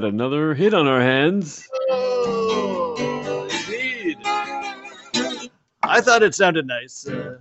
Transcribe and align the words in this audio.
got 0.00 0.02
another 0.02 0.54
hit 0.54 0.74
on 0.74 0.88
our 0.88 1.00
hands. 1.00 1.68
Oh, 1.88 3.46
indeed. 3.48 4.18
I 5.84 6.00
thought 6.00 6.24
it 6.24 6.34
sounded 6.34 6.66
nice. 6.66 7.06
Uh, 7.06 7.38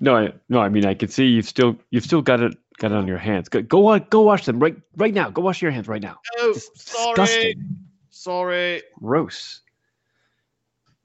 No, 0.00 0.16
I 0.16 0.32
no, 0.48 0.60
I 0.60 0.70
mean 0.70 0.86
I 0.86 0.94
can 0.94 1.10
see 1.10 1.26
you've 1.26 1.44
still 1.44 1.76
you've 1.90 2.04
still 2.04 2.22
got 2.22 2.40
it 2.40 2.56
got 2.78 2.92
it 2.92 2.94
on 2.94 3.06
your 3.06 3.18
hands. 3.18 3.50
Go 3.50 3.60
go 3.60 3.88
on, 3.88 4.06
go 4.08 4.22
wash 4.22 4.46
them 4.46 4.60
right 4.60 4.76
right 4.96 5.12
now. 5.12 5.28
Go 5.28 5.42
wash 5.42 5.60
your 5.60 5.70
hands 5.70 5.88
right 5.88 6.00
now. 6.00 6.16
oh, 6.38 6.54
sorry. 6.74 7.14
disgusting. 7.16 7.76
Sorry. 8.08 8.82
Gross. 8.98 9.60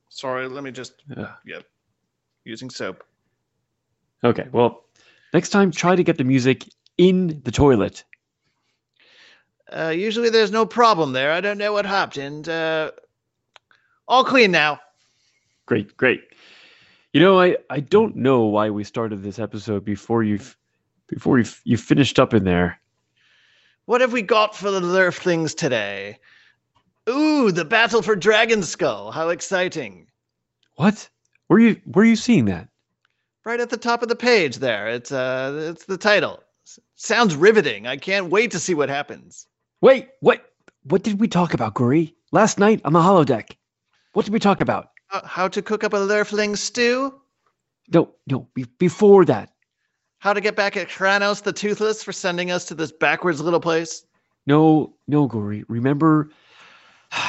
Sorry. 0.07 0.47
Let 0.47 0.63
me 0.63 0.71
just. 0.71 0.93
Ugh. 1.17 1.27
Yep. 1.45 1.65
Using 2.45 2.69
soap. 2.69 3.03
Okay, 4.23 4.47
well, 4.53 4.85
next 5.33 5.49
time 5.49 5.71
try 5.71 5.93
to 5.97 6.03
get 6.03 6.17
the 6.17 6.23
music 6.23 6.69
in 6.97 7.41
the 7.43 7.51
toilet. 7.51 8.05
Uh, 9.75 9.89
usually 9.89 10.29
there's 10.29 10.51
no 10.51 10.65
problem 10.65 11.13
there. 11.13 11.31
I 11.31 11.41
don't 11.41 11.57
know 11.57 11.73
what 11.73 11.85
happened. 11.85 12.47
Uh, 12.47 12.91
all 14.07 14.23
clean 14.23 14.51
now. 14.51 14.79
Great, 15.65 15.97
great. 15.97 16.21
You 17.13 17.21
know, 17.21 17.39
I 17.39 17.57
I 17.69 17.79
don't 17.79 18.15
know 18.15 18.43
why 18.43 18.69
we 18.69 18.83
started 18.83 19.23
this 19.23 19.39
episode 19.39 19.83
before 19.83 20.23
you've 20.23 20.55
before 21.07 21.37
you've 21.37 21.59
you 21.63 21.77
finished 21.77 22.19
up 22.19 22.33
in 22.33 22.43
there. 22.43 22.79
What 23.85 24.01
have 24.01 24.13
we 24.13 24.21
got 24.21 24.55
for 24.55 24.71
the 24.71 24.81
Lurflings 24.81 25.55
today? 25.55 26.19
Ooh, 27.09 27.51
the 27.51 27.65
battle 27.65 28.01
for 28.01 28.15
Dragon 28.15 28.63
Skull. 28.63 29.11
How 29.11 29.29
exciting. 29.29 30.07
What? 30.75 31.09
Where 31.47 31.59
you 31.59 31.81
where 31.85 32.03
are 32.03 32.07
you 32.07 32.15
seeing 32.15 32.45
that? 32.45 32.67
Right 33.45 33.59
at 33.59 33.69
the 33.69 33.77
top 33.77 34.03
of 34.03 34.09
the 34.09 34.15
page 34.15 34.57
there. 34.57 34.87
It's 34.87 35.11
uh 35.11 35.71
it's 35.71 35.85
the 35.85 35.97
title. 35.97 36.43
Sounds 36.95 37.35
riveting. 37.35 37.87
I 37.87 37.97
can't 37.97 38.29
wait 38.29 38.51
to 38.51 38.59
see 38.59 38.73
what 38.73 38.89
happens. 38.89 39.47
Wait, 39.83 40.07
what 40.21 40.45
what 40.83 41.03
did 41.03 41.19
we 41.19 41.27
talk 41.27 41.53
about, 41.53 41.73
Guri? 41.73 42.13
Last 42.31 42.57
night 42.57 42.79
on 42.85 42.93
the 42.93 42.99
holodeck. 42.99 43.57
What 44.13 44.23
did 44.23 44.31
we 44.31 44.39
talk 44.39 44.61
about? 44.61 44.91
Uh, 45.11 45.27
how 45.27 45.49
to 45.49 45.61
cook 45.61 45.83
up 45.83 45.91
a 45.91 45.97
Lurfling 45.97 46.57
stew? 46.57 47.19
No, 47.93 48.15
no, 48.25 48.47
be, 48.53 48.63
before 48.79 49.25
that. 49.25 49.49
How 50.19 50.31
to 50.31 50.39
get 50.39 50.55
back 50.55 50.77
at 50.77 50.87
Kranos 50.87 51.43
the 51.43 51.51
Toothless 51.51 52.01
for 52.01 52.13
sending 52.13 52.49
us 52.49 52.63
to 52.65 52.75
this 52.75 52.93
backwards 52.93 53.41
little 53.41 53.59
place? 53.59 54.05
No, 54.47 54.95
no, 55.09 55.27
Guri. 55.27 55.65
Remember 55.67 56.29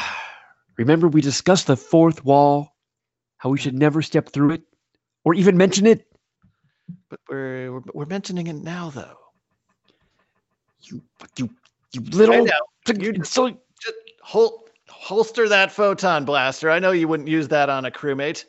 remember 0.79 1.09
we 1.09 1.23
discussed 1.23 1.67
the 1.67 1.77
fourth 1.77 2.25
wall, 2.25 2.77
how 3.39 3.51
we 3.51 3.59
should 3.59 3.75
never 3.75 4.01
step 4.01 4.29
through 4.29 4.53
it 4.53 4.63
or 5.25 5.35
even 5.35 5.57
mention 5.57 5.87
it? 5.87 6.07
But 7.09 7.19
we're 7.29 7.73
we're, 7.73 7.83
we're 7.95 8.07
mentioning 8.07 8.47
it 8.47 8.55
now 8.55 8.91
though. 8.91 9.19
You 10.83 11.03
you 11.37 11.51
you 11.95 12.01
little. 12.03 12.47
You- 12.99 13.25
so 13.25 13.49
Just 13.81 13.97
hol- 14.23 14.67
holster 14.89 15.49
that 15.49 15.73
photon 15.73 16.25
blaster. 16.25 16.71
I 16.71 16.79
know 16.79 16.91
you 16.91 17.09
wouldn't 17.09 17.29
use 17.29 17.49
that 17.49 17.69
on 17.71 17.85
a 17.85 17.91
crewmate. 17.91 18.45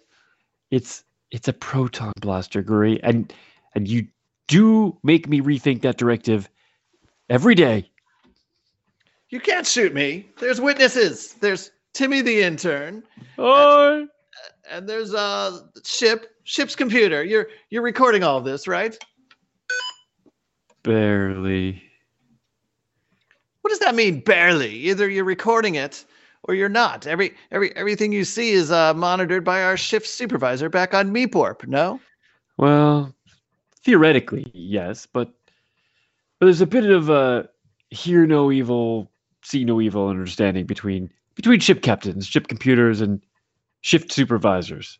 It's 0.72 1.03
it's 1.31 1.47
a 1.47 1.53
proton 1.53 2.13
blaster, 2.22 2.63
Guri, 2.63 3.00
and 3.03 3.33
and 3.75 3.88
you 3.88 4.07
do 4.47 4.97
make 5.03 5.28
me 5.28 5.41
rethink 5.41 5.81
that 5.81 5.97
directive 5.97 6.50
every 7.29 7.56
day. 7.56 7.89
You 9.29 9.39
can't 9.39 9.66
shoot 9.66 9.94
me. 9.94 10.29
There's 10.39 10.62
witnesses. 10.62 11.33
There's 11.33 11.72
Timmy 11.94 12.22
the 12.22 12.41
intern, 12.44 13.03
Oh, 13.38 14.07
and 14.69 14.88
there's 14.88 15.13
uh 15.13 15.59
ship 15.85 16.27
ship's 16.44 16.75
computer. 16.75 17.23
You're 17.23 17.47
you're 17.69 17.81
recording 17.81 18.23
all 18.23 18.41
this, 18.41 18.67
right? 18.67 18.97
barely. 20.83 21.81
What 23.65 23.71
does 23.71 23.79
that 23.79 23.95
mean? 23.95 24.19
Barely. 24.19 24.69
Either 24.69 25.09
you're 25.09 25.23
recording 25.23 25.73
it 25.73 26.05
or 26.43 26.53
you're 26.53 26.69
not. 26.69 27.07
Every 27.07 27.33
every 27.49 27.75
everything 27.75 28.11
you 28.11 28.23
see 28.23 28.51
is 28.51 28.69
uh, 28.69 28.93
monitored 28.93 29.43
by 29.43 29.63
our 29.63 29.75
shift 29.75 30.05
supervisor 30.05 30.69
back 30.69 30.93
on 30.93 31.11
Meeporp. 31.11 31.67
No. 31.67 31.99
Well, 32.57 33.11
theoretically, 33.83 34.51
yes, 34.53 35.07
but 35.07 35.33
but 36.37 36.45
there's 36.45 36.61
a 36.61 36.67
bit 36.67 36.91
of 36.91 37.09
a 37.09 37.49
hear 37.89 38.27
no 38.27 38.51
evil, 38.51 39.09
see 39.41 39.65
no 39.65 39.81
evil 39.81 40.09
understanding 40.09 40.67
between 40.67 41.09
between 41.33 41.59
ship 41.59 41.81
captains, 41.81 42.27
ship 42.27 42.47
computers, 42.47 43.01
and 43.01 43.19
shift 43.81 44.11
supervisors. 44.11 44.99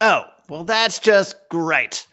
Oh, 0.00 0.24
well, 0.48 0.64
that's 0.64 0.98
just 0.98 1.36
great. 1.50 2.04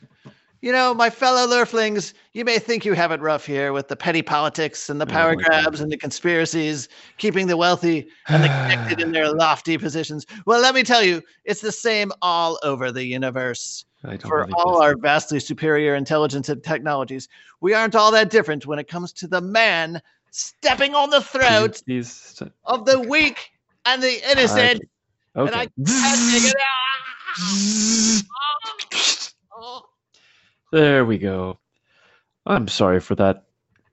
You 0.62 0.72
know, 0.72 0.94
my 0.94 1.10
fellow 1.10 1.48
Lurflings, 1.48 2.14
you 2.34 2.44
may 2.44 2.58
think 2.60 2.86
you 2.86 2.94
have 2.94 3.12
it 3.12 3.20
rough 3.22 3.46
here 3.46 3.72
with 3.74 3.88
the 3.88 3.96
petty 3.96 4.22
politics 4.22 4.90
and 4.90 5.00
the 5.00 5.06
Oh 5.06 5.10
power 5.10 5.36
God. 5.36 5.46
grabs 5.46 5.80
and 5.82 5.92
the 5.92 5.98
conspiracies, 5.98 6.90
keeping 7.18 7.48
the 7.48 7.58
wealthy 7.58 8.08
and 8.28 8.44
the 8.44 8.48
connected 8.48 9.02
in 9.02 9.12
their 9.12 9.32
lofty 9.32 9.78
positions. 9.78 10.26
Well, 10.46 10.62
let 10.62 10.74
me 10.74 10.84
tell 10.84 11.04
you, 11.04 11.22
it's 11.44 11.62
the 11.62 11.72
same 11.72 12.12
all 12.22 12.58
over 12.64 12.92
the 12.92 13.04
universe. 13.06 13.86
For 14.22 14.48
all 14.54 14.82
our 14.84 14.96
vastly 14.96 15.40
superior 15.40 15.96
intelligence 15.96 16.48
and 16.50 16.64
technologies, 16.64 17.28
we 17.60 17.74
aren't 17.74 17.96
all 17.96 18.12
that 18.12 18.30
different 18.30 18.68
when 18.68 18.78
it 18.78 18.88
comes 18.88 19.12
to 19.14 19.28
the 19.28 19.42
man 19.42 20.00
stepping 20.30 20.94
on 20.94 21.10
the 21.10 21.22
throat 21.22 21.82
of 22.66 22.86
the 22.86 23.00
weak 23.00 23.52
and 23.86 24.04
the 24.04 24.32
innocent. 24.32 24.82
okay. 25.36 25.48
And 25.48 25.56
I 25.56 25.66
can't 25.66 26.20
figure 26.32 26.50
it 26.50 26.56
out. 28.22 28.24
Oh, 29.58 29.82
oh. 29.82 29.82
There 30.76 31.06
we 31.06 31.18
go. 31.18 31.58
I'm 32.46 32.68
sorry 32.68 33.00
for 33.00 33.16
that 33.16 33.46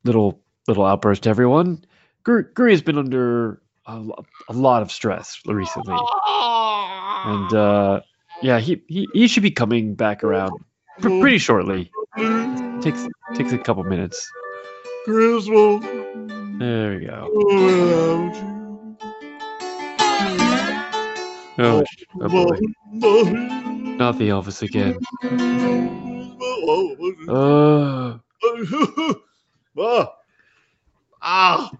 little 0.02 0.40
little 0.66 0.84
outburst, 0.84 1.28
everyone. 1.28 1.84
Gur- 2.24 2.50
Guri 2.54 2.72
has 2.72 2.82
been 2.82 2.98
under 2.98 3.62
a, 3.86 3.98
lo- 4.00 4.24
a 4.48 4.52
lot 4.52 4.82
of 4.82 4.90
stress 4.90 5.38
recently, 5.46 5.96
and 6.26 7.54
uh, 7.54 8.00
yeah, 8.42 8.58
he, 8.58 8.82
he 8.88 9.06
he 9.14 9.28
should 9.28 9.44
be 9.44 9.52
coming 9.52 9.94
back 9.94 10.24
around 10.24 10.50
pr- 11.00 11.20
pretty 11.20 11.38
shortly. 11.38 11.88
takes 12.80 13.06
takes 13.36 13.52
a 13.52 13.58
couple 13.58 13.84
minutes. 13.84 14.28
Griswold. 15.04 15.84
There 16.58 16.96
we 16.98 17.06
go. 17.06 17.28
Oh, 21.58 21.84
oh 22.20 22.28
boy, 22.28 22.58
not 23.96 24.18
the 24.18 24.30
Elvis 24.30 24.62
again. 24.62 24.98
Uh, 26.62 28.18
oh. 29.76 30.08
Ah, 31.20 31.70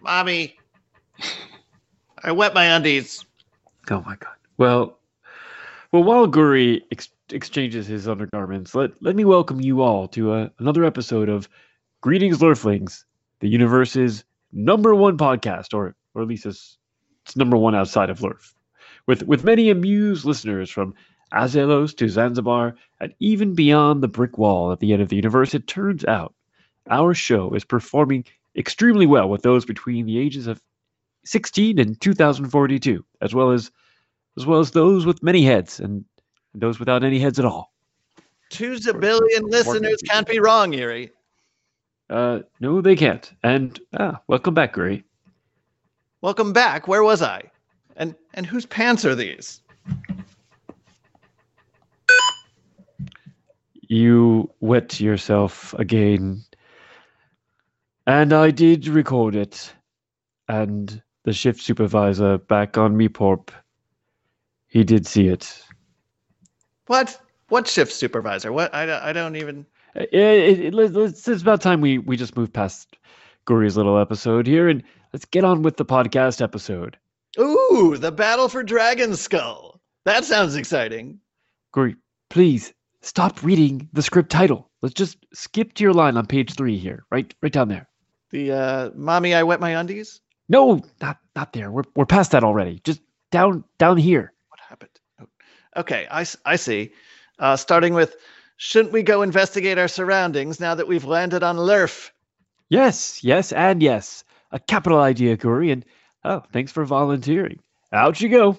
mommy. 0.00 0.56
I 2.24 2.32
wet 2.32 2.54
my 2.54 2.64
undies. 2.66 3.24
Oh 3.90 4.02
my 4.06 4.16
god. 4.16 4.34
Well, 4.56 4.98
well, 5.90 6.04
while 6.04 6.26
Guri 6.26 6.82
ex- 6.90 7.10
exchanges 7.30 7.86
his 7.86 8.08
undergarments, 8.08 8.74
let 8.74 8.90
let 9.02 9.14
me 9.14 9.24
welcome 9.24 9.60
you 9.60 9.82
all 9.82 10.08
to 10.08 10.32
uh, 10.32 10.48
another 10.58 10.84
episode 10.84 11.28
of 11.28 11.48
Greetings, 12.00 12.38
Lurflings, 12.38 13.04
the 13.40 13.48
universe's 13.48 14.24
number 14.52 14.94
one 14.94 15.18
podcast, 15.18 15.74
or 15.74 15.94
or 16.14 16.22
at 16.22 16.28
least 16.28 16.46
it's, 16.46 16.78
it's 17.26 17.36
number 17.36 17.56
one 17.56 17.74
outside 17.74 18.08
of 18.08 18.20
Lurf, 18.20 18.54
with 19.06 19.22
with 19.24 19.44
many 19.44 19.68
amused 19.68 20.24
listeners 20.24 20.70
from 20.70 20.94
Azelos 21.32 21.96
to 21.96 22.08
Zanzibar 22.08 22.74
and 23.00 23.14
even 23.20 23.54
beyond 23.54 24.02
the 24.02 24.08
brick 24.08 24.38
wall 24.38 24.72
at 24.72 24.80
the 24.80 24.92
end 24.92 25.02
of 25.02 25.08
the 25.08 25.16
universe. 25.16 25.54
It 25.54 25.66
turns 25.66 26.04
out 26.04 26.34
our 26.90 27.14
show 27.14 27.52
is 27.54 27.64
performing 27.64 28.24
extremely 28.56 29.06
well 29.06 29.28
with 29.28 29.42
those 29.42 29.64
between 29.64 30.06
the 30.06 30.18
ages 30.18 30.46
of 30.46 30.62
16 31.24 31.78
and 31.78 32.00
2042, 32.00 33.04
as 33.20 33.34
well 33.34 33.50
as 33.50 33.70
as 34.36 34.46
well 34.46 34.60
as 34.60 34.70
those 34.70 35.04
with 35.04 35.22
many 35.22 35.44
heads 35.44 35.78
and 35.78 36.04
those 36.54 36.78
without 36.78 37.04
any 37.04 37.18
heads 37.18 37.38
at 37.38 37.44
all. 37.44 37.72
Two 38.48 38.78
billion 38.92 39.44
listeners 39.44 40.02
can't 40.08 40.26
be 40.26 40.38
wrong, 40.38 40.74
Erie. 40.74 41.10
Uh, 42.10 42.40
no, 42.60 42.80
they 42.80 42.96
can't. 42.96 43.32
And 43.42 43.78
ah, 43.98 44.20
welcome 44.26 44.54
back, 44.54 44.74
Gray. 44.74 45.04
Welcome 46.20 46.52
back. 46.52 46.86
Where 46.86 47.02
was 47.02 47.22
I? 47.22 47.42
And 47.96 48.14
and 48.34 48.46
whose 48.46 48.66
pants 48.66 49.04
are 49.04 49.14
these? 49.14 49.60
You 53.92 54.50
wet 54.60 55.00
yourself 55.00 55.74
again, 55.74 56.42
and 58.06 58.32
I 58.32 58.50
did 58.50 58.88
record 58.88 59.36
it. 59.36 59.70
And 60.48 61.02
the 61.24 61.34
shift 61.34 61.60
supervisor 61.60 62.38
back 62.38 62.78
on 62.78 62.96
Meeporp, 62.96 63.50
he 64.66 64.82
did 64.82 65.06
see 65.06 65.28
it. 65.28 65.62
What? 66.86 67.20
What 67.50 67.68
shift 67.68 67.92
supervisor? 67.92 68.50
What? 68.50 68.74
I, 68.74 68.86
don't- 68.86 69.02
I 69.02 69.12
don't 69.12 69.36
even. 69.36 69.66
Uh, 69.94 70.04
It, 70.10 70.60
it, 70.60 70.74
let- 70.74 70.92
let's- 70.94 71.28
it's 71.28 71.42
about 71.42 71.60
time 71.60 71.82
we, 71.82 71.98
we 71.98 72.16
just 72.16 72.34
move 72.34 72.50
past 72.50 72.96
Guri's 73.46 73.76
little 73.76 73.98
episode 73.98 74.46
here 74.46 74.70
and 74.70 74.82
let's 75.12 75.26
get 75.26 75.44
on 75.44 75.60
with 75.60 75.76
the 75.76 75.84
podcast 75.84 76.40
episode. 76.40 76.96
Ooh, 77.38 77.98
the 77.98 78.10
battle 78.10 78.48
for 78.48 78.62
Dragon 78.62 79.16
Skull. 79.16 79.82
That 80.06 80.24
sounds 80.24 80.56
exciting. 80.56 81.20
Guri, 81.74 81.96
please 82.30 82.72
stop 83.02 83.42
reading 83.42 83.88
the 83.92 84.02
script 84.02 84.30
title. 84.30 84.70
Let's 84.80 84.94
just 84.94 85.18
skip 85.34 85.74
to 85.74 85.84
your 85.84 85.92
line 85.92 86.16
on 86.16 86.26
page 86.26 86.54
three 86.54 86.78
here, 86.78 87.04
right, 87.10 87.32
right 87.42 87.52
down 87.52 87.68
there. 87.68 87.88
The 88.30 88.52
uh, 88.52 88.90
mommy, 88.94 89.34
I 89.34 89.42
wet 89.42 89.60
my 89.60 89.76
undies. 89.76 90.20
No, 90.48 90.82
not 91.00 91.18
not 91.36 91.52
there. 91.52 91.70
We're 91.70 91.84
we're 91.94 92.06
past 92.06 92.32
that 92.32 92.44
already. 92.44 92.80
Just 92.82 93.00
down 93.30 93.64
down 93.78 93.96
here. 93.98 94.32
What 94.48 94.60
happened? 94.60 94.90
Okay, 95.76 96.06
I 96.10 96.56
see. 96.56 96.92
Uh, 97.38 97.56
starting 97.56 97.94
with, 97.94 98.16
shouldn't 98.56 98.92
we 98.92 99.02
go 99.02 99.22
investigate 99.22 99.78
our 99.78 99.88
surroundings 99.88 100.60
now 100.60 100.74
that 100.74 100.86
we've 100.86 101.04
landed 101.04 101.42
on 101.42 101.56
Lurf? 101.56 102.10
Yes, 102.68 103.24
yes, 103.24 103.52
and 103.52 103.82
yes. 103.82 104.24
A 104.50 104.60
capital 104.60 105.00
idea, 105.00 105.36
Guri, 105.36 105.72
and 105.72 105.84
oh, 106.24 106.42
thanks 106.52 106.72
for 106.72 106.84
volunteering. 106.84 107.60
Out 107.92 108.20
you 108.20 108.28
go. 108.28 108.58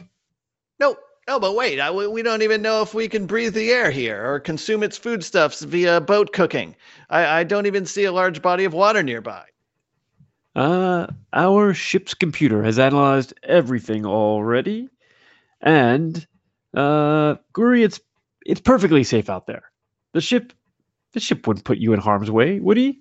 No, 0.80 0.96
no, 1.28 1.40
but 1.40 1.56
wait, 1.56 1.80
I, 1.80 1.92
we 1.92 2.08
we 2.08 2.22
don't 2.22 2.42
even 2.42 2.62
know 2.62 2.82
if 2.82 2.94
we 2.94 3.08
can 3.08 3.26
breathe 3.26 3.54
the 3.54 3.72
air 3.72 3.92
here 3.92 4.26
or 4.26 4.40
consume 4.40 4.84
its 4.84 4.98
foodstuffs 4.98 5.62
via 5.62 6.02
boat 6.02 6.34
cooking. 6.34 6.76
I, 7.10 7.40
I 7.40 7.44
don't 7.44 7.66
even 7.66 7.86
see 7.86 8.04
a 8.04 8.12
large 8.12 8.42
body 8.42 8.66
of 8.66 8.74
water 8.74 9.04
nearby. 9.04 9.46
Uh, 10.56 11.08
our 11.32 11.74
ship's 11.74 12.14
computer 12.14 12.62
has 12.64 12.78
analyzed 12.78 13.34
everything 13.42 14.06
already, 14.06 14.90
and 15.62 16.28
uh, 16.76 17.36
Guri, 17.54 17.84
it's 17.84 18.00
it's 18.46 18.62
perfectly 18.62 19.04
safe 19.04 19.30
out 19.30 19.48
there. 19.48 19.72
The 20.12 20.22
ship, 20.22 20.54
the 21.14 21.20
ship 21.20 21.48
wouldn't 21.48 21.66
put 21.66 21.78
you 21.78 21.94
in 21.94 22.00
harm's 22.00 22.30
way, 22.30 22.60
would 22.60 22.78
he? 22.78 23.00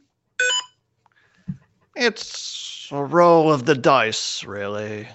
It's 1.96 2.88
a 2.90 3.04
roll 3.04 3.52
of 3.52 3.66
the 3.66 3.74
dice, 3.74 4.44
really. 4.44 5.08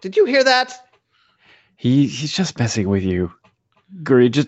Did 0.00 0.16
you 0.16 0.24
hear 0.24 0.42
that? 0.42 0.91
He 1.82 2.06
he's 2.06 2.30
just 2.30 2.60
messing 2.60 2.88
with 2.88 3.02
you. 3.02 3.32
Guri, 4.04 4.30
just 4.30 4.46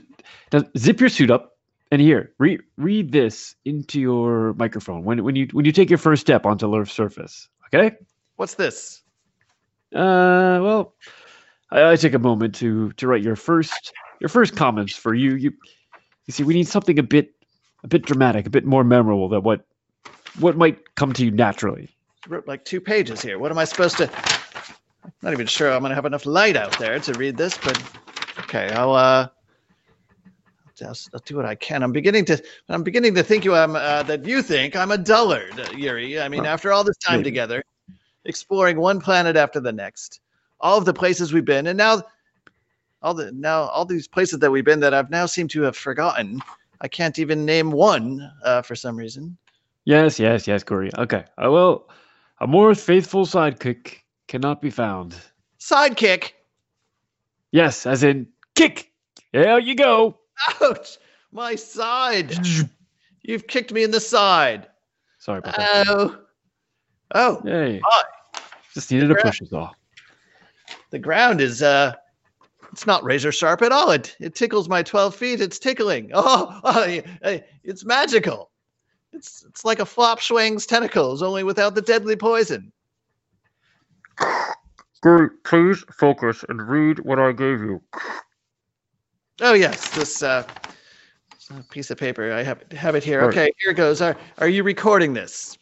zip 0.79 1.01
your 1.01 1.09
suit 1.09 1.33
up 1.33 1.59
and 1.91 2.01
here, 2.01 2.33
read 2.39 2.61
read 2.77 3.11
this 3.11 3.57
into 3.65 4.01
your 4.01 4.55
microphone 4.55 5.03
when 5.03 5.25
when 5.25 5.35
you 5.35 5.49
when 5.51 5.65
you 5.65 5.73
take 5.73 5.91
your 5.91 5.99
first 5.99 6.21
step 6.21 6.47
onto 6.47 6.69
Lurf's 6.69 6.93
surface. 6.93 7.49
Okay? 7.67 7.97
What's 8.37 8.55
this? 8.55 9.03
Uh, 9.93 10.63
well, 10.63 10.95
I, 11.73 11.91
I 11.91 11.97
take 11.97 12.15
a 12.15 12.21
moment 12.21 12.55
to 12.55 12.93
to 12.93 13.09
write 13.09 13.25
your 13.25 13.35
first 13.35 13.93
your 14.21 14.29
first 14.29 14.55
comments 14.55 14.95
for 14.95 15.13
you. 15.13 15.35
You 15.35 15.53
you 16.27 16.33
see, 16.33 16.45
we 16.45 16.55
need 16.55 16.69
something 16.69 17.01
a 17.01 17.03
bit 17.03 17.33
a 17.83 17.89
bit 17.89 18.03
dramatic, 18.03 18.47
a 18.47 18.51
bit 18.51 18.65
more 18.65 18.85
memorable 18.85 19.29
than 19.29 19.43
what 19.43 19.67
what 20.39 20.57
might 20.57 20.95
come 20.95 21.13
to 21.15 21.25
you 21.25 21.33
naturally. 21.33 21.97
I 22.25 22.31
wrote 22.31 22.47
like 22.47 22.65
two 22.65 22.81
pages 22.81 23.21
here. 23.23 23.41
What 23.41 23.51
am 23.51 23.59
I 23.59 23.65
supposed 23.65 23.97
to? 23.97 24.09
Not 25.23 25.33
even 25.33 25.47
sure 25.47 25.73
I'm 25.73 25.83
gonna 25.83 25.95
have 25.95 26.07
enough 26.07 26.27
light 26.27 26.57
out 26.57 26.79
there 26.79 26.99
to 26.99 27.13
read 27.15 27.37
this, 27.37 27.59
but 27.59 27.81
okay, 28.41 28.71
I'll 28.73 28.93
uh, 28.95 29.29
just 30.77 31.11
I'll 31.15 31.21
do 31.25 31.37
what 31.37 31.45
I 31.47 31.55
can. 31.55 31.83
I'm 31.83 31.93
beginning 31.93 32.25
to 32.27 32.43
I'm 32.69 32.83
beginning 32.83 33.15
to 33.15 33.23
think 33.23 33.45
you 33.45 33.55
I'm 33.55 33.77
uh, 33.77 34.03
that 34.05 34.25
you 34.25 34.43
think 34.43 34.77
I'm 34.77 34.91
a 34.91 34.99
dullard, 34.99 35.59
uh, 35.59 35.71
Yuri. 35.77 36.21
I 36.21 36.29
mean, 36.29 36.43
Well, 36.43 36.53
after 36.53 36.73
all 36.73 36.85
this 36.85 36.97
time 36.99 37.19
maybe. 37.19 37.31
together, 37.31 37.63
exploring 38.25 38.79
one 38.79 39.01
planet 39.01 39.37
after 39.37 39.61
the 39.61 39.73
next, 39.73 40.21
all 40.61 40.79
of 40.79 40.85
the 40.85 40.95
places 40.95 41.33
we've 41.33 41.45
been, 41.45 41.67
and 41.67 41.77
now 41.79 42.03
all 43.03 43.15
the 43.15 43.31
now 43.33 43.63
all 43.65 43.85
these 43.85 44.09
places 44.09 44.39
that 44.41 44.51
we've 44.51 44.65
been 44.65 44.81
that 44.81 44.95
I've 44.95 45.11
now 45.11 45.27
seem 45.27 45.49
to 45.49 45.63
have 45.63 45.77
forgotten. 45.77 46.41
I 46.81 46.89
can't 46.89 47.19
even 47.19 47.45
name 47.45 47.71
one 47.71 48.31
uh, 48.43 48.63
for 48.63 48.75
some 48.75 48.97
reason. 48.97 49.37
Yes, 49.85 50.19
yes, 50.19 50.47
yes, 50.47 50.65
Guri. 50.65 50.91
Okay. 50.99 51.25
I 51.39 51.49
will. 51.49 51.89
a 52.41 52.47
more 52.47 52.75
faithful 52.75 53.27
sidekick 53.27 53.99
cannot 54.29 54.61
be 54.61 54.71
found. 54.71 55.15
Sidekick. 55.61 56.33
Yes, 57.53 57.87
as 57.87 58.03
in 58.03 58.27
kick. 58.55 58.91
There 59.33 59.59
you 59.59 59.75
go. 59.75 60.19
Ouch! 60.61 60.99
My 61.33 61.55
side. 61.55 62.35
You've 63.23 63.47
kicked 63.47 63.73
me 63.73 63.83
in 63.83 63.91
the 63.91 64.01
side. 64.01 64.69
Sorry 65.19 65.39
about 65.39 65.57
that. 65.57 65.87
Oh. 65.89 66.19
Oh, 67.15 67.41
Hey, 67.45 67.81
just 68.73 68.91
needed 68.91 69.11
a 69.11 69.15
push 69.15 69.41
is 69.41 69.53
all. 69.53 69.75
the 70.91 70.99
ground 70.99 71.41
is 71.41 71.63
uh 71.63 71.93
it's 72.73 72.87
not 72.87 73.05
razor 73.05 73.31
sharp 73.31 73.63
at 73.63 73.71
all. 73.73 73.91
It 73.93 74.17
it 74.21 74.35
tickles 74.35 74.69
my 74.69 74.83
12 74.83 75.15
feet. 75.15 75.41
It's 75.41 75.59
tickling. 75.59 76.11
Oh, 76.15 76.61
oh 76.65 77.41
it's 77.63 77.85
magical. 77.85 78.51
It's 79.13 79.45
it's 79.49 79.65
like 79.65 79.79
a 79.79 79.87
flop 79.87 80.21
swing's 80.21 80.67
tentacles, 80.67 81.23
only 81.23 81.45
without 81.45 81.75
the 81.77 81.83
deadly 81.83 82.17
poison. 82.17 82.73
Guri, 85.03 85.29
please 85.45 85.85
focus 85.93 86.45
and 86.49 86.67
read 86.69 87.01
what 87.01 87.19
I 87.19 87.33
gave 87.33 87.61
you. 87.61 87.83
Oh 89.41 89.55
yes, 89.55 89.91
this 89.91 90.23
uh 90.23 90.45
uh, 91.51 91.63
piece 91.71 91.91
of 91.91 91.99
paper. 91.99 92.33
I 92.33 92.43
have 92.43 92.63
have 92.73 92.95
it 92.95 93.05
here. 93.05 93.21
Right. 93.21 93.29
Okay, 93.29 93.53
here 93.59 93.73
goes. 93.73 94.01
Are 94.01 94.17
are 94.39 94.49
you 94.49 94.63
recording 94.63 95.13
this? 95.13 95.59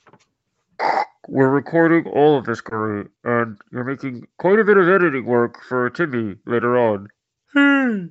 We're 1.28 1.50
recording 1.50 2.06
all 2.06 2.36
of 2.36 2.44
this, 2.44 2.60
Guri, 2.60 3.08
and 3.24 3.56
you're 3.70 3.84
making 3.84 4.26
quite 4.38 4.58
a 4.58 4.64
bit 4.64 4.76
of 4.76 4.88
editing 4.88 5.24
work 5.24 5.62
for 5.68 5.88
Timmy 5.90 6.36
later 6.46 6.76
on. 6.76 7.08
Hey, 7.54 8.08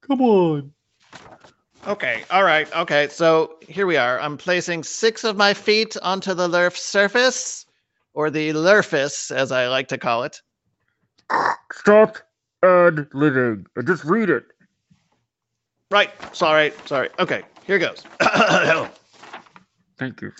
come 0.00 0.20
on. 0.20 0.72
Okay, 1.86 2.24
all 2.30 2.42
right, 2.42 2.74
okay. 2.74 3.08
So 3.08 3.56
here 3.60 3.86
we 3.86 3.96
are. 3.96 4.18
I'm 4.18 4.36
placing 4.36 4.82
six 4.82 5.24
of 5.24 5.36
my 5.36 5.54
feet 5.54 5.96
onto 6.02 6.34
the 6.34 6.48
Lurf 6.48 6.76
surface, 6.76 7.65
or 8.16 8.30
the 8.30 8.48
Lurfus, 8.54 9.30
as 9.30 9.52
I 9.52 9.68
like 9.68 9.88
to 9.88 9.98
call 9.98 10.24
it. 10.24 10.40
Stop 11.70 12.16
ad 12.62 13.06
living 13.12 13.66
and 13.76 13.86
just 13.86 14.04
read 14.04 14.30
it. 14.30 14.44
Right. 15.90 16.10
Sorry. 16.34 16.72
Sorry. 16.86 17.10
Okay. 17.18 17.42
Here 17.66 17.78
goes. 17.78 18.02
Thank 19.98 20.22
you. 20.22 20.32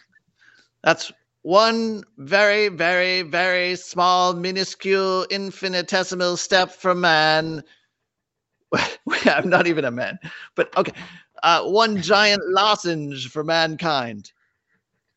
That's 0.83 1.13
one 1.43 2.03
very, 2.17 2.69
very, 2.69 3.21
very 3.23 3.77
small, 3.77 4.33
minuscule, 4.33 5.25
infinitesimal 5.25 6.39
step 6.39 6.71
for 6.71 6.95
man. 6.95 7.63
I'm 9.27 9.51
not 9.51 9.67
even 9.67 9.85
a 9.85 9.91
man, 9.91 10.19
but 10.55 10.75
okay. 10.79 10.93
Uh, 11.43 11.63
one 11.65 12.01
giant 12.01 12.43
lozenge 12.49 13.29
for 13.31 13.45
mankind. 13.45 14.33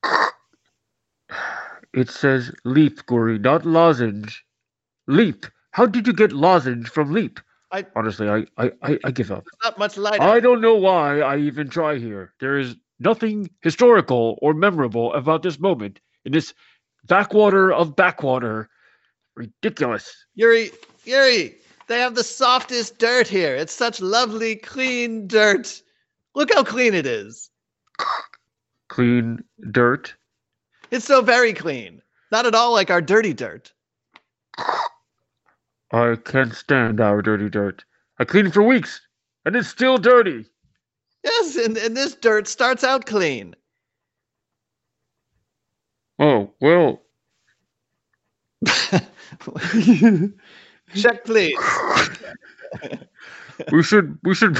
It 1.93 2.09
says 2.09 2.51
leap, 2.65 3.05
Guri, 3.05 3.39
not 3.39 3.65
lozenge. 3.65 4.43
Leap. 5.07 5.45
How 5.71 5.85
did 5.85 6.07
you 6.07 6.13
get 6.13 6.31
lozenge 6.31 6.89
from 6.89 7.11
leap? 7.11 7.39
I- 7.71 7.85
honestly, 7.95 8.27
I, 8.29 8.45
I, 8.57 8.71
I, 8.81 8.99
I 9.05 9.11
give 9.11 9.31
up. 9.31 9.45
Not 9.63 9.77
much 9.77 9.97
light. 9.97 10.21
I 10.21 10.39
don't 10.39 10.61
know 10.61 10.75
why 10.75 11.21
I 11.21 11.37
even 11.37 11.69
try 11.69 11.97
here. 11.97 12.33
There 12.39 12.57
is 12.57 12.75
nothing 12.99 13.49
historical 13.61 14.37
or 14.41 14.53
memorable 14.53 15.13
about 15.13 15.43
this 15.43 15.59
moment 15.59 15.99
in 16.25 16.31
this 16.31 16.53
backwater 17.05 17.71
of 17.71 17.95
backwater. 17.95 18.69
Ridiculous. 19.35 20.25
Yuri, 20.35 20.71
Yuri, 21.05 21.57
they 21.87 21.99
have 21.99 22.15
the 22.15 22.23
softest 22.23 22.97
dirt 22.97 23.27
here. 23.27 23.55
It's 23.55 23.73
such 23.73 24.01
lovely, 24.01 24.55
clean 24.55 25.27
dirt. 25.27 25.81
Look 26.35 26.53
how 26.53 26.63
clean 26.63 26.93
it 26.93 27.05
is. 27.05 27.49
Clean 28.89 29.43
dirt. 29.71 30.15
It's 30.91 31.05
so 31.05 31.21
very 31.21 31.53
clean. 31.53 32.01
Not 32.31 32.45
at 32.45 32.55
all 32.55 32.71
like 32.73 32.89
our 32.89 33.01
dirty 33.01 33.33
dirt. 33.33 33.73
I 35.91 36.15
can't 36.23 36.53
stand 36.53 36.99
our 36.99 37.21
dirty 37.21 37.49
dirt. 37.49 37.83
I 38.19 38.25
cleaned 38.25 38.49
it 38.49 38.53
for 38.53 38.63
weeks, 38.63 39.01
and 39.45 39.55
it's 39.55 39.67
still 39.67 39.97
dirty. 39.97 40.45
Yes, 41.23 41.55
and, 41.55 41.77
and 41.77 41.97
this 41.97 42.15
dirt 42.15 42.47
starts 42.47 42.83
out 42.83 43.05
clean. 43.05 43.55
Oh 46.19 46.51
well. 46.59 47.01
Check, 50.95 51.23
please. 51.25 51.57
we 53.71 53.83
should 53.83 54.17
we 54.23 54.35
should 54.35 54.57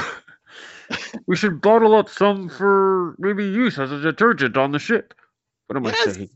we 1.26 1.36
should 1.36 1.60
bottle 1.60 1.94
up 1.94 2.08
some 2.08 2.48
for 2.48 3.14
maybe 3.18 3.44
use 3.44 3.78
as 3.78 3.92
a 3.92 4.00
detergent 4.00 4.56
on 4.56 4.72
the 4.72 4.78
ship. 4.78 5.14
What 5.70 5.76
am 5.76 5.84
Yes. 5.84 6.08
I 6.08 6.12
saying? 6.12 6.30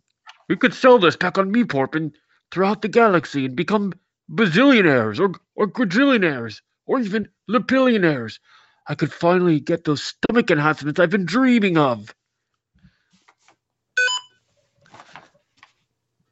We 0.49 0.55
could 0.55 0.73
sell 0.73 1.01
this 1.01 1.17
back 1.17 1.39
on 1.39 1.53
Meeporp 1.53 1.97
and 1.97 2.17
throughout 2.53 2.83
the 2.83 2.89
galaxy 2.89 3.47
and 3.47 3.57
become 3.57 3.93
bazillionaires 4.31 5.19
or 5.19 5.33
or 5.57 5.67
quadrillionaires 5.67 6.61
or 6.87 7.01
even 7.01 7.29
lepillionaires. 7.51 8.39
I 8.87 8.95
could 8.95 9.13
finally 9.13 9.59
get 9.59 9.83
those 9.83 10.05
stomach 10.05 10.53
enhancements 10.53 11.01
I've 11.01 11.11
been 11.11 11.25
dreaming 11.25 11.77
of. 11.77 12.15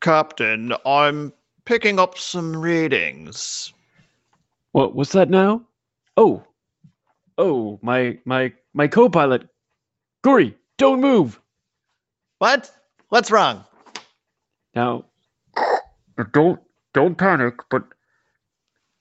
Captain, 0.01 0.73
I'm 0.87 1.33
picking 1.65 1.99
up 1.99 2.17
some 2.17 2.57
readings. 2.57 3.73
What 4.71 4.95
what's 4.95 5.11
that 5.11 5.29
now? 5.29 5.63
Oh. 6.17 6.45
Oh, 7.37 7.81
my 7.83 8.21
my 8.25 8.53
my 8.75 8.87
co-pilot, 8.87 9.49
Guri, 10.25 10.55
don't 10.79 11.01
move. 11.01 11.41
What? 12.39 12.71
What's 13.13 13.31
wrong? 13.31 13.63
Now, 14.75 15.05
don't 16.33 16.59
don't 16.95 17.19
panic, 17.19 17.57
but 17.71 17.85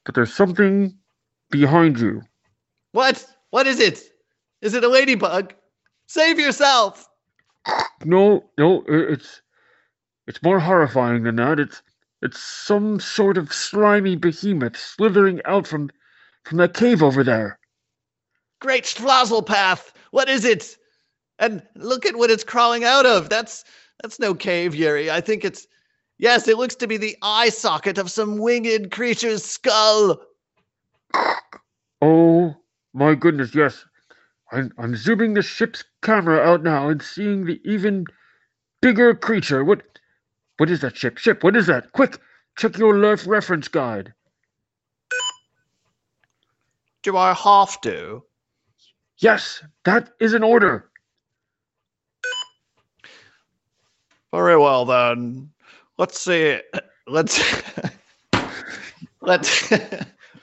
but 0.04 0.16
there's 0.16 0.34
something 0.34 0.98
behind 1.50 1.98
you. 1.98 2.22
What? 2.92 3.26
What 3.52 3.68
is 3.68 3.80
it? 3.80 4.02
Is 4.62 4.74
it 4.74 4.84
a 4.84 4.90
ladybug? 4.90 5.54
Save 6.08 6.40
yourself! 6.40 7.08
No, 8.04 8.44
no, 8.58 8.84
it's 8.90 9.42
it's 10.28 10.44
more 10.44 10.60
horrifying 10.60 11.24
than 11.24 11.38
that. 11.38 11.58
It's 11.58 11.82
it's 12.22 12.44
some 12.44 13.00
sort 13.00 13.38
of 13.38 13.54
slimy 13.54 14.18
behemoth 14.18 14.76
slithering 14.76 15.40
out 15.46 15.66
from 15.66 15.90
from 16.44 16.58
that 16.58 16.74
cave 16.74 17.02
over 17.02 17.24
there. 17.24 17.60
Great 18.60 18.84
Schlozelpath! 18.84 19.94
What 20.10 20.28
is 20.28 20.44
it? 20.44 20.76
And 21.40 21.64
look 21.76 22.06
at 22.06 22.18
what 22.18 22.30
it's 22.30 22.44
crawling 22.44 22.84
out 22.84 23.06
of. 23.06 23.30
That's 23.30 23.64
that's 24.02 24.20
no 24.20 24.34
cave, 24.34 24.76
Yuri. 24.76 25.12
I 25.12 25.22
think 25.22 25.46
it's 25.46 25.68
yes, 26.18 26.48
it 26.48 26.58
looks 26.58 26.76
to 26.76 26.88
be 26.88 26.98
the 26.98 27.18
eye 27.22 27.50
socket 27.50 27.98
of 27.98 28.12
some 28.12 28.38
winged 28.38 28.92
creature's 28.92 29.44
skull. 29.44 30.22
Oh 32.02 32.56
my 32.94 33.16
goodness, 33.16 33.54
yes. 33.54 33.86
I'm 34.52 34.72
I'm 34.78 34.96
zooming 34.96 35.34
the 35.34 35.42
ship's 35.42 35.84
camera 36.02 36.40
out 36.40 36.64
now 36.64 36.90
and 36.90 37.02
seeing 37.02 37.46
the 37.46 37.62
even 37.64 38.06
bigger 38.82 39.14
creature. 39.14 39.64
What 39.64 39.84
what 40.58 40.70
is 40.70 40.82
that 40.82 40.98
ship? 40.98 41.18
Ship, 41.18 41.44
what 41.44 41.56
is 41.56 41.68
that? 41.68 41.92
Quick, 41.94 42.20
check 42.58 42.78
your 42.78 42.94
Lurf 42.94 43.28
reference 43.28 43.68
guide. 43.68 44.14
Do 47.04 47.18
I 47.18 47.34
have 47.34 47.82
to? 47.82 48.24
Yes, 49.18 49.64
that 49.86 50.10
is 50.20 50.34
an 50.34 50.44
order. 50.44 50.91
Very 54.32 54.58
well 54.58 54.86
then. 54.86 55.50
Let's 55.98 56.20
see. 56.20 56.60
Let's 57.08 57.40
let's 59.22 59.70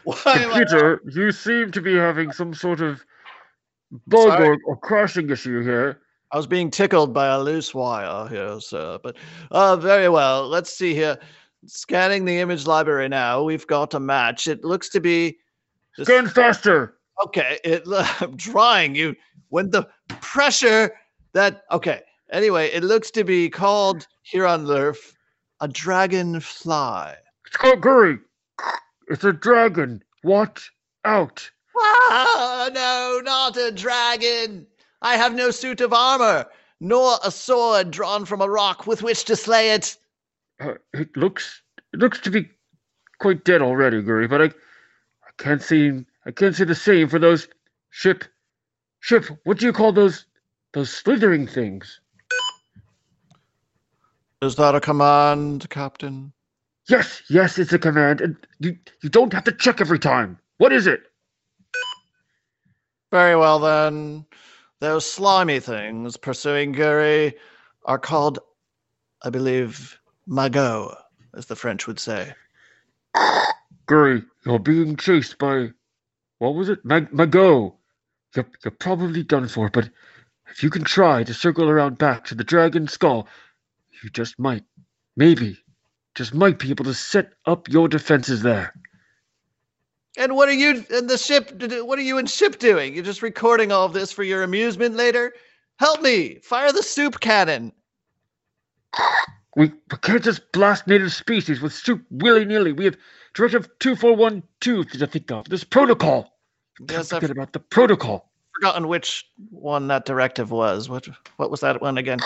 why 0.05 0.17
am 0.27 0.51
I- 0.53 0.59
Computer, 0.59 1.03
you 1.07 1.33
seem 1.33 1.71
to 1.73 1.81
be 1.81 1.95
having 1.95 2.33
some 2.33 2.53
sort 2.55 2.81
of 2.81 3.05
bug 4.07 4.41
or, 4.41 4.59
or 4.67 4.77
crashing 4.77 5.31
issue 5.31 5.63
here. 5.63 6.01
I 6.31 6.37
was 6.37 6.47
being 6.47 6.71
tickled 6.71 7.15
by 7.15 7.29
a 7.29 7.41
loose 7.41 7.75
wire 7.75 8.29
here, 8.29 8.61
sir. 8.61 8.99
But 9.03 9.17
uh, 9.51 9.77
very 9.77 10.09
well. 10.11 10.47
Let's 10.47 10.71
see 10.77 10.95
here. 10.95 11.19
Scanning 11.67 12.25
the 12.25 12.39
image 12.39 12.67
library 12.67 13.09
now. 13.09 13.43
We've 13.43 13.67
got 13.67 13.95
a 13.95 14.01
match. 14.01 14.47
It 14.47 14.63
looks 14.65 14.91
to 14.91 15.01
be. 15.01 15.39
this- 15.97 16.07
Scan 16.07 16.29
faster. 16.29 16.99
Okay, 17.25 17.59
it. 17.65 17.83
I'm 18.21 18.37
trying. 18.37 18.95
You 18.95 19.17
when 19.49 19.71
the 19.71 19.89
pressure 20.21 20.93
that. 21.33 21.63
Okay. 21.73 22.03
Anyway, 22.31 22.69
it 22.69 22.85
looks 22.85 23.11
to 23.13 23.25
be 23.25 23.49
called 23.49 24.07
here 24.23 24.47
on 24.47 24.67
Lurf 24.67 25.15
a 25.61 25.69
dragonfly. 25.69 27.15
It's 27.47 27.57
called 27.57 27.81
Guri. 27.81 28.21
It's 29.09 29.25
a 29.25 29.33
dragon. 29.33 30.03
Watch 30.23 30.71
out. 31.05 31.51
Ah, 31.77 32.71
no, 32.73 33.21
not 33.25 33.57
a 33.57 33.73
dragon. 33.73 34.67
I 35.01 35.17
have 35.17 35.35
no 35.35 35.51
suit 35.51 35.81
of 35.81 35.93
armor, 35.93 36.47
nor 36.81 37.19
a 37.25 37.31
sword 37.31 37.91
drawn 37.91 38.25
from 38.25 38.41
a 38.41 38.49
rock 38.49 38.87
with 38.87 39.03
which 39.03 39.25
to 39.27 39.37
slay 39.37 39.71
it. 39.71 39.97
Uh, 40.61 40.75
it 40.93 41.17
looks 41.17 41.63
it 41.93 42.01
looks 42.01 42.21
to 42.21 42.31
be 42.31 42.49
quite 43.19 43.45
dead 43.45 43.63
already, 43.63 44.03
Guri, 44.03 44.29
but 44.29 44.43
I 44.43 44.47
I 44.47 45.31
can't 45.39 45.63
see 45.63 46.05
I 46.27 46.31
can't 46.31 46.55
see 46.55 46.65
the 46.65 46.75
same 46.75 47.09
for 47.09 47.19
those 47.19 47.49
ship 47.91 48.25
ship, 49.01 49.25
what 49.45 49.59
do 49.59 49.67
you 49.67 49.73
call 49.73 49.93
those 49.93 50.27
those 50.73 50.91
slithering 50.91 51.47
things? 51.47 52.01
Is 54.41 54.55
that 54.57 54.77
a 54.77 54.81
command, 54.81 55.69
Captain? 55.69 56.33
Yes, 56.89 57.23
yes, 57.29 57.59
it's 57.59 57.73
a 57.73 57.79
command, 57.79 58.21
and 58.21 58.37
you 58.61 58.79
you 59.03 59.09
don't 59.09 59.33
have 59.33 59.45
to 59.45 59.53
check 59.53 59.81
every 59.81 59.99
time. 59.99 60.39
What 60.59 60.73
is 60.73 60.87
it? 60.87 61.03
Very 63.11 63.37
well 63.37 63.59
then. 63.59 64.27
Those 64.81 65.11
slimy 65.11 65.59
things 65.59 66.17
pursuing 66.17 66.73
Guri 66.73 67.35
are 67.85 67.99
called, 67.99 68.39
I 69.23 69.31
believe, 69.31 69.99
magot, 70.29 70.95
as 71.35 71.47
the 71.47 71.57
French 71.57 71.89
would 71.89 71.99
say. 71.99 72.33
Guri, 73.89 74.25
you're 74.47 74.61
being 74.61 74.97
chased 74.97 75.39
by 75.39 75.71
what 76.39 76.55
was 76.55 76.69
it? 76.69 76.85
Mag 76.85 77.13
Mago. 77.13 77.77
You're 78.37 78.49
you're 78.65 78.71
probably 78.71 79.25
done 79.25 79.49
for, 79.49 79.69
but 79.69 79.91
if 80.51 80.63
you 80.63 80.71
can 80.71 80.85
try 80.85 81.25
to 81.25 81.35
circle 81.35 81.69
around 81.69 81.99
back 81.99 82.25
to 82.27 82.37
the 82.37 82.45
dragon 82.45 82.87
skull, 82.87 83.27
you 84.03 84.11
just 84.11 84.39
might, 84.39 84.65
maybe, 85.17 85.59
just 86.15 86.35
might 86.35 86.59
be 86.59 86.71
able 86.71 86.85
to 86.85 86.95
set 86.95 87.33
up 87.47 87.69
your 87.69 87.89
defenses 87.89 88.43
there. 88.43 88.73
And 90.17 90.35
what 90.35 90.49
are 90.49 90.53
you 90.53 90.85
and 90.91 91.09
the 91.09 91.19
ship? 91.19 91.63
What 91.85 91.99
are 91.99 92.03
you 92.03 92.19
and 92.19 92.29
ship 92.29 92.59
doing? 92.59 92.95
You're 92.95 93.05
just 93.05 93.23
recording 93.23 93.71
all 93.71 93.87
of 93.87 93.93
this 93.93 94.11
for 94.11 94.25
your 94.25 94.43
amusement 94.43 94.97
later? 94.97 95.33
Help 95.79 96.03
me! 96.03 96.41
Fire 96.43 96.73
the 96.73 96.83
soup 96.83 97.21
cannon! 97.21 97.73
We, 99.57 99.67
we 99.91 99.99
can't 100.03 100.25
just 100.25 100.51
blast 100.53 100.87
native 100.87 101.13
species 101.13 101.61
with 101.61 101.73
soup 101.73 102.05
willy 102.11 102.45
nilly. 102.45 102.73
We 102.73 102.85
have 102.87 102.97
Directive 103.39 103.69
2412 103.79 104.91
to 104.99 105.07
think 105.07 105.31
of. 105.31 105.49
This 105.49 105.63
protocol. 105.63 106.37
Yes, 106.91 107.13
I've 107.13 107.21
forget 107.21 107.31
about 107.31 107.53
the 107.53 107.61
protocol. 107.61 108.33
forgotten 108.55 108.89
which 108.89 109.31
one 109.51 109.87
that 109.89 110.07
directive 110.07 110.51
was. 110.51 110.89
What 110.89 111.07
what 111.37 111.49
was 111.49 111.61
that 111.61 111.81
one 111.81 111.99
again? 111.99 112.19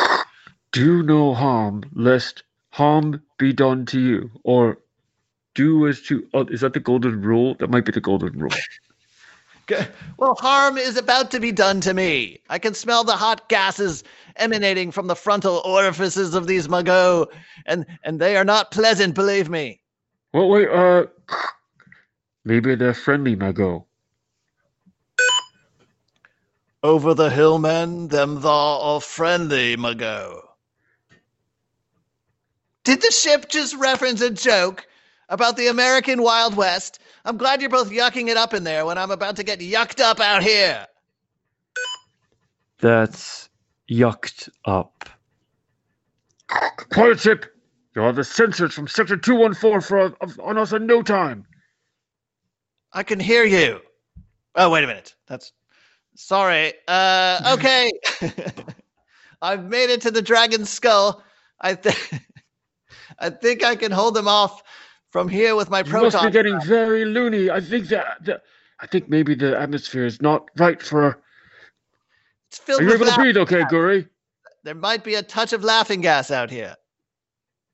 Do 0.72 1.02
no 1.02 1.34
harm, 1.34 1.84
lest 1.92 2.42
harm 2.70 3.22
be 3.38 3.52
done 3.52 3.86
to 3.86 4.00
you. 4.00 4.30
Or 4.42 4.78
do 5.54 5.86
as 5.86 6.00
to. 6.02 6.26
Oh, 6.34 6.46
is 6.46 6.62
that 6.62 6.72
the 6.72 6.80
golden 6.80 7.20
rule? 7.20 7.54
That 7.60 7.70
might 7.70 7.84
be 7.84 7.92
the 7.92 8.00
golden 8.00 8.38
rule. 8.38 8.50
Well, 10.18 10.34
harm 10.40 10.76
is 10.76 10.96
about 10.96 11.30
to 11.30 11.40
be 11.40 11.52
done 11.52 11.80
to 11.82 11.94
me. 11.94 12.40
I 12.50 12.58
can 12.58 12.74
smell 12.74 13.04
the 13.04 13.16
hot 13.16 13.48
gases 13.48 14.02
emanating 14.36 14.90
from 14.90 15.06
the 15.06 15.14
frontal 15.14 15.62
orifices 15.64 16.34
of 16.34 16.46
these 16.46 16.68
magot, 16.68 17.28
and 17.66 17.86
and 18.02 18.20
they 18.20 18.36
are 18.36 18.44
not 18.44 18.70
pleasant, 18.70 19.14
believe 19.14 19.48
me. 19.48 19.80
Well, 20.32 20.48
wait, 20.48 20.68
uh. 20.68 21.06
Maybe 22.44 22.74
they're 22.74 22.92
friendly, 22.94 23.36
Mago. 23.36 23.86
Over 26.82 27.14
the 27.14 27.30
hill, 27.30 27.58
men, 27.58 28.08
them 28.08 28.40
thaw 28.40 28.94
are 28.94 29.00
friendly, 29.00 29.76
magot. 29.76 30.51
Did 32.84 33.00
the 33.00 33.10
ship 33.10 33.48
just 33.48 33.76
reference 33.76 34.20
a 34.20 34.30
joke 34.30 34.86
about 35.28 35.56
the 35.56 35.68
American 35.68 36.22
Wild 36.22 36.56
West? 36.56 36.98
I'm 37.24 37.36
glad 37.36 37.60
you're 37.60 37.70
both 37.70 37.90
yucking 37.90 38.28
it 38.28 38.36
up 38.36 38.54
in 38.54 38.64
there 38.64 38.84
when 38.84 38.98
I'm 38.98 39.10
about 39.10 39.36
to 39.36 39.44
get 39.44 39.60
yucked 39.60 40.00
up 40.00 40.20
out 40.20 40.42
here. 40.42 40.86
That's 42.80 43.48
yucked 43.88 44.48
up. 44.64 45.08
Quiet 46.90 47.20
ship! 47.20 47.46
You'll 47.94 48.06
have 48.06 48.16
the 48.16 48.22
sensors 48.22 48.72
from 48.72 48.88
Sector 48.88 49.18
214 49.18 49.80
for 49.80 50.16
of, 50.20 50.40
on 50.40 50.58
us 50.58 50.72
in 50.72 50.86
no 50.86 51.02
time. 51.02 51.46
I 52.92 53.02
can 53.02 53.20
hear 53.20 53.44
you. 53.44 53.80
Oh, 54.54 54.70
wait 54.70 54.84
a 54.84 54.86
minute. 54.86 55.14
That's 55.28 55.52
sorry. 56.16 56.74
Uh, 56.88 57.54
okay. 57.56 57.90
I've 59.42 59.64
made 59.64 59.90
it 59.90 60.02
to 60.02 60.10
the 60.10 60.22
dragon's 60.22 60.70
skull. 60.70 61.22
I 61.60 61.74
think 61.74 62.22
I 63.18 63.30
think 63.30 63.64
I 63.64 63.76
can 63.76 63.92
hold 63.92 64.14
them 64.14 64.28
off 64.28 64.62
from 65.10 65.28
here 65.28 65.54
with 65.54 65.70
my 65.70 65.82
You 65.84 65.92
must 65.92 66.22
be 66.22 66.30
getting 66.30 66.60
very 66.62 67.04
loony. 67.04 67.50
I 67.50 67.60
think 67.60 67.88
that, 67.88 68.24
that 68.24 68.42
I 68.80 68.86
think 68.86 69.08
maybe 69.08 69.34
the 69.34 69.58
atmosphere 69.58 70.04
is 70.04 70.20
not 70.20 70.48
right 70.56 70.80
for. 70.82 71.20
It's 72.48 72.58
filled 72.58 72.80
Are 72.80 72.84
you 72.84 72.90
with 72.90 73.02
able 73.02 73.10
to 73.10 73.16
breathe, 73.16 73.36
okay, 73.38 73.62
Guri? 73.62 74.08
There 74.64 74.74
might 74.74 75.04
be 75.04 75.14
a 75.14 75.22
touch 75.22 75.52
of 75.52 75.64
laughing 75.64 76.00
gas 76.00 76.30
out 76.30 76.50
here. 76.50 76.76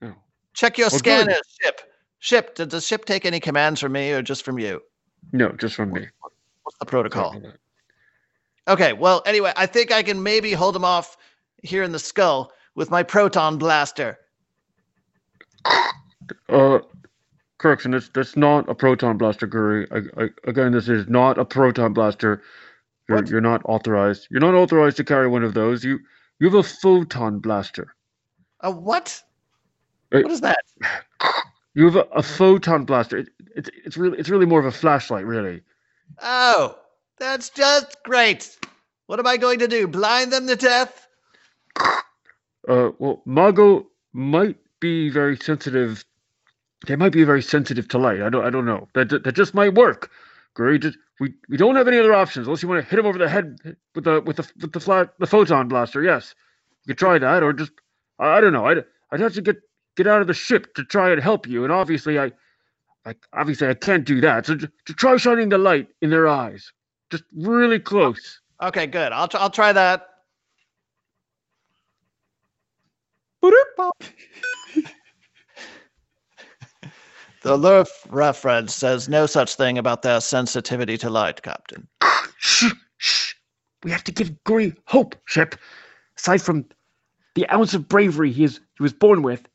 No. 0.01 0.15
Check 0.55 0.79
your 0.79 0.87
Well, 0.87 1.01
good. 1.01 1.23
scanner, 1.23 1.41
ship. 1.61 1.81
Ship. 2.19 2.55
Does 2.55 2.69
the 2.69 2.81
ship 2.81 3.05
take 3.05 3.25
any 3.25 3.41
commands 3.41 3.81
from 3.81 3.93
me 3.93 4.13
or 4.13 4.23
just 4.23 4.45
from 4.45 4.59
you? 4.59 4.83
No, 5.33 5.53
just 5.53 5.75
from 5.75 5.93
me. 5.93 6.07
What's 6.63 6.79
the 6.79 6.87
protocol? 6.87 7.41
Okay, 8.69 8.93
well, 8.93 9.23
anyway, 9.25 9.53
I 9.57 9.67
think 9.67 9.91
I 9.91 10.03
can 10.03 10.23
maybe 10.23 10.53
hold 10.53 10.75
them 10.75 10.85
off 10.85 11.17
here 11.63 11.83
in 11.83 11.93
the 11.93 11.99
skull 11.99 12.53
with 12.75 12.91
my 12.91 13.03
proton 13.03 13.57
blaster. 13.59 14.19
Uh, 16.49 16.79
correction. 17.59 17.91
That's 17.93 18.09
that's 18.11 18.37
not 18.37 18.69
a 18.69 18.75
proton 18.75 19.17
blaster, 19.19 19.47
Guri. 19.47 19.87
I, 19.91 20.25
I, 20.25 20.29
again, 20.45 20.73
this 20.73 20.89
is 20.89 21.09
not 21.09 21.39
a 21.39 21.45
proton 21.45 21.93
blaster. 21.93 22.43
You're 23.09 23.19
What? 23.19 23.29
you're 23.31 23.41
not 23.41 23.63
authorized. 23.65 24.29
You're 24.31 24.41
not 24.41 24.55
authorized 24.55 24.97
to 24.99 25.05
carry 25.05 25.29
one 25.29 25.43
of 25.45 25.55
those. 25.55 25.85
You 25.85 25.99
you 26.39 26.47
have 26.49 26.55
a 26.55 26.63
photon 26.63 27.39
blaster. 27.39 27.95
A 28.61 28.71
what? 28.71 29.23
Hey. 30.11 30.23
What 30.23 30.33
is 30.33 30.41
that? 30.43 30.59
You 31.75 31.85
have 31.87 31.97
a, 31.97 32.07
a 32.13 32.23
photon 32.23 32.85
blaster. 32.85 33.19
It, 33.19 33.29
it's 33.57 33.71
it's 33.85 33.97
really 33.97 34.19
it's 34.19 34.29
really 34.29 34.47
more 34.47 34.61
of 34.61 34.67
a 34.67 34.73
flashlight, 34.73 35.25
really. 35.25 35.63
Oh, 36.23 36.77
That's 37.19 37.51
just 37.51 38.03
great. 38.05 38.59
What 39.07 39.19
am 39.19 39.27
I 39.27 39.37
going 39.37 39.59
to 39.61 39.69
do? 39.69 39.87
Blind 39.89 40.33
them 40.33 40.47
to 40.47 40.57
death? 40.57 41.07
Uh, 42.69 42.91
well, 42.99 43.23
Mago 43.25 43.87
might 44.13 44.57
be 44.81 45.11
very 45.11 45.37
sensitive. 45.37 46.05
They 46.87 46.97
might 46.97 47.13
be 47.13 47.25
very 47.25 47.43
sensitive 47.43 47.89
to 47.89 47.99
light. 47.99 48.23
I 48.23 48.29
don't. 48.29 48.45
I 48.45 48.51
don't 48.51 48.67
know. 48.67 48.89
That 48.95 49.11
that 49.11 49.35
just 49.35 49.55
might 49.55 49.75
work. 49.75 50.11
Just, 50.57 50.99
we 51.21 51.35
we 51.49 51.57
don't 51.57 51.77
have 51.77 51.87
any 51.87 51.99
other 51.99 52.13
options 52.13 52.47
unless 52.49 52.63
you 52.63 52.69
want 52.69 52.83
to 52.83 52.89
hit 52.89 52.99
him 52.99 53.07
over 53.07 53.19
the 53.19 53.29
head 53.29 53.59
with 53.95 54.05
the 54.05 54.21
with 54.21 54.37
the 54.37 54.51
with 54.61 54.73
the 54.73 54.81
flat 54.81 55.11
the 55.19 55.27
photon 55.27 55.69
blaster. 55.69 56.03
Yes, 56.03 56.35
you 56.85 56.95
could 56.95 56.99
try 56.99 57.19
that, 57.19 57.43
or 57.43 57.53
just 57.53 57.73
I, 58.19 58.39
I 58.39 58.41
don't 58.41 58.53
know. 58.53 58.67
I'd 58.67 58.85
I'd 59.13 59.21
have 59.21 59.35
to 59.35 59.43
get 59.43 59.57
get 59.97 60.07
out 60.07 60.21
of 60.21 60.27
the 60.27 60.35
ship 60.35 60.75
to 60.75 60.85
try 60.85 61.11
and 61.13 61.23
help 61.23 61.47
you, 61.47 61.63
and 61.63 61.73
obviously 61.73 62.19
I, 62.19 62.33
I 63.05 63.15
obviously 63.33 63.69
I 63.69 63.75
can't 63.75 64.05
do 64.05 64.21
that. 64.21 64.47
So 64.47 64.57
to, 64.57 64.71
to 64.87 64.95
try 64.95 65.17
shining 65.17 65.49
the 65.49 65.59
light 65.59 65.89
in 66.03 66.11
their 66.11 66.27
eyes, 66.27 66.73
just 67.11 67.25
really 67.37 67.79
close. 67.79 68.41
Okay, 68.61 68.87
good. 68.89 69.13
I'll 69.13 69.29
tr- 69.29 69.39
I'll 69.39 69.51
try 69.51 69.73
that. 69.73 70.09
the 77.43 77.57
Lurf 77.57 77.89
reference 78.09 78.75
says 78.75 79.09
no 79.09 79.27
such 79.27 79.55
thing 79.55 79.79
about 79.79 80.03
their 80.03 80.21
sensitivity 80.21 80.97
to 80.99 81.11
light, 81.11 81.43
Captain. 81.43 81.87
Ah, 82.01 82.29
shh, 82.39 82.73
shh. 82.97 83.35
We 83.85 83.91
have 83.91 84.05
to 84.05 84.13
give 84.13 84.31
Guri 84.45 84.77
hope, 84.87 85.15
Ship. 85.27 85.55
Aside 86.17 86.43
from 86.43 86.65
the 87.37 87.49
ounce 87.51 87.75
of 87.75 87.87
bravery 87.89 88.33
he 88.33 88.43
is 88.45 88.61
he 88.77 88.83
was 88.83 88.93
born 88.93 89.23
with, 89.23 89.49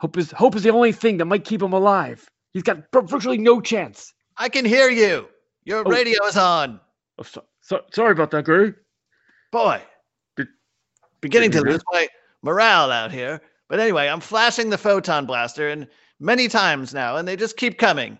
hope 0.00 0.18
is 0.18 0.30
hope 0.32 0.54
is 0.54 0.62
the 0.62 0.70
only 0.70 0.92
thing 0.92 1.16
that 1.16 1.24
might 1.24 1.44
keep 1.44 1.62
him 1.62 1.72
alive. 1.72 2.28
He's 2.52 2.62
got 2.62 2.84
virtually 2.92 3.38
no 3.38 3.60
chance. 3.60 4.12
I 4.36 4.48
can 4.48 4.64
hear 4.64 4.90
you. 4.90 5.28
Your 5.64 5.82
Oh. 5.86 5.90
radio 5.90 6.22
is 6.26 6.36
on. 6.36 6.78
Oh, 7.18 7.22
so, 7.22 7.44
so, 7.62 7.80
sorry 7.92 8.12
about 8.12 8.30
that, 8.32 8.44
Guri. 8.44 8.74
Boy, 9.50 9.80
Did- 10.36 10.48
beginning 11.22 11.50
to 11.52 11.62
lose 11.62 11.80
my 11.90 12.06
morale 12.44 12.92
out 12.92 13.10
here. 13.10 13.40
But 13.68 13.80
anyway, 13.80 14.08
I'm 14.08 14.20
flashing 14.20 14.70
the 14.70 14.78
photon 14.78 15.26
blaster 15.26 15.68
and 15.68 15.88
many 16.20 16.46
times 16.48 16.94
now, 16.94 17.16
and 17.16 17.26
they 17.26 17.34
just 17.34 17.56
keep 17.56 17.78
coming. 17.78 18.18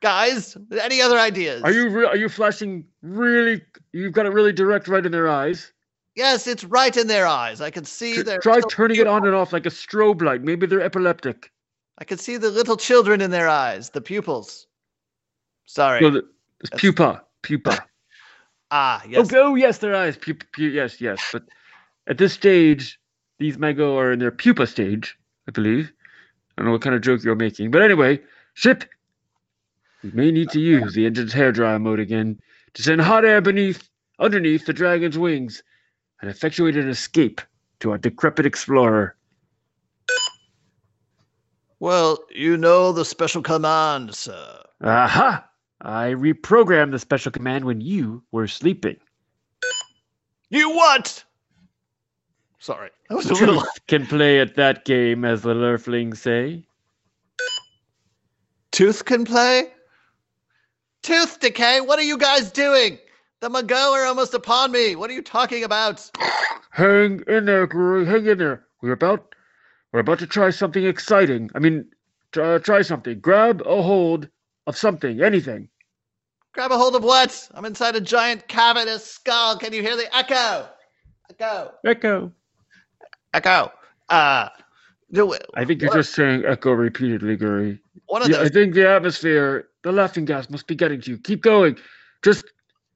Guys, 0.00 0.56
any 0.80 1.00
other 1.00 1.18
ideas? 1.18 1.62
Are 1.62 1.72
you 1.72 1.88
re- 1.88 2.06
are 2.06 2.16
you 2.16 2.28
flashing 2.28 2.84
really? 3.02 3.62
You've 3.92 4.12
got 4.12 4.26
it 4.26 4.30
really 4.30 4.52
direct 4.52 4.88
right 4.88 5.04
in 5.04 5.12
their 5.12 5.28
eyes. 5.28 5.72
Yes, 6.16 6.46
it's 6.46 6.64
right 6.64 6.96
in 6.96 7.06
their 7.08 7.26
eyes. 7.26 7.60
I 7.60 7.70
can 7.70 7.84
see 7.84 8.14
Tr- 8.14 8.22
their. 8.22 8.38
try 8.38 8.60
turning 8.68 8.98
it 8.98 9.06
on 9.06 9.26
and 9.26 9.34
off 9.34 9.52
like 9.52 9.66
a 9.66 9.70
strobe 9.70 10.22
light. 10.22 10.42
Maybe 10.42 10.66
they're 10.66 10.80
epileptic. 10.80 11.50
I 11.98 12.04
can 12.04 12.18
see 12.18 12.36
the 12.36 12.50
little 12.50 12.76
children 12.76 13.20
in 13.20 13.30
their 13.30 13.48
eyes, 13.48 13.90
the 13.90 14.00
pupils. 14.00 14.66
Sorry. 15.66 16.00
No, 16.00 16.10
the, 16.10 16.18
it's 16.60 16.70
That's- 16.70 16.80
pupa, 16.80 17.22
pupa. 17.42 17.86
ah, 18.70 19.02
yes. 19.08 19.30
Oh, 19.32 19.50
oh, 19.50 19.54
yes, 19.54 19.78
their 19.78 19.94
eyes. 19.94 20.16
Pu- 20.16 20.34
pu- 20.34 20.62
yes, 20.62 21.00
yes. 21.00 21.22
But 21.32 21.44
at 22.06 22.18
this 22.18 22.32
stage, 22.34 22.98
these 23.38 23.58
Mago 23.58 23.98
are 23.98 24.12
in 24.12 24.18
their 24.18 24.30
pupa 24.30 24.66
stage, 24.66 25.16
I 25.48 25.50
believe. 25.50 25.92
I 26.56 26.62
don't 26.62 26.66
know 26.66 26.72
what 26.72 26.82
kind 26.82 26.94
of 26.94 27.02
joke 27.02 27.22
you're 27.22 27.34
making. 27.34 27.70
But 27.70 27.82
anyway, 27.82 28.20
ship. 28.54 28.84
We 30.02 30.10
may 30.12 30.30
need 30.30 30.50
to 30.50 30.60
use 30.60 30.94
the 30.94 31.06
engine's 31.06 31.34
hairdryer 31.34 31.80
mode 31.80 32.00
again 32.00 32.40
to 32.74 32.82
send 32.82 33.00
hot 33.00 33.24
air 33.24 33.40
beneath, 33.40 33.88
underneath 34.18 34.66
the 34.66 34.72
dragon's 34.72 35.18
wings 35.18 35.62
and 36.20 36.30
effectuate 36.30 36.76
an 36.76 36.88
escape 36.88 37.40
to 37.80 37.90
our 37.90 37.98
decrepit 37.98 38.46
explorer. 38.46 39.16
Well, 41.78 42.18
you 42.34 42.56
know 42.56 42.92
the 42.92 43.04
special 43.04 43.42
command, 43.42 44.14
sir. 44.14 44.62
Aha! 44.82 45.46
I 45.82 46.08
reprogrammed 46.10 46.92
the 46.92 46.98
special 46.98 47.32
command 47.32 47.64
when 47.64 47.82
you 47.82 48.22
were 48.32 48.48
sleeping. 48.48 48.96
You 50.48 50.70
what? 50.70 51.22
Sorry. 52.58 52.90
That 53.08 53.16
was 53.16 53.26
a 53.30 53.34
little. 53.34 53.60
Truth 53.60 53.86
can 53.86 54.06
play 54.06 54.40
at 54.40 54.54
that 54.56 54.84
game, 54.84 55.24
as 55.24 55.42
the 55.42 55.54
Lurflings 55.54 56.18
say. 56.18 56.64
Tooth 58.72 59.04
can 59.04 59.24
play? 59.24 59.72
Tooth 61.02 61.40
decay? 61.40 61.80
What 61.80 61.98
are 61.98 62.02
you 62.02 62.18
guys 62.18 62.50
doing? 62.50 62.98
The 63.40 63.48
Mago 63.48 63.92
are 63.92 64.04
almost 64.04 64.34
upon 64.34 64.72
me. 64.72 64.96
What 64.96 65.10
are 65.10 65.12
you 65.12 65.22
talking 65.22 65.64
about? 65.64 66.10
Hang 66.70 67.22
in 67.26 67.44
there, 67.44 67.66
Guru. 67.66 68.04
Hang 68.04 68.26
in 68.26 68.38
there. 68.38 68.66
We're 68.82 68.92
about 68.92 69.34
we're 69.92 70.00
about 70.00 70.18
to 70.18 70.26
try 70.26 70.50
something 70.50 70.84
exciting. 70.84 71.50
I 71.54 71.58
mean, 71.58 71.86
try, 72.32 72.54
uh, 72.54 72.58
try 72.58 72.82
something. 72.82 73.20
Grab 73.20 73.62
a 73.64 73.82
hold 73.82 74.28
of 74.66 74.76
something, 74.76 75.22
anything. 75.22 75.68
Grab 76.52 76.72
a 76.72 76.76
hold 76.76 76.96
of 76.96 77.04
what? 77.04 77.48
I'm 77.54 77.64
inside 77.64 77.96
a 77.96 78.00
giant 78.00 78.48
cavernous 78.48 79.04
skull. 79.04 79.56
Can 79.58 79.72
you 79.72 79.82
hear 79.82 79.96
the 79.96 80.14
echo? 80.14 80.68
Echo. 81.30 81.72
Echo. 81.84 82.32
Echo. 83.36 83.70
Uh, 84.08 84.48
I 85.54 85.64
think 85.64 85.80
you're 85.82 85.90
What? 85.90 85.96
just 85.98 86.14
saying 86.14 86.44
echo 86.46 86.72
repeatedly, 86.72 87.36
Gary. 87.36 87.78
one 88.06 88.22
of 88.22 88.28
Yeah, 88.28 88.40
I 88.40 88.48
think 88.48 88.74
the 88.74 88.88
atmosphere, 88.88 89.68
the 89.82 89.92
laughing 89.92 90.24
gas 90.24 90.48
must 90.50 90.66
be 90.66 90.74
getting 90.74 91.00
to 91.02 91.10
you. 91.12 91.18
Keep 91.18 91.42
going. 91.42 91.76
Just 92.22 92.44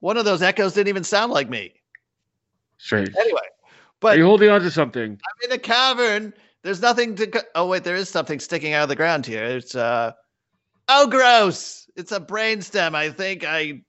one 0.01 0.17
of 0.17 0.25
those 0.25 0.41
echoes 0.43 0.73
didn't 0.73 0.89
even 0.89 1.05
sound 1.05 1.31
like 1.33 1.49
me. 1.51 1.75
strange. 2.79 3.15
Anyway, 3.17 3.39
Are 3.65 3.71
but 4.01 4.17
you 4.19 4.25
holding 4.25 4.49
on 4.49 4.63
to 4.63 4.71
something? 4.71 5.13
I'm 5.13 5.51
in 5.51 5.55
a 5.55 5.59
cavern. 5.59 6.33
There's 6.63 6.81
nothing 6.81 7.15
to. 7.17 7.45
Oh 7.55 7.67
wait, 7.67 7.85
there 7.85 7.97
is 7.97 8.09
something 8.09 8.41
sticking 8.41 8.73
out 8.73 8.85
of 8.85 8.89
the 8.89 8.97
ground 8.97 9.27
here. 9.27 9.45
It's 9.45 9.75
uh. 9.75 10.13
Oh, 10.89 11.07
gross! 11.07 11.89
It's 11.97 12.11
a 12.13 12.19
brainstem. 12.21 12.95
I 12.95 13.11
think 13.11 13.45
I. 13.45 13.83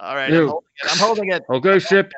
All 0.00 0.14
right, 0.14 0.32
I'm 0.32 0.46
holding 0.46 0.68
it. 0.82 0.90
I'm 0.90 0.98
holding 0.98 1.30
it. 1.32 1.42
Okay, 1.50 1.78
ship. 1.80 2.12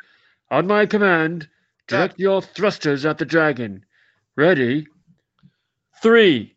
On 0.50 0.66
my 0.66 0.84
command, 0.86 1.48
direct 1.90 2.20
your 2.20 2.40
thrusters 2.40 3.04
at 3.04 3.18
the 3.18 3.24
dragon. 3.24 3.84
Ready? 4.36 4.86
Three, 6.00 6.54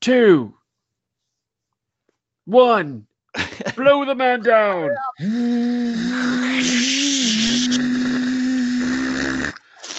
two, 0.00 0.54
one. 2.44 3.06
Blow 3.76 4.04
the 4.04 4.14
man 4.14 4.42
down. 4.42 4.90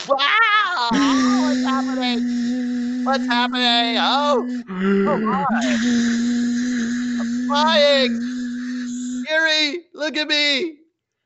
Wow! 0.07 0.89
What's 0.91 1.63
happening? 1.63 3.03
What's 3.03 3.25
happening? 3.25 3.97
Oh, 3.99 4.45
I'm 7.19 7.47
flying! 7.47 8.11
Yuri, 9.29 9.85
look 9.93 10.15
at 10.15 10.27
me! 10.27 10.77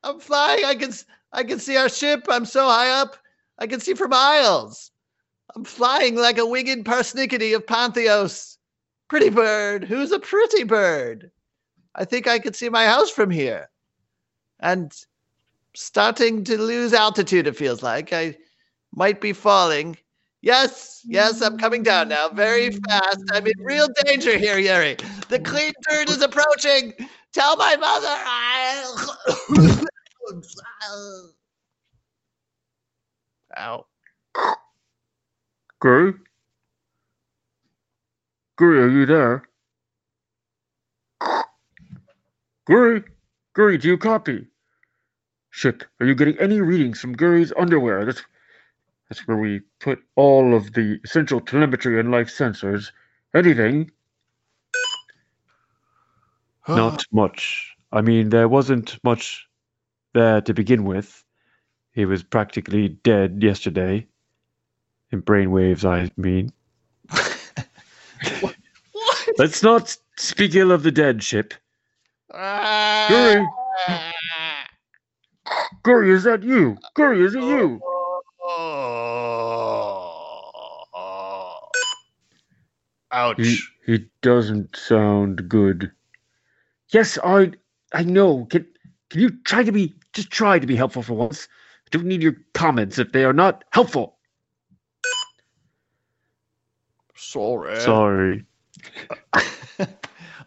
I'm 0.04 0.20
flying. 0.20 0.64
I 0.64 0.76
can 0.76 0.92
I 1.36 1.44
can 1.44 1.60
see 1.60 1.76
our 1.76 1.90
ship. 1.90 2.26
I'm 2.30 2.46
so 2.46 2.66
high 2.66 2.90
up. 2.90 3.18
I 3.60 3.68
can 3.68 3.82
see 3.82 3.94
for 3.94 4.08
miles. 4.08 4.92
I'm 5.54 5.66
flying 5.66 6.16
like 6.16 6.38
a 6.38 6.46
winged 6.46 6.86
persnickety 6.86 7.54
of 7.54 7.66
Pantheos. 7.66 8.58
Pretty 9.10 9.30
bird. 9.30 9.84
Who's 9.84 10.14
a 10.14 10.20
pretty 10.20 10.64
bird? 10.64 11.32
I 11.94 12.06
think 12.06 12.28
I 12.28 12.40
could 12.40 12.56
see 12.56 12.70
my 12.70 12.86
house 12.86 13.10
from 13.10 13.30
here. 13.30 13.70
And 14.62 14.94
starting 15.74 16.46
to 16.46 16.58
lose 16.58 16.94
altitude, 16.94 17.48
it 17.48 17.58
feels 17.58 17.84
like. 17.84 18.14
I 18.14 18.38
might 18.94 19.20
be 19.20 19.34
falling. 19.34 19.98
Yes, 20.42 21.02
yes, 21.06 21.42
I'm 21.42 21.58
coming 21.58 21.84
down 21.84 22.08
now 22.10 22.30
very 22.30 22.72
fast. 22.72 23.24
I'm 23.34 23.46
in 23.46 23.60
real 23.60 23.88
danger 24.06 24.38
here, 24.38 24.58
Yuri. 24.58 24.96
The 25.28 25.40
clean 25.40 25.74
turn 25.90 26.08
is 26.08 26.22
approaching. 26.22 26.94
Tell 27.34 27.58
my 27.58 27.76
mother 27.76 28.08
I'll. 28.10 29.86
Ow. 33.58 33.86
Guru? 35.80 36.14
Guru, 38.58 38.82
are 38.84 38.90
you 38.90 39.06
there? 39.06 39.44
Guru? 42.66 43.04
Guru, 43.54 43.78
do 43.78 43.88
you 43.88 43.98
copy? 43.98 44.48
Shit, 45.52 45.86
are 46.00 46.06
you 46.06 46.16
getting 46.16 46.38
any 46.40 46.60
readings 46.60 47.00
from 47.00 47.14
Guri's 47.16 47.54
underwear? 47.58 48.06
That's 48.06 48.22
that's 49.10 49.28
where 49.28 49.38
we 49.38 49.62
put 49.80 50.00
all 50.16 50.56
of 50.56 50.74
the 50.74 51.00
essential 51.04 51.40
telemetry 51.40 52.00
and 52.00 52.12
life 52.12 52.28
sensors. 52.28 52.92
Anything? 53.34 53.92
Not 56.68 57.06
much. 57.12 57.76
I 57.92 58.02
mean, 58.02 58.30
there 58.30 58.50
wasn't 58.50 58.98
much 59.04 59.48
there 60.16 60.42
to 60.42 60.54
begin 60.54 60.86
with. 60.86 61.24
He 61.92 62.06
was 62.06 62.24
practically 62.24 62.90
dead 62.90 63.44
yesterday. 63.44 64.08
In 65.12 65.22
brainwaves, 65.22 65.86
I 65.86 66.10
mean. 66.18 66.52
what? 68.42 68.56
Let's 69.38 69.62
not 69.62 69.96
speak 70.18 70.56
ill 70.56 70.72
of 70.72 70.82
the 70.82 70.92
dead, 70.92 71.22
Ship. 71.24 71.54
Ah. 72.34 73.46
Guri, 75.84 76.12
is 76.12 76.24
that 76.24 76.42
you? 76.42 76.78
Guri, 76.98 77.24
is 77.24 77.36
it 77.36 77.44
you? 77.44 77.80
Ouch. 83.12 83.38
He, 83.38 83.58
he 83.86 84.06
doesn't 84.22 84.76
sound 84.76 85.48
good. 85.48 85.92
Yes, 86.90 87.18
I 87.24 87.52
I 87.94 88.04
know. 88.04 88.46
Can 88.50 88.66
can 89.10 89.22
you 89.22 89.30
try 89.44 89.64
to 89.64 89.72
be 89.72 89.94
just 90.16 90.32
try 90.32 90.58
to 90.58 90.66
be 90.68 90.76
helpful 90.76 91.04
for 91.04 91.14
once? 91.14 91.48
I 91.86 91.90
don't 91.92 92.06
need 92.08 92.24
your 92.24 92.36
comments 92.54 92.98
if 92.98 93.12
they 93.12 93.24
are 93.26 93.34
not 93.34 93.64
helpful. 93.72 94.18
Sorry. 97.16 97.80
Sorry. 97.80 98.46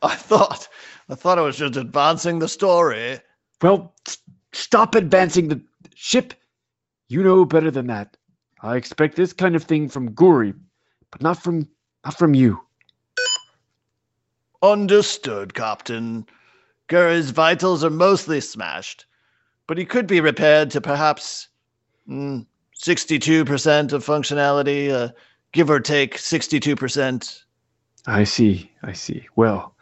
I 0.03 0.15
thought 0.15 0.69
I 1.09 1.15
thought 1.15 1.39
I 1.39 1.43
was 1.43 1.57
just 1.57 1.77
advancing 1.77 2.39
the 2.39 2.49
story. 2.49 3.19
Well, 3.63 3.95
s- 4.07 4.19
stop 4.53 4.95
advancing 4.95 5.49
the 5.49 5.61
ship. 5.95 6.35
You 7.09 7.23
know 7.23 7.45
better 7.45 7.71
than 7.71 7.87
that. 7.87 8.17
I 8.63 8.77
expect 8.77 9.17
this 9.17 9.33
kind 9.33 9.57
of 9.57 9.65
thing 9.65 9.89
from 9.89 10.15
Guri, 10.15 10.55
but 11.11 11.23
not 11.23 11.43
from 11.43 11.69
not 12.05 12.19
from 12.19 12.35
you. 12.35 12.61
Understood, 14.63 15.55
Captain. 15.55 16.27
Gur's 16.89 17.31
vitals 17.31 17.85
are 17.85 17.91
mostly 17.91 18.41
smashed, 18.41 19.07
but 19.69 19.79
he 19.79 19.85
could 19.85 20.09
be 20.09 20.21
repaired 20.21 20.71
to 20.73 20.81
perhaps 20.81 21.49
mm, 22.09 22.45
62% 22.83 23.93
of 23.93 24.05
functionality, 24.05 24.91
uh, 24.91 25.11
give 25.53 25.71
or 25.71 25.79
take 25.79 26.17
62%. 26.17 27.43
I 28.07 28.25
see. 28.25 28.73
I 28.83 28.95
see. 28.95 29.29
Well, 29.37 29.77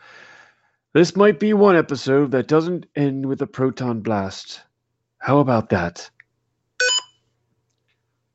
this 0.92 1.14
might 1.14 1.38
be 1.38 1.55
one 1.55 1.77
episode 1.77 2.33
that 2.33 2.49
doesn't 2.49 2.87
end 2.96 3.27
with 3.27 3.40
a 3.40 3.46
proton 3.46 4.01
blast. 4.01 4.61
How 5.18 5.38
about 5.38 5.70
that? 5.70 6.11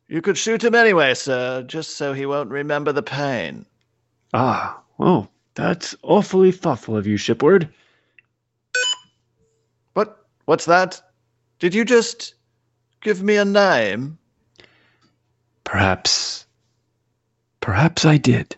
You 0.07 0.21
could 0.21 0.37
shoot 0.37 0.63
him 0.63 0.75
anyway, 0.75 1.13
sir, 1.13 1.63
just 1.63 1.97
so 1.97 2.13
he 2.13 2.25
won't 2.25 2.49
remember 2.49 2.91
the 2.91 3.03
pain. 3.03 3.65
Ah, 4.33 4.81
well, 4.97 5.29
that's 5.55 5.95
awfully 6.01 6.51
thoughtful 6.51 6.95
of 6.95 7.07
you, 7.07 7.17
Shipward. 7.17 7.67
What? 9.93 10.25
What's 10.45 10.65
that? 10.65 11.01
Did 11.62 11.76
you 11.76 11.86
just 11.86 12.34
give 13.02 13.21
me 13.21 13.36
a 13.36 13.45
name? 13.45 14.17
Perhaps. 15.63 16.47
Perhaps 17.60 18.04
I 18.04 18.17
did. 18.17 18.56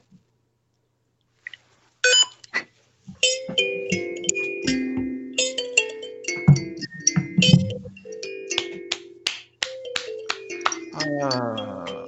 Uh, 10.93 12.07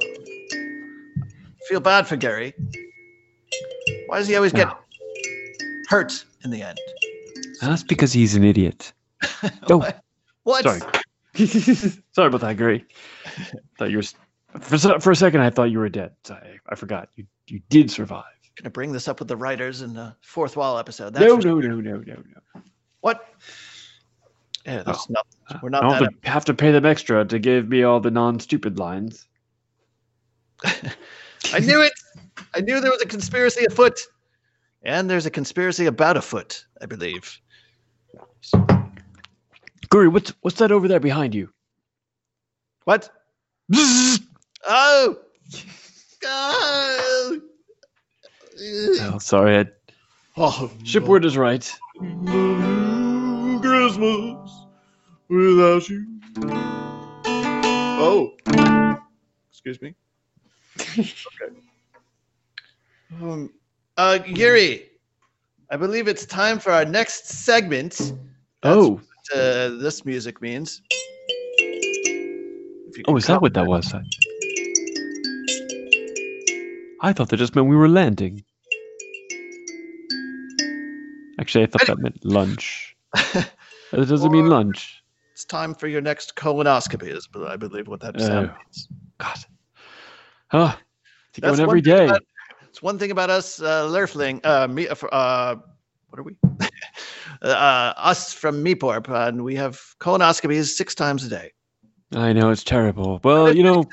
feel 1.67 1.81
bad 1.81 2.07
for 2.07 2.15
Gary. 2.15 2.53
Why 4.07 4.19
does 4.19 4.29
he 4.29 4.35
always 4.37 4.53
get 4.53 4.69
No. 4.69 4.77
hurt 5.89 6.23
in 6.45 6.51
the 6.51 6.61
end? 6.61 6.79
That's 7.59 7.83
because 7.83 8.13
he's 8.13 8.35
an 8.35 8.45
idiot. 8.45 8.93
Oh, 9.69 9.85
What? 10.45 10.63
sorry. 10.63 10.79
sorry 12.13 12.27
about 12.27 12.41
that, 12.41 12.55
Gary. 12.57 12.85
Thought 13.77 13.91
you 13.91 13.97
were 13.97 14.59
for 14.61 14.99
for 14.99 15.11
a 15.11 15.15
second. 15.15 15.41
I 15.41 15.49
thought 15.49 15.69
you 15.71 15.79
were 15.79 15.89
dead. 15.89 16.13
I, 16.29 16.57
I 16.69 16.75
forgot. 16.75 17.09
You 17.15 17.25
you 17.47 17.59
did 17.69 17.91
survive. 17.91 18.23
Gonna 18.55 18.69
bring 18.69 18.93
this 18.93 19.09
up 19.09 19.19
with 19.19 19.27
the 19.27 19.35
writers 19.35 19.81
in 19.81 19.93
the 19.93 20.15
fourth 20.21 20.55
wall 20.55 20.77
episode. 20.77 21.13
That's 21.13 21.25
No, 21.25 21.35
no, 21.35 21.59
no, 21.59 21.75
no, 21.81 21.97
no, 21.97 22.15
no. 22.15 22.61
What? 23.01 23.25
Yeah, 24.65 24.83
that's 24.83 25.07
Oh. 25.09 25.13
not. 25.49 25.61
We're 25.61 25.69
not 25.69 25.83
I 25.83 25.89
don't 25.89 25.99
that. 25.99 26.03
have 26.03 26.21
to, 26.21 26.29
have 26.29 26.45
to 26.45 26.53
pay 26.53 26.71
them 26.71 26.85
extra 26.85 27.25
to 27.25 27.37
give 27.39 27.67
me 27.67 27.83
all 27.83 27.99
the 27.99 28.11
non-stupid 28.11 28.79
lines. 28.79 29.27
I 30.63 31.59
knew 31.59 31.81
it. 31.81 31.91
I 32.55 32.61
knew 32.61 32.79
there 32.79 32.91
was 32.91 33.01
a 33.01 33.07
conspiracy 33.07 33.65
afoot, 33.65 33.99
and 34.83 35.09
there's 35.09 35.25
a 35.25 35.31
conspiracy 35.31 35.87
about 35.87 36.15
afoot. 36.17 36.65
I 36.81 36.85
believe. 36.85 37.41
Guri, 39.89 40.11
what's 40.11 40.33
what's 40.41 40.57
that 40.57 40.71
over 40.71 40.87
there 40.87 40.99
behind 40.99 41.35
you? 41.35 41.49
What? 42.85 43.09
Oh. 44.67 45.17
Oh. 46.25 47.39
Oh, 49.01 49.17
sorry. 49.19 49.59
I, 49.59 49.65
Oh, 50.37 50.69
Shipward 50.83 51.23
is 51.23 51.37
right. 51.37 51.63
Christmas 53.61 54.65
without 55.29 55.87
you. 55.87 56.05
Oh. 57.97 58.31
Excuse 59.49 59.81
me. 59.81 59.95
okay. 60.79 61.05
Um, 63.21 63.53
uh, 63.97 64.19
Yuri, 64.25 64.89
I 65.69 65.77
believe 65.77 66.07
it's 66.07 66.25
time 66.25 66.59
for 66.59 66.71
our 66.71 66.83
next 66.83 67.27
segment. 67.27 67.93
That's 67.93 68.15
Oh, 68.63 68.99
uh, 69.33 69.69
this 69.69 70.05
music 70.05 70.41
means. 70.41 70.81
Oh, 73.07 73.17
is 73.17 73.25
that 73.27 73.41
what 73.41 73.53
that 73.53 73.65
was? 73.67 73.93
I, 73.93 74.01
I 77.01 77.13
thought 77.13 77.29
that 77.29 77.37
just 77.37 77.55
meant 77.55 77.67
we 77.67 77.75
were 77.75 77.89
landing. 77.89 78.43
Actually, 81.39 81.65
I 81.65 81.67
thought 81.67 81.85
that 81.87 81.99
meant 81.99 82.23
lunch. 82.25 82.95
That 83.13 84.07
doesn't 84.07 84.31
mean 84.31 84.47
lunch. 84.47 85.03
It's 85.33 85.43
time 85.45 85.75
for 85.75 85.87
your 85.87 86.01
next 86.01 86.35
colonoscopy, 86.35 87.13
is 87.15 87.27
I 87.45 87.57
believe 87.57 87.87
what 87.87 87.99
that 88.01 88.19
sound 88.21 88.51
Oh. 88.51 88.57
means. 88.63 88.87
God. 89.17 89.37
Huh. 90.47 90.75
That's 91.37 91.51
one 91.59 91.67
every 91.69 91.81
day. 91.81 92.05
about- 92.05 92.21
It's 92.69 92.81
one 92.81 92.97
thing 92.97 93.11
about 93.11 93.29
us, 93.29 93.61
uh, 93.61 93.87
Lurfling. 93.89 94.39
Uh, 94.45 94.67
me, 94.69 94.87
uh, 94.87 94.95
uh, 95.07 95.55
what 96.09 96.19
are 96.19 96.23
we? 96.23 96.35
uh, 97.41 97.93
us 97.97 98.33
from 98.33 98.63
Meeporp, 98.63 99.09
and 99.09 99.43
we 99.43 99.55
have 99.55 99.81
colonoscopies 99.99 100.75
six 100.75 100.95
times 100.95 101.23
a 101.23 101.29
day. 101.29 101.51
I 102.13 102.33
know 102.33 102.49
it's 102.49 102.63
terrible. 102.63 103.19
Well, 103.23 103.55
you 103.55 103.63
know, 103.63 103.85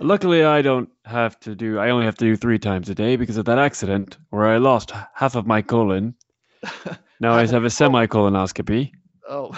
luckily 0.00 0.44
I 0.44 0.62
don't 0.62 0.88
have 1.04 1.38
to 1.40 1.54
do. 1.54 1.78
I 1.78 1.90
only 1.90 2.06
have 2.06 2.16
to 2.18 2.24
do 2.24 2.36
three 2.36 2.58
times 2.58 2.88
a 2.88 2.94
day 2.94 3.16
because 3.16 3.36
of 3.36 3.44
that 3.46 3.58
accident 3.58 4.16
where 4.30 4.46
I 4.46 4.58
lost 4.58 4.92
half 5.14 5.34
of 5.34 5.46
my 5.46 5.62
colon. 5.62 6.14
Now 7.20 7.34
I 7.34 7.44
have 7.46 7.64
a 7.64 7.70
semi-colonoscopy. 7.70 8.92
Oh, 9.28 9.52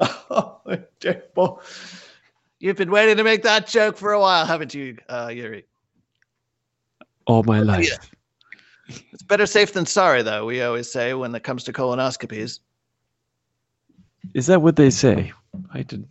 oh, 0.00 0.60
terrible. 0.98 1.62
You've 2.58 2.76
been 2.76 2.90
waiting 2.90 3.18
to 3.18 3.22
make 3.22 3.44
that 3.44 3.68
joke 3.68 3.96
for 3.96 4.12
a 4.12 4.18
while, 4.18 4.44
haven't 4.44 4.74
you, 4.74 4.98
uh, 5.08 5.30
Yuri? 5.32 5.64
all 7.26 7.42
my 7.44 7.60
life. 7.60 7.98
It's 8.88 9.22
better 9.22 9.46
safe 9.46 9.72
than 9.72 9.86
sorry, 9.86 10.22
though. 10.22 10.46
We 10.46 10.62
always 10.62 10.90
say 10.90 11.14
when 11.14 11.34
it 11.34 11.42
comes 11.42 11.64
to 11.64 11.72
colonoscopies. 11.72 12.60
Is 14.34 14.46
that 14.46 14.62
what 14.62 14.76
they 14.76 14.90
say? 14.90 15.32
I 15.72 15.82
didn't. 15.82 16.08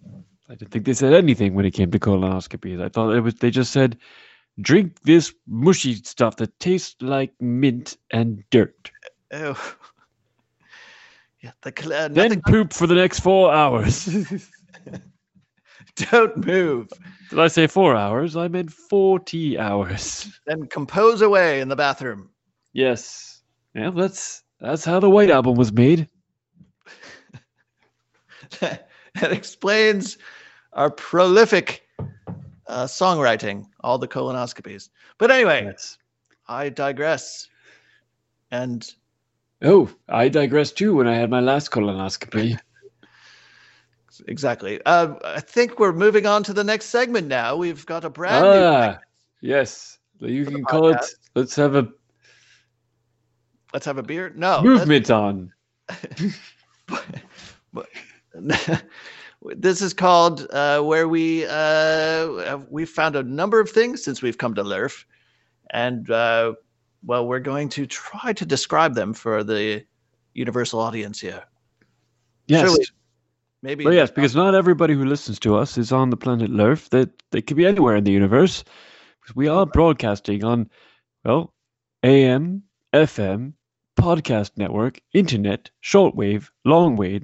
I 0.50 0.56
didn't 0.56 0.72
think 0.72 0.86
they 0.86 0.94
said 0.94 1.14
anything 1.14 1.54
when 1.54 1.66
it 1.66 1.72
came 1.72 1.92
to 1.92 2.00
colonoscopies. 2.00 2.82
I 2.82 2.90
thought 2.90 3.12
it 3.12 3.22
was. 3.22 3.36
They 3.36 3.52
just 3.52 3.72
said, 3.72 3.98
"Drink 4.60 5.02
this 5.04 5.34
mushy 5.48 5.96
stuff 5.96 6.38
that 6.38 6.60
tastes 6.60 7.02
like 7.02 7.34
mint 7.40 7.98
and 8.12 8.44
dirt. 8.50 8.92
Oh. 9.32 9.58
Yeah, 11.44 11.54
the 11.64 11.74
cl- 11.76 11.94
uh, 11.94 12.08
Then 12.10 12.40
poop 12.44 12.72
for 12.72 12.86
the 12.86 12.94
next 12.94 13.22
four 13.22 13.52
hours." 13.52 14.06
Don't 15.96 16.46
move. 16.46 16.88
Did 17.32 17.40
I 17.40 17.48
say 17.48 17.66
four 17.66 17.96
hours? 17.96 18.36
I 18.36 18.48
meant 18.48 18.72
forty 18.72 19.58
hours. 19.58 20.30
Then 20.46 20.68
compose 20.68 21.24
away 21.24 21.60
in 21.62 21.68
the 21.68 21.76
bathroom. 21.76 22.30
Yes. 22.74 23.42
Yeah, 23.74 23.92
that's 23.92 24.44
that's 24.60 24.86
how 24.86 25.00
the 25.00 25.10
White 25.10 25.30
Album 25.30 25.56
was 25.56 25.72
made. 25.72 26.08
that 28.60 28.88
explains 29.16 30.18
our 30.74 30.90
prolific 30.90 31.88
uh, 32.68 32.86
songwriting, 32.86 33.66
all 33.82 33.98
the 33.98 34.08
colonoscopies. 34.08 34.90
But 35.18 35.32
anyway, 35.32 35.66
Yes. 35.66 35.98
I 36.48 36.70
digress. 36.70 37.48
And 38.52 38.90
Oh, 39.62 39.90
I 40.10 40.28
digressed 40.28 40.78
too 40.78 40.96
when 40.96 41.08
I 41.08 41.16
had 41.16 41.30
my 41.30 41.40
last 41.40 41.72
colonoscopy. 41.72 42.58
exactly, 44.28 44.82
uh, 44.86 45.14
I 45.24 45.40
think 45.40 45.80
we're 45.80 45.94
moving 45.94 46.26
on 46.26 46.44
to 46.44 46.54
the 46.54 46.64
next 46.64 46.86
segment 46.86 47.28
now. 47.28 47.56
We've 47.56 47.86
got 47.86 48.04
a 48.04 48.10
brand 48.10 48.52
new. 48.52 48.64
Ah, 48.66 49.00
yes. 49.42 50.00
You 50.20 50.46
can 50.46 50.66
call 50.66 50.90
it. 50.90 51.06
Let's 51.36 51.56
have 51.56 51.76
a 51.76 51.88
Let's 53.74 53.86
have 53.86 53.98
a 53.98 54.04
beer. 54.04 54.34
No, 54.36 54.62
movement 54.62 55.10
on. 55.10 55.54
but 57.74 57.88
this 59.42 59.82
is 59.82 59.94
called 59.94 60.48
uh, 60.52 60.82
where 60.82 61.08
we 61.08 61.46
uh, 61.46 62.58
we 62.70 62.86
found 62.86 63.16
a 63.16 63.24
number 63.24 63.60
of 63.60 63.70
things 63.70 64.04
since 64.04 64.22
we've 64.22 64.38
come 64.38 64.54
to 64.56 64.64
Lurf, 64.64 65.06
and 65.72 66.10
uh, 66.10 66.54
well, 67.04 67.28
we're 67.28 67.40
going 67.40 67.70
to 67.70 67.86
try 67.86 68.34
to 68.34 68.46
describe 68.46 68.96
them 68.96 69.14
for 69.14 69.44
the 69.44 69.84
universal 70.34 70.80
audience 70.80 71.20
here. 71.20 71.44
Yes. 72.48 72.62
Surely, 72.62 72.86
maybe. 73.62 73.86
Well, 73.86 73.94
yes, 73.94 74.12
because 74.12 74.36
not 74.36 74.56
everybody 74.56 74.94
who 74.94 75.06
listens 75.06 75.40
to 75.40 75.56
us 75.56 75.78
is 75.78 75.92
on 75.92 76.10
the 76.10 76.18
planet 76.18 76.52
Lurf. 76.52 76.90
That 76.90 77.10
they 77.32 77.42
could 77.42 77.58
be 77.58 77.66
anywhere 77.66 77.96
in 77.96 78.04
the 78.04 78.12
universe. 78.12 78.64
We 79.36 79.48
are 79.48 79.66
broadcasting 79.66 80.44
on, 80.44 80.70
well, 81.24 81.54
AM, 82.04 82.64
FM, 82.92 83.54
podcast 84.02 84.52
network, 84.58 85.00
internet, 85.14 85.70
shortwave, 85.84 86.50
longwave, 86.66 87.24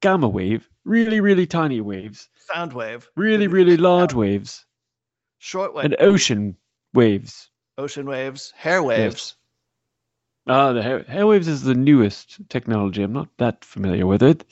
gamma 0.00 0.28
wave, 0.28 0.68
really, 0.84 1.20
really 1.20 1.46
tiny 1.46 1.80
waves, 1.80 2.28
Sound 2.52 2.72
wave, 2.72 3.08
really, 3.16 3.46
really 3.46 3.76
large 3.76 4.14
waves, 4.14 4.66
short 5.38 5.74
wave, 5.74 5.84
and 5.84 5.96
ocean 6.00 6.56
waves. 6.92 7.50
ocean 7.76 8.06
waves, 8.06 8.52
hair 8.56 8.82
waves. 8.82 9.36
Ah, 10.48 10.72
the 10.72 10.82
hair, 10.82 11.04
hair 11.04 11.26
waves 11.26 11.46
is 11.46 11.62
the 11.62 11.74
newest 11.74 12.38
technology. 12.48 13.02
I'm 13.02 13.12
not 13.12 13.28
that 13.38 13.64
familiar 13.64 14.06
with 14.06 14.22
it. 14.22 14.44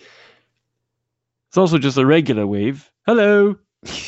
It's 1.48 1.57
also 1.59 1.79
just 1.79 1.98
a 1.98 2.07
regular 2.07 2.46
wave. 2.46 2.92
Hello. 3.07 3.57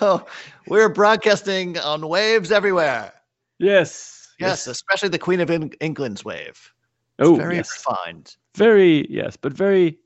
oh, 0.00 0.24
we're 0.66 0.88
broadcasting 0.88 1.78
on 1.78 2.08
waves 2.08 2.52
everywhere. 2.52 3.12
Yes. 3.58 4.19
Yes, 4.40 4.66
especially 4.66 5.08
the 5.10 5.18
Queen 5.18 5.40
of 5.40 5.50
Eng- 5.50 5.74
England's 5.80 6.24
wave. 6.24 6.72
It's 7.18 7.28
Oh, 7.28 7.36
very 7.36 7.56
yes. 7.56 7.70
refined. 7.86 8.36
Very 8.56 9.06
yes, 9.10 9.36
but 9.36 9.52
very, 9.52 9.98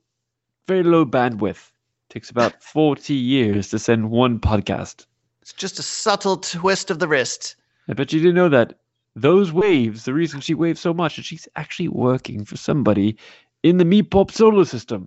very 0.66 0.83
low 0.83 1.05
bandwidth. 1.07 1.70
Takes 2.11 2.31
about 2.31 2.62
forty 2.62 3.14
years 3.14 3.68
to 3.70 3.79
send 3.79 4.11
one 4.11 4.38
podcast. 4.38 5.07
It's 5.42 5.53
just 5.53 5.79
a 5.79 5.83
subtle 5.83 6.37
twist 6.38 6.90
of 6.90 6.99
the 6.99 7.09
wrist. 7.09 7.57
I 7.88 7.92
bet 7.92 8.12
you 8.12 8.20
didn't 8.20 8.35
know 8.37 8.49
that. 8.49 8.79
Those 9.16 9.53
waves, 9.53 10.05
the 10.05 10.14
reason 10.14 10.40
she 10.40 10.55
waves 10.55 10.81
so 10.81 10.92
much 10.92 11.18
is 11.18 11.25
she's 11.25 11.47
actually 11.55 11.88
working 11.88 12.44
for 12.44 12.57
somebody 12.57 13.16
in 13.62 13.77
the 13.77 13.85
Meeporp 13.85 14.31
solar 14.33 14.64
system. 14.64 15.07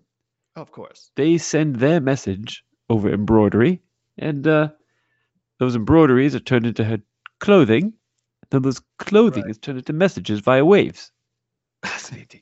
Of 0.56 0.72
course. 0.72 1.12
They 1.16 1.38
send 1.38 1.76
their 1.78 2.00
message 2.00 2.64
over 2.90 3.12
embroidery, 3.12 3.82
and 4.18 4.48
uh, 4.48 4.70
those 5.60 5.76
embroideries 5.76 6.36
are 6.36 6.40
turned 6.40 6.66
into 6.66 6.84
her 6.86 7.00
clothing. 7.40 7.94
Then 8.50 8.62
those 8.62 8.82
clothing 9.00 9.44
Right. 9.44 9.52
is 9.52 9.58
turned 9.58 9.78
into 9.78 9.94
messages 9.94 10.40
via 10.40 10.64
waves. 10.66 11.12
Fascinating. 11.84 12.42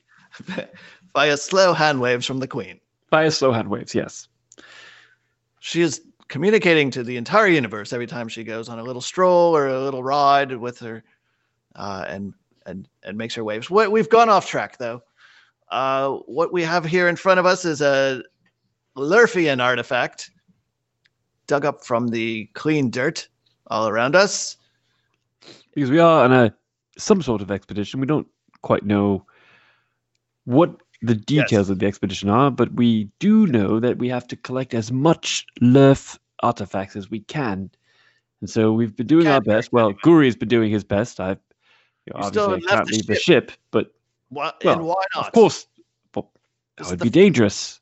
Via 1.13 1.38
slow 1.38 1.74
hand 1.74 2.02
waves 2.02 2.26
from 2.26 2.39
the 2.39 2.48
Queen. 2.48 2.80
Via 3.10 3.32
slow 3.32 3.52
hand 3.52 3.70
waves, 3.70 3.96
yes. 3.96 4.28
She 5.60 5.82
is 5.82 6.02
communicating 6.28 6.91
to 6.91 7.04
the 7.04 7.18
entire 7.18 7.48
universe 7.48 7.94
every 7.94 8.08
time 8.08 8.28
she 8.28 8.44
goes 8.44 8.68
on 8.70 8.80
a 8.80 8.84
little 8.84 9.02
stroll 9.02 9.56
or 9.56 9.68
a 9.68 9.80
little 9.82 10.04
ride 10.04 10.56
with 10.58 10.80
her 10.80 11.04
uh, 11.76 12.06
and 12.08 12.34
and 12.65 12.88
and 13.04 13.18
makes 13.18 13.36
her 13.36 13.44
waves. 13.44 13.70
What 13.70 13.91
we've 13.91 14.10
gone 14.10 14.30
off 14.30 14.48
track 14.48 14.78
though. 14.78 15.02
Uh, 15.72 16.18
what 16.28 16.54
we 16.54 16.62
have 16.63 16.86
here 16.86 17.08
in 17.08 17.15
front 17.15 17.39
of 17.39 17.46
us 17.46 17.65
is 17.65 17.82
a 17.82 18.22
Lurfian 18.96 19.62
artifact 19.63 20.30
dug 21.48 21.65
up 21.65 21.84
from 21.84 22.08
the 22.08 22.46
clean 22.54 22.89
dirt 22.91 23.28
all 23.68 23.88
around 23.88 24.15
us. 24.15 24.58
Because 25.76 25.92
we 25.92 26.00
are 26.00 26.24
on 26.24 26.34
a 26.34 26.56
some 26.98 27.22
sort 27.22 27.42
of 27.42 27.52
expedition. 27.52 28.00
We 28.00 28.08
don't 28.08 28.28
quite 28.62 28.84
know 28.84 29.26
what 30.46 30.76
the 31.02 31.16
details 31.16 31.70
of 31.70 31.80
the 31.80 31.86
expedition 31.86 32.30
are, 32.30 32.50
but 32.50 32.74
we 32.74 33.10
do 33.20 33.46
know 33.48 33.80
that 33.80 33.98
we 33.98 34.10
have 34.10 34.28
to 34.30 34.36
collect 34.36 34.74
as 34.74 34.92
much 34.92 35.46
Lurf 35.62 36.18
artifacts 36.42 36.96
as 36.96 37.10
we 37.10 37.20
can. 37.20 37.70
And 38.42 38.50
so 38.50 38.72
we've 38.72 38.96
been 38.96 39.08
doing 39.08 39.28
our 39.28 39.42
best. 39.42 39.72
Well, 39.72 39.94
Guri's 39.94 40.36
been 40.36 40.50
doing 40.50 40.72
his 40.72 40.84
best. 40.84 41.20
I, 41.20 41.32
you 41.32 42.14
know, 42.14 42.20
obviously, 42.22 42.56
I 42.56 42.60
can't 42.60 42.88
the 42.88 42.94
leave 42.94 43.08
the 43.08 43.16
ship. 43.16 43.50
ship, 43.50 43.60
but 43.72 43.94
Well, 44.30 44.54
and 44.64 44.86
why 44.86 45.04
not? 45.16 45.28
of 45.28 45.34
course, 45.34 45.68
well, 46.16 46.32
that 46.78 46.90
would 46.90 47.00
the 47.00 47.06
be 47.06 47.10
dangerous. 47.10 47.80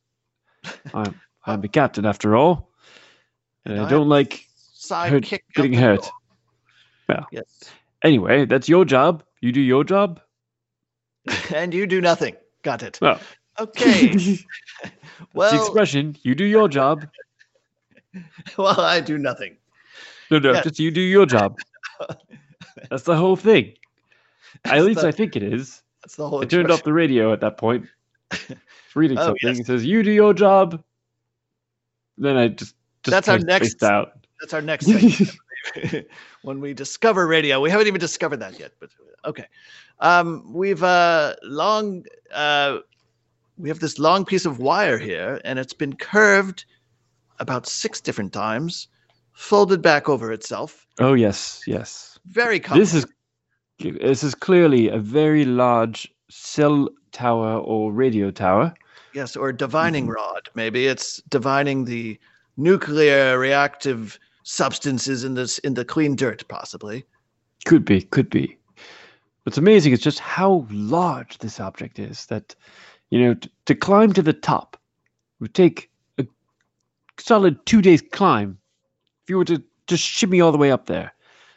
I'm, 0.93 1.19
I'm 1.45 1.61
the 1.61 1.67
captain 1.67 2.05
after 2.05 2.35
all, 2.35 2.71
and 3.65 3.75
And 3.75 3.85
I 3.85 3.89
don't 3.89 4.09
like. 4.09 4.47
Of 4.89 5.23
getting 5.55 5.73
hurt. 5.73 6.09
Well. 7.07 7.27
yes, 7.31 7.71
Anyway, 8.03 8.45
that's 8.45 8.67
your 8.69 8.85
job. 8.85 9.23
You 9.41 9.51
do 9.51 9.61
your 9.61 9.83
job. 9.83 10.19
and 11.55 11.73
you 11.73 11.87
do 11.87 12.01
nothing. 12.01 12.35
Got 12.63 12.83
it. 12.83 12.99
Well, 13.01 13.19
Okay. 13.59 14.07
the 14.13 14.39
Well, 15.33 15.55
expression 15.55 16.15
"you 16.23 16.35
do 16.35 16.43
your 16.43 16.67
job." 16.67 17.05
well, 18.57 18.79
I 18.79 18.99
do 18.99 19.17
nothing. 19.17 19.57
No, 20.31 20.39
no, 20.39 20.53
Yeah. 20.53 20.61
just 20.63 20.79
you 20.79 20.91
do 20.91 21.01
your 21.01 21.25
job. 21.25 21.57
That's 22.89 23.03
the 23.03 23.15
whole 23.15 23.35
thing. 23.35 23.73
That's 24.63 24.77
At 24.77 24.83
least 24.85 25.01
the- 25.01 25.07
I 25.07 25.11
think 25.11 25.35
it 25.35 25.43
is. 25.43 25.81
That's 26.01 26.15
the 26.15 26.27
whole. 26.27 26.41
I 26.41 26.45
turned 26.45 26.71
off 26.71 26.83
the 26.83 26.93
radio 26.93 27.31
at 27.31 27.39
that 27.41 27.57
point. 27.57 27.85
Reading 28.95 29.17
Oh, 29.17 29.27
something. 29.27 29.49
yes. 29.49 29.59
It 29.59 29.65
says, 29.67 29.85
"You 29.85 30.03
do 30.03 30.11
your 30.11 30.33
job." 30.33 30.83
Then 32.17 32.35
I 32.37 32.47
just 32.49 32.75
just 33.03 33.11
That's 33.11 33.29
our 33.29 33.39
next- 33.39 33.81
out. 33.83 34.25
That's 34.41 34.53
our 34.53 34.61
next. 34.61 34.87
when 36.43 36.59
we 36.59 36.73
discover 36.73 37.27
radio. 37.27 37.59
We 37.61 37.69
haven't 37.69 37.87
even 37.87 37.99
discovered 37.99 38.37
that 38.37 38.59
yet, 38.59 38.73
but 38.79 38.89
okay. 39.25 39.45
Um, 39.99 40.53
we've 40.53 40.83
uh, 40.83 41.35
long 41.43 42.03
uh, 42.33 42.79
we 43.57 43.69
have 43.69 43.79
this 43.79 43.99
long 43.99 44.25
piece 44.25 44.45
of 44.45 44.59
wire 44.59 44.97
here, 44.97 45.39
and 45.45 45.59
it's 45.59 45.73
been 45.73 45.95
curved 45.95 46.65
about 47.39 47.67
six 47.67 48.01
different 48.01 48.33
times, 48.33 48.87
folded 49.33 49.81
back 49.81 50.09
over 50.09 50.31
itself. 50.31 50.85
oh 50.99 51.13
yes, 51.13 51.63
yes. 51.67 52.19
Very 52.25 52.59
common. 52.59 52.81
This 52.81 52.93
is 52.93 53.05
this 53.79 54.23
is 54.23 54.35
clearly 54.35 54.87
a 54.89 54.97
very 54.97 55.45
large 55.45 56.07
cell 56.29 56.89
tower 57.11 57.57
or 57.57 57.91
radio 57.91 58.31
tower. 58.31 58.73
yes, 59.13 59.35
or 59.35 59.51
divining 59.53 60.07
Mhm. 60.07 60.15
rod. 60.15 60.49
Maybe 60.55 60.87
it's 60.87 61.21
divining 61.29 61.85
the 61.85 62.19
nuclear 62.57 63.37
reactive 63.37 64.19
substances 64.43 65.23
in 65.23 65.33
this 65.33 65.57
in 65.59 65.73
the 65.73 65.85
clean 65.85 66.15
dirt, 66.15 66.47
possibly. 66.47 67.05
Could 67.65 67.85
be, 67.85 68.01
could 68.01 68.29
be. 68.29 68.57
What's 69.43 69.57
amazing 69.57 69.93
is 69.93 69.99
just 69.99 70.19
how 70.19 70.65
large 70.69 71.37
this 71.39 71.59
object 71.59 71.99
is. 71.99 72.25
That, 72.27 72.55
you 73.09 73.19
know, 73.19 73.33
t- 73.33 73.49
to 73.65 73.75
climb 73.75 74.13
to 74.13 74.21
the 74.21 74.33
top 74.33 74.77
would 75.39 75.53
take 75.53 75.89
a 76.17 76.25
solid 77.19 77.65
two 77.65 77.81
days 77.81 78.01
climb. 78.01 78.57
If 79.23 79.29
you 79.29 79.37
were 79.37 79.45
to 79.45 79.61
just 79.87 80.03
shimmy 80.03 80.39
all 80.39 80.51
the 80.51 80.57
way 80.57 80.71
up 80.71 80.85
there, 80.85 81.13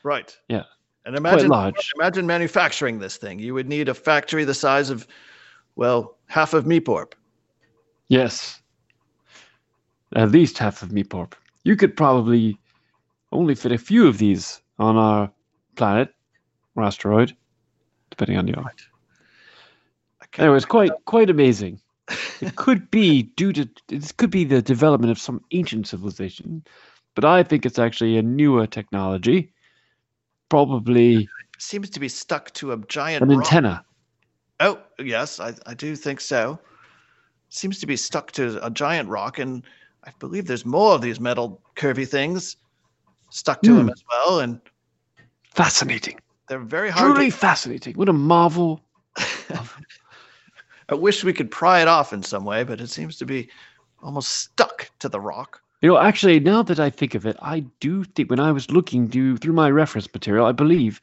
Right. 0.06 0.38
Yeah. 0.48 0.62
And 1.04 1.16
imagine 1.16 1.50
imagine 1.96 2.26
manufacturing 2.28 3.00
this 3.00 3.16
thing. 3.16 3.40
You 3.40 3.54
would 3.54 3.68
need 3.68 3.88
a 3.88 3.94
factory 3.94 4.44
the 4.44 4.54
size 4.54 4.88
of, 4.88 5.04
well, 5.74 6.16
half 6.26 6.54
of 6.54 6.64
Meeporp. 6.64 7.14
Yes, 8.06 8.60
at 10.14 10.30
least 10.30 10.58
half 10.58 10.80
of 10.84 10.90
Meeporp. 10.90 11.32
You 11.64 11.74
could 11.74 11.96
probably 11.96 12.56
only 13.36 13.54
fit 13.54 13.72
a 13.72 13.78
few 13.78 14.06
of 14.06 14.18
these 14.18 14.60
on 14.78 14.96
our 14.96 15.30
planet 15.76 16.14
or 16.74 16.84
asteroid, 16.84 17.36
depending 18.10 18.38
on 18.38 18.46
your. 18.46 18.56
Can't 20.32 20.38
Anyway, 20.38 20.56
it's 20.56 20.66
quite 20.66 20.92
quite 21.04 21.30
amazing. 21.30 21.80
It 22.40 22.56
could 22.56 22.90
be 22.90 23.22
due 23.22 23.52
to 23.52 23.68
this 23.88 24.12
could 24.12 24.30
be 24.30 24.44
the 24.44 24.62
development 24.62 25.10
of 25.10 25.18
some 25.18 25.40
ancient 25.52 25.88
civilization, 25.88 26.64
but 27.14 27.24
I 27.24 27.42
think 27.42 27.64
it's 27.64 27.78
actually 27.78 28.18
a 28.18 28.22
newer 28.22 28.66
technology, 28.66 29.52
probably 30.48 31.28
seems 31.58 31.90
to 31.90 32.00
be 32.00 32.08
stuck 32.08 32.50
to 32.52 32.72
a 32.72 32.76
giant 32.88 33.22
an 33.22 33.30
rock. 33.30 33.38
antenna. 33.38 33.84
Oh, 34.60 34.78
yes, 34.98 35.40
I, 35.40 35.54
I 35.66 35.74
do 35.74 35.96
think 35.96 36.20
so. 36.20 36.58
Seems 37.48 37.78
to 37.80 37.86
be 37.86 37.96
stuck 37.96 38.32
to 38.32 38.64
a 38.64 38.70
giant 38.70 39.08
rock, 39.08 39.38
and 39.38 39.62
I 40.04 40.12
believe 40.18 40.46
there's 40.46 40.66
more 40.66 40.94
of 40.94 41.00
these 41.00 41.20
metal 41.20 41.60
curvy 41.76 42.08
things 42.08 42.56
stuck 43.30 43.62
to 43.64 43.74
them 43.74 43.88
Hmm. 43.88 43.88
as 43.88 44.02
well, 44.08 44.40
and 44.40 44.60
Fascinating, 45.54 46.20
they're 46.48 46.58
very 46.58 46.90
hard. 46.90 47.16
truly 47.16 47.30
To, 47.30 47.36
fascinating. 47.38 47.94
What 47.94 48.08
a 48.08 48.12
marvel! 48.12 48.80
I 50.88 50.94
wish 50.94 51.24
we 51.24 51.32
could 51.32 51.50
pry 51.50 51.80
it 51.82 51.88
off 51.88 52.12
in 52.12 52.22
some 52.22 52.44
way, 52.44 52.64
but 52.64 52.80
it 52.80 52.88
seems 52.88 53.16
to 53.18 53.26
be 53.26 53.50
almost 54.02 54.28
stuck 54.28 54.90
to 55.00 55.08
the 55.08 55.20
rock. 55.20 55.62
You 55.82 55.88
know, 55.90 55.98
actually, 55.98 56.40
now 56.40 56.62
that 56.62 56.80
I 56.80 56.90
think 56.90 57.14
of 57.14 57.26
it, 57.26 57.36
I 57.42 57.60
do 57.80 58.04
think 58.04 58.30
when 58.30 58.40
I 58.40 58.52
was 58.52 58.70
looking 58.70 59.08
through 59.08 59.52
my 59.52 59.70
reference 59.70 60.12
material, 60.12 60.46
I 60.46 60.52
believe 60.52 61.00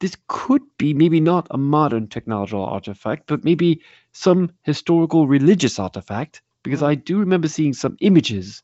this 0.00 0.16
could 0.28 0.62
be 0.78 0.94
maybe 0.94 1.20
not 1.20 1.46
a 1.50 1.58
modern 1.58 2.06
technological 2.08 2.64
artifact, 2.64 3.24
but 3.26 3.44
maybe 3.44 3.80
some 4.12 4.50
historical 4.62 5.26
religious 5.26 5.78
artifact, 5.78 6.42
because 6.62 6.82
Hmm. 6.82 6.82
I 6.82 6.94
do 6.94 7.18
remember 7.18 7.48
seeing 7.48 7.72
some 7.74 7.96
images 8.00 8.62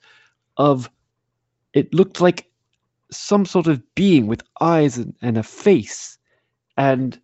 of 0.57 0.91
it 1.73 1.93
looked 1.95 2.21
like 2.21 2.51
some 3.17 3.45
sort 3.45 3.67
of 3.67 3.83
being 3.95 4.27
with 4.27 4.43
eyes 4.61 4.99
and, 4.99 5.15
and 5.23 5.39
a 5.39 5.43
face 5.43 6.19
and 6.77 7.21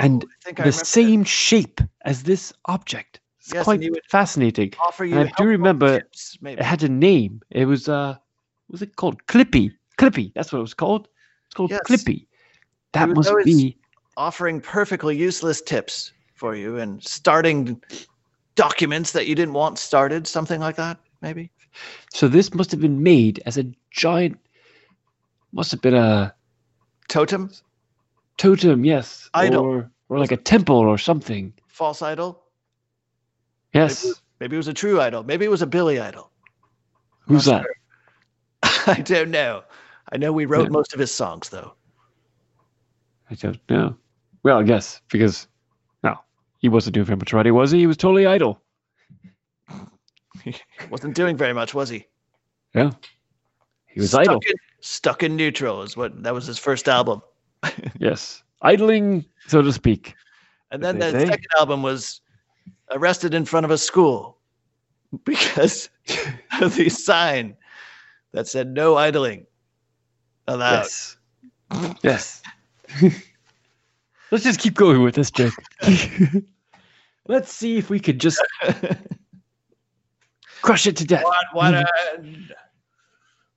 And 0.00 0.24
Oh, 0.24 0.52
I 0.58 0.62
the 0.64 0.72
same 0.72 1.24
shape 1.24 1.80
as 2.04 2.22
this 2.22 2.52
object. 2.66 3.20
It's 3.38 3.52
Yes, 3.52 3.64
quite 3.64 3.82
fascinating. 4.10 4.72
and 5.00 5.14
I 5.28 5.32
do 5.36 5.44
remember 5.44 6.00
tips. 6.00 6.38
It 6.42 6.62
had 6.62 6.82
a 6.82 6.88
name. 6.88 7.42
It 7.50 7.66
was 7.66 7.88
uh 7.88 8.16
was 8.68 8.82
it 8.82 8.96
called? 8.96 9.24
Clippy. 9.26 9.72
Clippy. 9.98 10.32
That's 10.34 10.52
what 10.52 10.58
it 10.58 10.62
was 10.62 10.74
called. 10.74 11.08
It's 11.46 11.54
called 11.54 11.70
Yes. 11.70 11.80
Clippy. 11.86 12.26
That 12.92 13.10
must 13.10 13.32
be 13.44 13.76
offering 14.16 14.60
perfectly 14.60 15.16
useless 15.16 15.62
tips 15.62 16.12
for 16.34 16.54
you 16.54 16.78
and 16.78 17.02
starting 17.04 17.80
documents 18.54 19.12
that 19.12 19.26
you 19.26 19.34
didn't 19.34 19.54
want 19.54 19.78
started, 19.78 20.26
something 20.26 20.60
like 20.60 20.76
that, 20.76 20.98
maybe. 21.22 21.50
so 22.12 22.26
this 22.26 22.52
must 22.54 22.70
have 22.72 22.80
been 22.80 23.02
made 23.02 23.40
as 23.46 23.56
a 23.56 23.64
giant 23.90 24.38
must 25.52 25.70
have 25.70 25.80
been 25.80 25.94
a 25.94 26.34
Totem, 27.08 27.50
totem, 28.36 28.84
yes. 28.84 29.30
Idol. 29.34 29.64
Or 29.64 29.90
or 30.10 30.18
like 30.18 30.32
a 30.32 30.36
temple 30.36 30.76
or 30.76 30.98
something. 30.98 31.52
false 31.68 32.02
idol? 32.02 32.42
Yes. 33.72 34.06
Maybe 34.40 34.56
it 34.56 34.58
was 34.58 34.68
a 34.68 34.74
true 34.74 35.00
idol. 35.00 35.22
Maybe 35.22 35.44
it 35.44 35.50
was 35.50 35.62
a 35.62 35.66
Billy 35.66 35.98
idol. 36.00 36.30
Who's 37.26 37.44
that? 37.46 37.62
sure. 37.62 37.74
I 38.96 39.00
don't 39.00 39.30
know. 39.30 39.64
I 40.12 40.16
know 40.16 40.32
we 40.32 40.46
wrote 40.46 40.64
Yeah. 40.64 40.70
most 40.70 40.92
of 40.94 41.00
his 41.00 41.12
songs, 41.12 41.48
though. 41.50 41.74
I 43.30 43.34
don't 43.34 43.58
know. 43.68 43.96
Well, 44.42 44.58
I 44.58 44.62
guess 44.62 45.00
because 45.10 45.46
no, 46.02 46.16
he 46.58 46.68
wasn't 46.68 46.94
doing 46.94 47.06
very 47.06 47.16
much 47.18 47.32
writing, 47.32 47.52
was 47.54 47.70
he? 47.70 47.80
He 47.80 47.86
was 47.86 47.96
totally 47.98 48.26
idle. 48.26 48.60
Wasn't 50.90 51.14
doing 51.14 51.36
very 51.36 51.52
much, 51.52 51.74
was 51.74 51.88
he? 51.90 52.06
Yeah. 52.74 52.92
He 53.98 54.02
was 54.02 54.10
stuck 54.10 54.20
idle. 54.20 54.40
In, 54.48 54.54
stuck 54.78 55.22
in 55.24 55.34
neutral 55.34 55.82
is 55.82 55.96
what 55.96 56.22
that 56.22 56.32
was 56.32 56.46
his 56.46 56.56
first 56.56 56.88
album. 56.88 57.20
Yes. 57.98 58.44
Idling, 58.62 59.24
so 59.48 59.60
to 59.60 59.72
speak. 59.72 60.14
And 60.70 60.84
then 60.84 61.00
the 61.00 61.10
say. 61.10 61.26
second 61.26 61.48
album 61.58 61.82
was 61.82 62.20
arrested 62.92 63.34
in 63.34 63.44
front 63.44 63.64
of 63.64 63.72
a 63.72 63.78
school 63.78 64.38
because 65.24 65.90
of 66.60 66.76
the 66.76 66.88
sign 66.88 67.56
that 68.30 68.46
said 68.46 68.68
no 68.68 68.96
idling 68.96 69.46
allowed. 70.46 70.86
Yes. 70.86 71.16
yes. 72.04 72.42
Let's 74.30 74.44
just 74.44 74.60
keep 74.60 74.74
going 74.74 75.02
with 75.02 75.16
this 75.16 75.32
joke. 75.32 75.54
Let's 77.26 77.52
see 77.52 77.78
if 77.78 77.90
we 77.90 77.98
could 77.98 78.20
just 78.20 78.40
crush 80.62 80.86
it 80.86 80.96
to 80.98 81.04
death. 81.04 81.24
What? 81.24 81.46
What? 81.52 81.88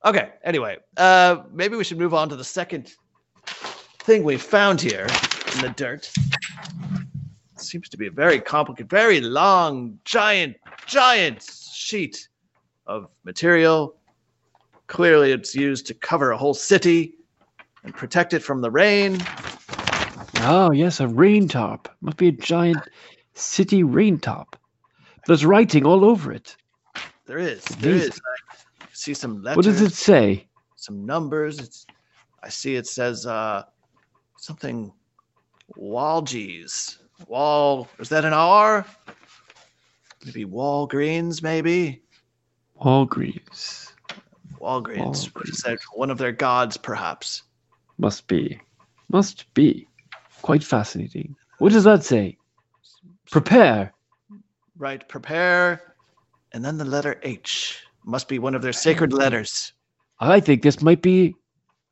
Okay. 0.04 0.30
Anyway, 0.44 0.76
uh, 0.96 1.42
maybe 1.52 1.76
we 1.76 1.84
should 1.84 1.98
move 1.98 2.14
on 2.14 2.28
to 2.28 2.36
the 2.36 2.44
second 2.44 2.94
thing 4.00 4.24
we 4.24 4.36
found 4.36 4.80
here 4.80 5.06
in 5.54 5.60
the 5.60 5.72
dirt. 5.76 6.10
Seems 7.56 7.88
to 7.90 7.96
be 7.96 8.08
a 8.08 8.10
very 8.10 8.40
complicated, 8.40 8.90
very 8.90 9.20
long, 9.20 9.98
giant, 10.04 10.56
giant 10.86 11.42
sheet 11.72 12.28
of 12.86 13.08
material. 13.24 13.94
Clearly, 14.88 15.32
it's 15.32 15.54
used 15.54 15.86
to 15.86 15.94
cover 15.94 16.32
a 16.32 16.36
whole 16.36 16.54
city 16.54 17.14
and 17.84 17.94
protect 17.94 18.32
it 18.34 18.40
from 18.40 18.60
the 18.60 18.70
rain. 18.70 19.18
Oh, 20.40 20.72
yes, 20.72 20.98
a 20.98 21.06
rain 21.06 21.48
top. 21.48 21.88
Must 22.00 22.16
be 22.16 22.28
a 22.28 22.32
giant 22.32 22.80
city 23.34 23.84
rain 23.84 24.18
top. 24.18 24.56
There's 25.26 25.44
writing 25.44 25.86
all 25.86 26.04
over 26.04 26.32
it. 26.32 26.56
There 27.26 27.38
is, 27.38 27.62
there 27.62 27.92
Amazing. 27.92 28.12
is. 28.12 28.20
See 28.92 29.14
some 29.14 29.42
letters. 29.42 29.56
What 29.56 29.64
does 29.64 29.80
it 29.80 29.92
say? 29.92 30.46
some 30.82 31.06
numbers. 31.06 31.60
It's 31.60 31.86
I 32.42 32.48
see 32.48 32.74
it 32.74 32.86
says 32.86 33.24
uh 33.26 33.62
something 34.36 34.92
Walgies. 35.78 36.98
Wall 37.28 37.88
is 37.98 38.08
that 38.08 38.24
an 38.24 38.32
R? 38.32 38.84
Maybe 40.24 40.44
Walgreens, 40.44 41.42
maybe? 41.42 42.02
Walgreens. 42.80 43.92
Walgreens. 44.60 45.34
What 45.34 45.48
is 45.48 45.58
that? 45.64 45.78
One 45.94 46.10
of 46.10 46.18
their 46.18 46.32
gods, 46.32 46.76
perhaps. 46.76 47.42
Must 47.98 48.26
be. 48.26 48.60
Must 49.08 49.52
be. 49.54 49.86
Quite 50.42 50.64
fascinating. 50.64 51.36
What 51.58 51.72
does 51.72 51.84
that 51.84 52.04
say? 52.04 52.38
Prepare. 53.30 53.92
Right, 54.76 55.08
prepare. 55.08 55.94
And 56.52 56.64
then 56.64 56.78
the 56.78 56.84
letter 56.84 57.20
H. 57.22 57.84
Must 58.04 58.28
be 58.28 58.38
one 58.38 58.54
of 58.54 58.62
their 58.62 58.72
sacred 58.72 59.12
letters. 59.12 59.72
I 60.18 60.40
think 60.40 60.62
this 60.62 60.82
might 60.82 61.02
be 61.02 61.34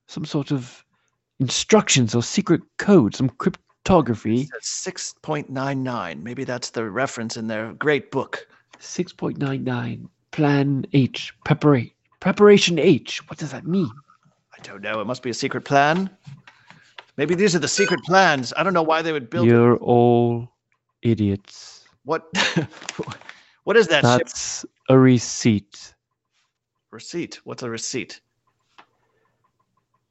some 0.08 0.24
sort 0.24 0.50
of 0.50 0.84
instructions 1.38 2.14
or 2.14 2.22
secret 2.22 2.62
code, 2.78 3.14
some 3.14 3.28
cryptography. 3.28 4.48
6.99. 4.62 6.22
Maybe 6.22 6.44
that's 6.44 6.70
the 6.70 6.88
reference 6.90 7.36
in 7.36 7.46
their 7.46 7.72
great 7.74 8.10
book. 8.10 8.46
6.99. 8.80 10.08
Plan 10.32 10.86
H. 10.92 11.32
Preparation. 11.44 11.92
Preparation 12.20 12.78
H. 12.78 13.26
What 13.28 13.38
does 13.38 13.50
that 13.52 13.66
mean? 13.66 13.90
I 14.52 14.62
don't 14.62 14.82
know. 14.82 15.00
It 15.00 15.06
must 15.06 15.22
be 15.22 15.30
a 15.30 15.34
secret 15.34 15.64
plan. 15.64 16.10
Maybe 17.16 17.34
these 17.34 17.54
are 17.54 17.58
the 17.58 17.68
secret 17.68 18.00
plans. 18.04 18.52
I 18.56 18.62
don't 18.62 18.74
know 18.74 18.82
why 18.82 19.02
they 19.02 19.12
would 19.12 19.30
build 19.30 19.46
You're 19.46 19.76
all 19.76 20.48
idiots. 21.02 21.84
What? 22.04 22.26
what 23.64 23.76
is 23.76 23.88
that 23.88 24.04
ship 24.04 24.18
That's 24.26 24.64
a 24.88 24.98
receipt. 24.98 25.94
Receipt? 26.90 27.40
What's 27.44 27.62
a 27.62 27.70
receipt? 27.70 28.20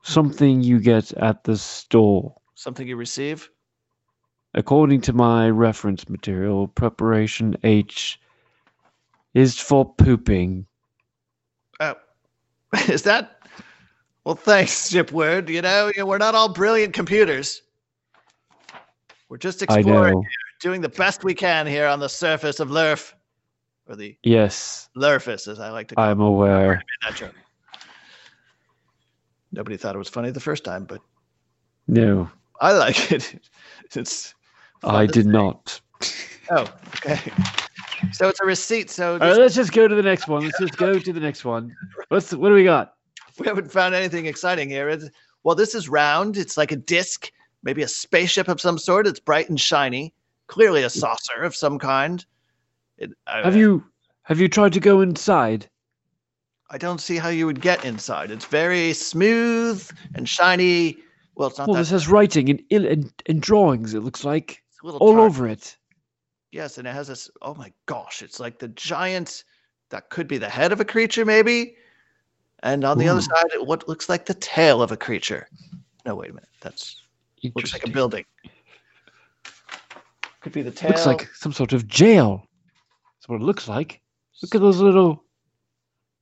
Something 0.03 0.63
you 0.63 0.79
get 0.79 1.11
at 1.13 1.43
the 1.43 1.57
store. 1.57 2.35
Something 2.55 2.87
you 2.87 2.95
receive? 2.95 3.49
According 4.53 5.01
to 5.01 5.13
my 5.13 5.49
reference 5.49 6.09
material, 6.09 6.67
preparation 6.67 7.55
H 7.63 8.19
is 9.33 9.59
for 9.59 9.93
pooping. 9.93 10.65
Oh, 11.79 11.95
is 12.87 13.03
that? 13.03 13.43
Well, 14.23 14.35
thanks, 14.35 14.89
Shipward. 14.89 15.49
You 15.49 15.61
know, 15.61 15.91
we're 15.97 16.17
not 16.17 16.35
all 16.35 16.49
brilliant 16.49 16.93
computers. 16.93 17.61
We're 19.29 19.37
just 19.37 19.61
exploring, 19.61 20.23
doing 20.59 20.81
the 20.81 20.89
best 20.89 21.23
we 21.23 21.35
can 21.35 21.67
here 21.67 21.85
on 21.85 21.99
the 21.99 22.09
surface 22.09 22.59
of 22.59 22.69
Lurf, 22.69 23.13
or 23.89 23.95
the 23.95 24.15
Yes, 24.23 24.87
Lurfus, 24.95 25.47
as 25.47 25.59
I 25.59 25.71
like 25.71 25.87
to 25.89 25.95
call 25.95 26.03
I'm 26.05 26.21
aware. 26.21 26.83
that 27.03 27.15
joke. 27.15 27.33
Nobody 29.51 29.77
thought 29.77 29.95
it 29.95 29.97
was 29.97 30.07
funny 30.09 30.29
the 30.29 30.39
first 30.39 30.63
time, 30.63 30.85
but 30.85 31.01
No, 31.87 32.29
I 32.61 32.71
like 32.71 33.11
it. 33.11 33.35
It's. 33.95 34.35
I 34.83 35.07
did 35.07 35.25
say. 35.25 35.31
not. 35.31 35.81
Oh, 36.51 36.71
okay. 36.97 37.19
So 38.11 38.29
it's 38.29 38.39
a 38.39 38.45
receipt. 38.45 38.91
So 38.91 39.13
All 39.13 39.19
right, 39.19 39.35
let's 39.37 39.55
just 39.55 39.73
go 39.73 39.87
to 39.87 39.95
the 39.95 40.03
next 40.03 40.27
one. 40.27 40.43
Let's 40.43 40.59
just 40.59 40.77
go 40.77 40.99
to 40.99 41.11
the 41.11 41.19
next 41.19 41.43
one. 41.43 41.75
What's 42.09 42.31
what 42.33 42.49
do 42.49 42.55
we 42.55 42.63
got? 42.63 42.93
we 43.39 43.47
haven't 43.47 43.71
found 43.71 43.95
anything 43.95 44.25
exciting 44.27 44.69
here. 44.69 44.89
It's, 44.89 45.09
well, 45.43 45.55
this 45.55 45.73
is 45.73 45.89
round. 45.89 46.37
It's 46.37 46.55
like 46.57 46.71
a 46.71 46.75
disc, 46.75 47.31
maybe 47.63 47.81
a 47.81 47.87
spaceship 47.87 48.47
of 48.47 48.61
some 48.61 48.77
sort. 48.77 49.07
It's 49.07 49.19
bright 49.19 49.49
and 49.49 49.59
shiny. 49.59 50.13
Clearly 50.47 50.83
a 50.83 50.89
saucer 50.89 51.41
of 51.41 51.55
some 51.55 51.79
kind. 51.79 52.23
It, 52.99 53.11
I, 53.25 53.41
Have 53.41 53.55
you 53.55 53.83
have 54.23 54.39
you 54.39 54.47
tried 54.47 54.73
to 54.73 54.79
go 54.79 55.01
inside? 55.01 55.67
I 56.69 56.77
don't 56.77 57.01
see 57.01 57.17
how 57.17 57.29
you 57.29 57.47
would 57.47 57.61
get 57.61 57.83
inside. 57.83 58.29
It's 58.29 58.45
very 58.45 58.93
smooth 58.93 59.89
and 60.13 60.29
shiny. 60.29 60.97
Well, 61.35 61.47
it's 61.49 61.57
not 61.57 61.67
Well, 61.67 61.75
that. 61.75 61.81
this 61.81 61.89
has 61.89 62.07
writing 62.07 62.49
and 62.49 62.61
il- 62.69 62.85
and, 62.85 63.11
and 63.25 63.41
drawings. 63.41 63.93
It 63.95 64.01
looks 64.01 64.23
like 64.23 64.61
it's 64.69 64.81
a 64.83 64.85
little 64.85 64.99
all 64.99 65.19
over 65.19 65.47
it. 65.47 65.75
Yes, 66.51 66.77
and 66.77 66.87
it 66.87 66.93
has 66.93 67.07
this. 67.07 67.29
Oh 67.41 67.55
my 67.55 67.71
gosh! 67.85 68.21
It's 68.21 68.39
like 68.39 68.59
the 68.59 68.67
giant. 68.69 69.43
That 69.89 70.09
could 70.09 70.27
be 70.27 70.37
the 70.37 70.49
head 70.49 70.71
of 70.71 70.79
a 70.79 70.85
creature, 70.85 71.25
maybe. 71.25 71.75
And 72.61 72.83
on 72.83 72.97
the 72.99 73.07
other 73.07 73.21
side, 73.21 73.45
what 73.61 73.87
looks 73.87 74.09
like 74.09 74.25
the 74.25 74.33
tail 74.35 74.83
of 74.83 74.91
a 74.91 74.97
creature. 74.97 75.47
No, 76.05 76.15
wait 76.15 76.29
a 76.29 76.33
minute. 76.33 76.49
That's 76.61 77.01
looks 77.55 77.73
like 77.73 77.87
a 77.87 77.89
building. 77.89 78.25
Could 80.41 80.53
be 80.53 80.61
the 80.61 80.71
tail. 80.71 80.89
Looks 80.91 81.05
like 81.05 81.29
some 81.33 81.53
sort 81.53 81.73
of 81.73 81.87
jail. 81.87 82.45
What 83.29 83.41
it 83.41 83.43
looks 83.43 83.67
like. 83.67 84.01
Look 84.41 84.55
at 84.55 84.61
those 84.61 84.79
little. 84.79 85.23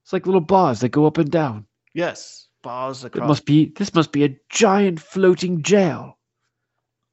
It's 0.03 0.11
like 0.11 0.25
little 0.25 0.41
bars 0.41 0.81
that 0.81 0.89
go 0.89 1.05
up 1.05 1.17
and 1.17 1.31
down. 1.31 1.65
yes, 1.93 2.47
bars 2.61 3.05
across. 3.05 3.23
It 3.23 3.27
must 3.27 3.45
be. 3.45 3.71
This 3.73 3.93
must 3.93 4.11
be 4.11 4.25
a 4.25 4.37
giant 4.49 4.99
floating 4.99 5.61
jail 5.61 6.17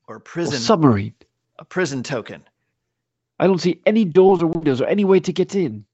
or 0.09 0.17
or 0.17 0.21
prison. 0.21 0.59
submarine. 0.59 1.15
a 1.61 1.65
prison 1.65 2.03
token. 2.03 2.43
I 3.39 3.47
don't 3.47 3.61
see 3.61 3.81
any 3.87 4.05
doors 4.05 4.43
or 4.43 4.49
windows 4.49 4.81
or 4.81 4.87
any 4.89 5.05
way 5.05 5.21
to 5.21 5.33
get 5.33 5.55
in. 5.55 5.85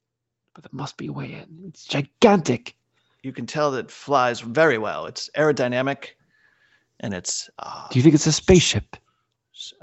But 0.55 0.63
there 0.63 0.71
must 0.73 0.97
be 0.97 1.05
a 1.07 1.13
way 1.13 1.33
in. 1.33 1.65
It's 1.67 1.85
gigantic. 1.85 2.75
You 3.21 3.31
can 3.31 3.45
tell 3.45 3.69
that 3.71 3.85
it 3.85 3.91
flies 3.91 4.39
very 4.39 4.79
well. 4.79 5.05
It's 5.05 5.29
aerodynamic, 5.37 6.15
and 7.01 7.13
it's. 7.13 7.51
Uh, 7.59 7.87
Do 7.91 7.99
you 7.99 8.03
think 8.03 8.15
it's 8.15 8.25
a 8.25 8.31
spaceship? 8.31 8.97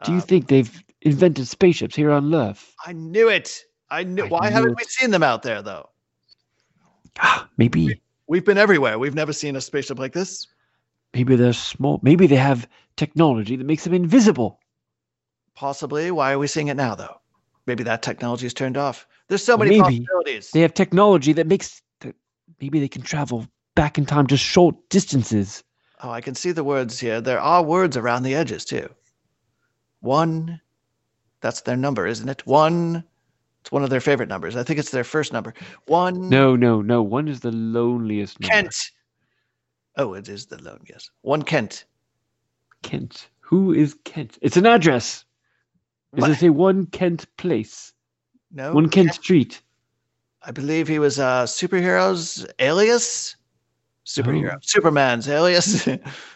Do 0.03 0.11
you 0.11 0.19
uh, 0.19 0.23
think 0.23 0.49
they've 0.49 0.83
invented 1.03 1.47
spaceships 1.47 1.95
here 1.95 2.11
on 2.11 2.35
Earth? 2.35 2.75
I 2.85 2.95
knew 2.95 3.29
it. 3.29 3.65
I 3.91 4.05
knew. 4.05 4.25
I 4.25 4.29
Why 4.29 4.49
knew 4.49 4.55
haven't 4.55 4.71
it. 4.73 4.77
we 4.77 4.85
seen 4.85 5.11
them 5.11 5.23
out 5.23 5.43
there 5.43 5.63
though? 5.63 5.89
Ah, 7.19 7.49
maybe. 7.57 8.01
We've 8.27 8.45
been 8.45 8.59
everywhere. 8.59 8.99
We've 8.99 9.15
never 9.15 9.33
seen 9.33 9.57
a 9.57 9.61
spaceship 9.61 9.99
like 9.99 10.13
this. 10.13 10.47
Maybe 11.15 11.37
they're 11.37 11.53
small. 11.55 11.99
Maybe 12.03 12.27
they 12.27 12.37
have 12.37 12.69
technology 12.97 13.57
that 13.57 13.65
makes 13.65 13.85
them 13.85 13.95
invisible. 13.95 14.61
Possibly. 15.55 16.11
Why 16.11 16.33
are 16.33 16.39
we 16.39 16.47
seeing 16.47 16.69
it 16.69 16.75
now 16.75 16.95
though? 16.95 17.21
Maybe 17.67 17.83
that 17.85 18.03
technology 18.03 18.47
is 18.47 18.55
turned 18.55 18.77
off. 18.77 19.07
There's 19.29 19.45
so 19.45 19.55
Or 19.55 19.59
many 19.59 19.81
possibilities. 19.81 20.51
They 20.51 20.61
have 20.61 20.75
technology 20.75 21.33
that 21.35 21.47
makes. 21.47 21.83
That 22.01 22.15
maybe 22.61 22.81
they 22.81 22.89
can 22.89 23.03
travel 23.03 23.47
back 23.75 23.99
in 23.99 24.07
time 24.07 24.27
just 24.27 24.45
short 24.45 24.77
distances. 24.89 25.65
Oh, 26.03 26.11
I 26.11 26.21
can 26.21 26.35
see 26.35 26.53
the 26.53 26.65
words 26.65 27.01
here. 27.01 27.21
There 27.21 27.41
are 27.41 27.63
words 27.63 27.97
around 27.97 28.23
the 28.23 28.35
edges 28.35 28.65
too. 28.65 28.89
One, 30.01 30.61
that's 31.41 31.63
their 31.63 31.77
number, 31.77 32.07
isn't 32.07 32.29
it? 32.29 32.47
One, 32.47 33.05
it's 33.61 33.73
one 33.73 33.83
of 33.83 33.91
their 33.91 34.01
favorite 34.01 34.29
numbers. 34.29 34.57
I 34.57 34.63
think 34.63 34.79
it's 34.79 34.91
their 34.91 35.05
first 35.05 35.33
number. 35.33 35.55
One, 35.87 36.29
No, 36.29 36.57
no, 36.57 36.81
no. 36.83 37.03
One 37.03 37.29
is 37.29 37.41
the 37.41 37.53
loneliest. 37.53 38.41
number. 38.41 38.53
Kent. 38.55 38.75
Oh, 39.97 40.15
it 40.15 40.29
is 40.29 40.47
the 40.47 40.63
lone, 40.63 40.81
yes. 40.89 41.11
One 41.23 41.43
Kent. 41.43 41.85
Kent. 42.83 43.29
Who 43.41 43.73
is 43.73 43.97
Kent? 44.05 44.39
It's 44.43 44.57
an 44.57 44.67
address. 44.67 45.25
Does 46.15 46.23
What? 46.23 46.31
it 46.31 46.37
say 46.37 46.51
one 46.51 46.87
Kent 46.87 47.27
Place? 47.37 47.93
No, 48.51 48.73
One 48.73 48.89
Kent 48.89 49.13
Street? 49.15 49.61
I 50.43 50.53
believe 50.53 50.89
he 50.89 50.99
was 50.99 51.19
uh, 51.19 51.45
superhero's 51.45 52.47
alias. 52.61 53.37
Superhero, 54.07 54.55
Oh. 54.55 54.59
Superman's 54.63 55.29
alias. 55.29 55.87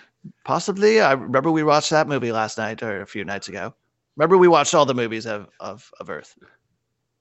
Possibly. 0.45 1.01
I 1.01 1.13
remember 1.13 1.51
we 1.51 1.63
watched 1.63 1.91
that 1.91 2.09
movie 2.09 2.33
last 2.33 2.59
night 2.59 2.83
or 2.83 3.01
a 3.01 3.07
few 3.07 3.25
nights 3.25 3.49
ago. 3.49 3.73
Remember 4.17 4.37
we 4.37 4.49
watched 4.49 4.75
all 4.75 4.85
the 4.85 4.95
movies 4.95 5.27
of 5.27 5.49
of, 5.61 5.91
of 6.01 6.11
Earth 6.11 6.37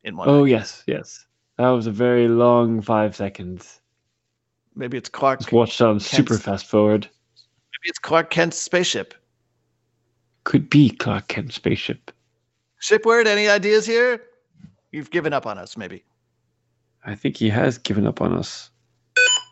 in 0.03 0.15
one. 0.15 0.29
Oh 0.29 0.43
yes, 0.43 0.83
yes. 0.87 1.25
That 1.57 1.69
was 1.69 1.87
a 1.87 1.91
very 1.91 2.27
long 2.27 2.81
five 2.81 3.15
seconds. 3.15 3.81
Maybe 4.75 4.97
it's 4.97 5.09
Clark. 5.09 5.39
Just 5.39 5.51
watched 5.51 5.81
on 5.81 5.99
super 5.99 6.37
fast 6.37 6.65
forward. 6.65 7.03
Maybe 7.03 7.89
it's 7.89 7.99
Clark 7.99 8.29
Kent's 8.29 8.57
spaceship. 8.57 9.13
Could 10.43 10.69
be 10.69 10.89
Clark 10.89 11.27
Kent's 11.27 11.55
spaceship. 11.55 12.11
Shipward. 12.79 13.27
Any 13.27 13.47
ideas 13.47 13.85
here? 13.85 14.23
You've 14.91 15.11
given 15.11 15.33
up 15.33 15.45
on 15.45 15.57
us, 15.57 15.77
maybe. 15.77 16.03
I 17.05 17.15
think 17.15 17.37
he 17.37 17.49
has 17.49 17.77
given 17.77 18.07
up 18.07 18.21
on 18.21 18.33
us. 18.33 18.69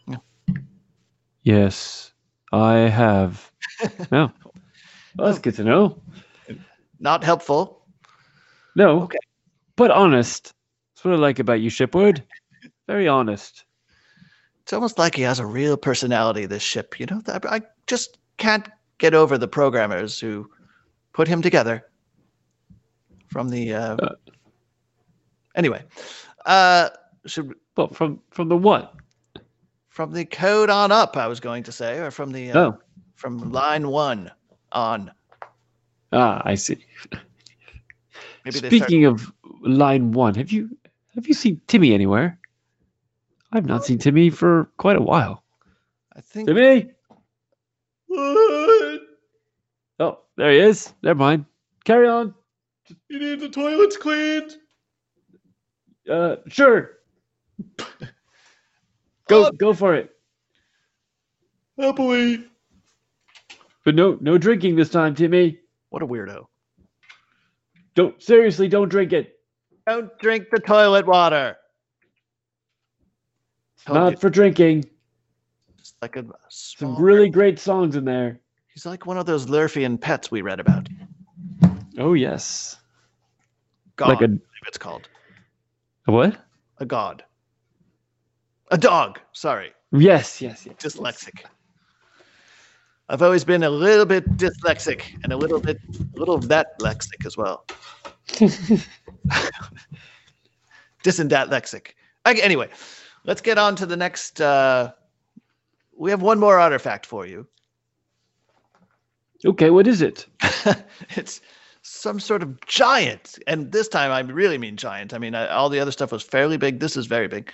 Yeah. 0.08 0.18
Yes, 1.44 2.12
I 2.52 2.74
have. 2.74 3.52
no. 4.12 4.32
Well, 5.18 5.28
that's 5.28 5.40
good 5.40 5.56
to 5.56 5.64
know. 5.64 6.02
Not 7.00 7.24
helpful. 7.24 7.86
No. 8.76 9.02
Okay. 9.02 9.18
But 9.80 9.92
honest. 9.92 10.54
That's 10.94 11.06
what 11.06 11.14
I 11.14 11.18
like 11.18 11.40
about 11.40 11.62
you, 11.62 11.70
Shipward. 11.70 12.22
Very 12.86 13.08
honest. 13.08 13.64
It's 14.64 14.74
almost 14.74 15.00
like 15.00 15.16
he 15.16 15.22
has 15.22 15.40
a 15.40 15.46
real 15.46 15.78
personality. 15.78 16.46
This 16.46 16.62
ship, 16.62 17.00
you 17.00 17.06
know. 17.06 17.22
I, 17.28 17.62
just 17.88 18.18
can't 18.36 18.68
get 18.98 19.14
over 19.14 19.38
the 19.38 19.48
programmers 19.48 20.20
who 20.20 20.50
put 21.14 21.30
him 21.30 21.42
together. 21.42 21.86
From 23.28 23.48
the. 23.48 23.74
Uh, 23.74 23.96
Uh. 23.96 24.16
anyway, 25.56 25.86
uh, 26.46 26.90
should 27.26 27.54
But 27.76 27.96
from 27.96 28.20
from 28.32 28.50
the 28.50 28.58
what? 28.58 28.94
from 29.88 30.12
the 30.12 30.26
code 30.26 30.70
on 30.70 30.92
up, 30.92 31.16
I 31.16 31.28
was 31.28 31.40
going 31.40 31.64
to 31.64 31.72
say, 31.72 32.00
or 32.00 32.12
from 32.12 32.34
the 32.34 32.52
uh, 32.52 32.60
Oh. 32.60 32.78
from 33.16 33.54
line 33.54 33.88
one 33.88 34.30
on. 34.74 35.10
Ah, 36.12 36.42
I 36.44 36.56
see. 36.56 36.86
Maybe 38.44 38.60
they 38.60 38.70
start, 38.70 38.90
Speaking 38.90 39.06
of 39.06 39.32
line 39.62 40.12
one, 40.12 40.36
have 40.36 40.52
you 40.52 40.78
have 41.16 41.28
you 41.28 41.34
seen 41.34 41.62
Timmy 41.68 41.94
anywhere? 41.94 42.40
I've 43.52 43.66
not 43.66 43.86
seen 43.86 43.98
Timmy 43.98 44.30
for 44.30 44.70
quite 44.78 44.96
a 44.96 45.02
while. 45.02 45.44
I 46.16 46.22
think. 46.22 46.48
Timmy? 46.48 46.92
Oh, 50.00 50.20
there 50.38 50.52
he 50.52 50.60
is. 50.60 50.94
Never 51.04 51.18
mind. 51.20 51.46
Carry 51.84 52.08
on. 52.08 52.34
You 53.10 53.20
need 53.20 53.40
the 53.40 53.50
toilets 53.50 53.98
cleaned. 53.98 54.56
Uh, 56.10 56.38
sure. 56.48 56.92
Go, 59.28 59.46
Oh. 59.48 59.52
go 59.52 59.74
for 59.74 59.96
it. 59.96 60.12
Happily. 61.78 62.46
But 63.86 63.96
no, 63.96 64.18
no 64.22 64.38
drinking 64.38 64.76
this 64.76 64.90
time, 64.90 65.16
Timmy. 65.16 65.60
What 65.90 66.02
a 66.04 66.08
weirdo. 66.08 66.48
Don't 67.96 68.22
seriously, 68.22 68.68
don't 68.68 68.90
drink 68.90 69.14
it. 69.14 69.39
Don't 69.90 70.20
drink 70.20 70.52
the 70.52 70.60
toilet 70.60 71.08
water. 71.08 71.58
Told 73.88 73.96
you, 73.98 74.04
Not 74.12 74.22
for 74.22 74.30
drinking. 74.30 74.86
it's 75.80 75.96
like 76.00 76.16
a 76.16 76.26
Some 76.50 76.96
really 76.96 77.28
great 77.28 77.58
songs 77.58 77.96
in 77.96 78.06
there. 78.06 78.40
He's 78.72 78.86
like 78.86 79.08
one 79.08 79.18
of 79.18 79.26
those 79.26 79.48
Lurfian 79.48 80.00
pets 80.00 80.30
we 80.30 80.44
read 80.44 80.60
about. 80.60 80.88
Oh 81.98 82.14
yes. 82.14 82.78
God, 83.96 84.10
Like 84.10 84.22
I 84.22 84.26
a, 84.26 84.28
believe 84.28 84.42
it's 84.68 84.78
called 84.78 85.10
a 86.08 86.12
what? 86.12 86.38
a 86.78 86.86
god. 86.86 87.24
A 88.70 88.78
dog. 88.78 89.20
Sorry, 89.34 89.72
Yes, 89.92 90.40
yes, 90.40 90.68
yes. 90.68 90.76
dyslexic. 90.78 91.46
I've 93.10 93.24
always 93.24 93.44
been 93.44 93.64
a 93.64 93.70
little 93.72 94.06
bit 94.06 94.38
dyslexic 94.38 95.02
and 95.24 95.34
a 95.34 95.38
little 95.38 95.60
bit, 95.60 95.80
a 96.16 96.20
little 96.20 96.38
that 96.38 96.78
lexic 96.80 97.26
as 97.26 97.36
well. 97.38 97.66
And. 101.04 101.96
Okay, 102.26 102.42
anyway, 102.42 102.70
let's 103.26 103.42
get 103.42 103.58
on 103.58 103.76
to 103.78 103.86
the 103.86 103.98
next. 103.98 104.42
Uh, 104.42 104.92
we 105.98 106.10
have 106.12 106.22
one 106.22 106.40
more 106.40 106.60
artifact 106.60 107.06
for 107.06 107.26
you. 107.26 107.48
Okay, 109.46 109.70
what 109.70 109.88
is 109.88 110.02
it? 110.02 110.26
it's 111.16 111.42
some 111.82 112.20
sort 112.20 112.44
of 112.44 112.60
giant, 112.66 113.40
and 113.48 113.72
this 113.72 113.88
time 113.88 114.12
I 114.12 114.20
really 114.20 114.58
mean 114.58 114.76
giant. 114.76 115.14
I 115.14 115.18
mean, 115.18 115.34
I, 115.34 115.48
all 115.48 115.70
the 115.70 115.80
other 115.80 115.92
stuff 115.92 116.12
was 116.12 116.24
fairly 116.24 116.58
big. 116.58 116.80
This 116.80 116.98
is 116.98 117.06
very 117.06 117.28
big. 117.28 117.52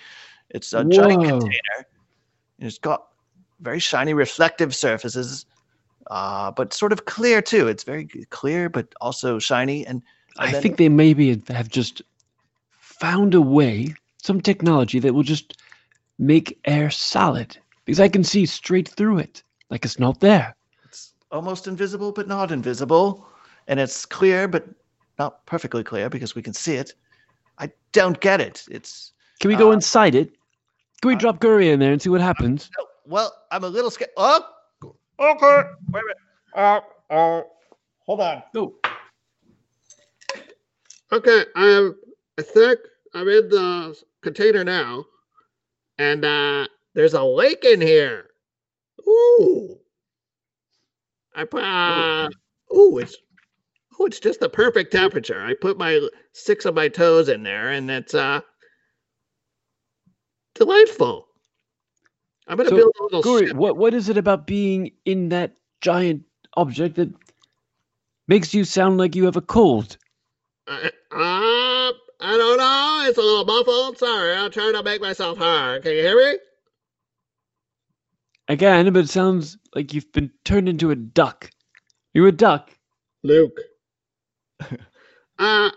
It's 0.50 0.74
a 0.74 0.84
giant 0.84 1.24
container. 1.24 1.86
and 2.60 2.68
It's 2.68 2.80
got 2.80 3.08
very 3.60 3.80
shiny, 3.80 4.14
reflective 4.14 4.76
surfaces, 4.76 5.46
uh, 6.08 6.52
but 6.52 6.74
sort 6.74 6.92
of 6.92 7.06
clear 7.06 7.42
too. 7.42 7.68
It's 7.68 7.84
very 7.84 8.06
clear, 8.30 8.70
but 8.70 8.94
also 9.02 9.40
shiny. 9.40 9.86
And 9.86 10.02
I 10.38 10.52
then- 10.52 10.62
think 10.62 10.78
they 10.78 10.90
maybe 10.90 11.42
have 11.50 11.70
just 11.70 12.02
found 12.72 13.34
a 13.34 13.42
way, 13.42 13.94
some 14.22 14.42
technology 14.42 15.00
that 15.00 15.14
will 15.14 15.24
just 15.24 15.58
make 16.18 16.58
air 16.66 16.90
solid. 16.90 17.58
Because 17.86 18.00
I 18.00 18.08
can 18.10 18.24
see 18.24 18.46
straight 18.46 18.88
through 18.88 19.20
it, 19.20 19.44
like 19.70 19.86
it's 19.86 20.00
not 20.00 20.20
there. 20.20 20.56
it's 20.84 21.14
almost 21.32 21.68
invisible, 21.68 22.12
but 22.12 22.28
not 22.28 22.52
invisible, 22.52 23.28
and 23.68 23.80
it's 23.80 24.06
clear, 24.06 24.48
but 24.48 24.66
not 25.20 25.46
perfectly 25.46 25.84
clear 25.84 26.10
because 26.10 26.36
we 26.36 26.42
can 26.42 26.54
see 26.54 26.76
it. 26.76 26.94
I 27.60 27.72
don't 27.92 28.20
get 28.20 28.42
it. 28.42 28.66
It's 28.72 29.14
Can 29.40 29.50
we 29.50 29.56
go 29.56 29.70
Uh, 29.70 29.74
inside 29.74 30.16
it? 30.16 30.30
Can 31.02 31.10
we 31.10 31.16
uh, 31.16 31.20
drop 31.20 31.40
Gurry 31.40 31.70
in 31.70 31.80
there 31.80 31.92
and 31.92 32.02
see 32.02 32.10
what 32.10 32.22
happens? 32.22 32.70
No, 32.78 32.86
well, 33.06 33.34
I'm 33.52 33.64
a 33.64 33.68
little 33.70 33.92
scared. 33.92 34.12
Oh, 34.18 34.44
okay. 35.20 35.70
Wait 35.92 36.02
a 36.02 36.06
minute. 36.06 36.18
Uh, 36.56 36.80
uh, 37.10 37.42
hold 38.06 38.22
on. 38.22 38.42
No. 38.54 38.74
Okay. 41.12 41.44
I 41.56 41.92
think 42.42 42.80
I'm 43.14 43.28
in 43.28 43.50
the 43.50 43.96
container 44.22 44.64
now, 44.64 45.06
and 45.98 46.26
uh, 46.26 46.68
there's 46.94 47.14
a 47.14 47.24
lake 47.24 47.64
in 47.64 47.82
here. 47.82 48.28
Ooh. 49.08 49.78
I 51.36 51.44
put. 51.44 51.64
Uh, 51.64 52.30
ooh, 52.76 52.98
it's. 53.00 53.16
Oh, 53.98 54.06
it's 54.06 54.20
just 54.20 54.42
the 54.42 54.50
perfect 54.50 54.92
temperature. 54.92 55.42
I 55.42 55.54
put 55.54 55.78
my 55.78 56.06
six 56.34 56.66
of 56.66 56.76
my 56.76 56.90
toes 56.90 57.30
in 57.30 57.44
there, 57.44 57.70
and 57.72 57.90
it's 57.90 58.14
uh 58.14 58.42
delightful. 60.54 61.28
I'm 62.48 62.58
gonna 62.58 62.70
So, 62.70 62.76
build 62.76 62.94
a 63.00 63.04
little. 63.16 63.40
Ship. 63.40 63.56
what 63.56 63.78
what 63.78 63.94
is 63.94 64.10
it 64.10 64.18
about 64.18 64.48
being 64.48 64.92
in 65.06 65.30
that 65.30 65.56
giant 65.82 66.24
object 66.58 66.96
that 66.96 67.10
makes 68.28 68.54
you 68.54 68.66
sound 68.66 68.98
like 68.98 69.16
you 69.16 69.26
have 69.26 69.38
a 69.38 69.42
cold? 69.42 69.98
Uh, 70.68 70.90
uh, 71.12 71.92
I 72.22 72.38
don't 72.38 72.58
know. 72.58 73.06
It's 73.08 73.18
a 73.18 73.22
little 73.22 73.46
muffled. 73.46 73.98
Sorry, 73.98 74.34
I'm 74.34 74.52
trying 74.52 74.74
to 74.74 74.84
make 74.84 75.02
myself 75.02 75.38
heard. 75.38 75.84
Can 75.84 75.92
you 75.92 76.02
hear 76.02 76.18
me? 76.18 76.40
Again, 78.48 78.92
but 78.94 79.06
it 79.06 79.10
sounds 79.10 79.58
like 79.74 79.94
you've 79.94 80.12
been 80.12 80.32
turned 80.44 80.70
into 80.70 80.92
a 80.92 80.96
duck. 80.96 81.50
You 82.14 82.26
a 82.28 82.32
duck? 82.32 82.72
Luke. 83.24 83.60
uh, 85.40 85.70